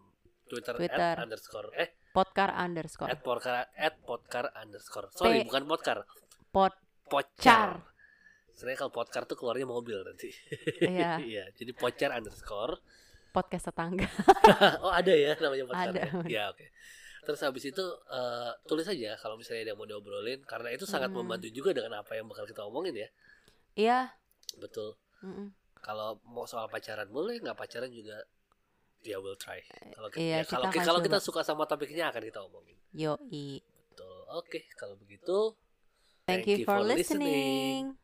Twitter, 0.47 0.79
Twitter. 0.79 1.19
at 1.19 1.19
underscore 1.19 1.75
eh 1.75 1.91
podcar 2.17 2.49
underscore. 2.51 3.13
at 3.13 3.21
podcar 3.21 3.55
at 3.77 3.95
podcar 4.01 4.45
underscore. 4.57 5.13
Sorry, 5.13 5.45
P- 5.45 5.47
bukan 5.47 5.69
podcar, 5.69 5.99
Pod. 6.49 6.73
pocar. 7.05 7.85
Sebenarnya 8.51 8.79
kalau 8.81 8.93
podcar 8.95 9.29
tuh 9.29 9.37
keluarnya 9.37 9.69
mobil 9.69 10.01
nanti. 10.01 10.33
Iya. 10.81 11.21
Iya, 11.29 11.45
jadi 11.53 11.77
pocar 11.77 12.11
underscore. 12.11 12.81
Podcast 13.29 13.69
tetangga. 13.69 14.09
oh 14.85 14.89
ada 14.89 15.13
ya 15.13 15.37
namanya 15.37 15.69
podcast 15.69 15.93
Ada. 15.93 16.25
ya 16.25 16.49
oke 16.49 16.67
terus 17.21 17.43
habis 17.43 17.67
itu 17.67 17.83
eh, 18.07 18.51
tulis 18.65 18.87
aja 18.87 19.19
kalau 19.19 19.35
misalnya 19.35 19.61
ada 19.61 19.71
yang 19.75 19.79
mau 19.79 19.85
diobrolin 19.85 20.39
karena 20.41 20.71
itu 20.71 20.87
sangat 20.87 21.11
Hmm. 21.11 21.21
membantu 21.21 21.51
juga 21.51 21.75
dengan 21.75 21.99
apa 21.99 22.15
yang 22.15 22.25
bakal 22.25 22.47
kita 22.47 22.63
omongin 22.63 22.95
ya 22.95 23.09
Iya. 23.75 24.01
betul 24.57 24.95
Mm-mm. 25.21 25.51
kalau 25.77 26.23
mau 26.25 26.47
soal 26.47 26.71
pacaran 26.71 27.11
boleh 27.11 27.43
nggak 27.43 27.59
pacaran 27.59 27.91
juga 27.91 28.23
ya 29.07 29.23
we'll 29.23 29.39
try. 29.39 29.63
Kalau 29.95 30.09
kita, 30.11 30.21
Iya, 30.21 30.37
ya, 30.37 30.45
kalau 30.45 30.67
kita 30.69 30.85
kalau 30.85 31.01
kita 31.01 31.19
suka 31.23 31.41
sama 31.47 31.65
topiknya 31.65 32.11
akan 32.11 32.23
kita 32.27 32.41
omongin. 32.43 32.77
Yoi. 32.93 33.63
betul. 33.63 34.19
Oke 34.35 34.67
kalau 34.75 34.99
begitu 34.99 35.55
Thank, 36.27 36.51
you 36.51 36.67
for 36.67 36.83
listening. 36.83 37.95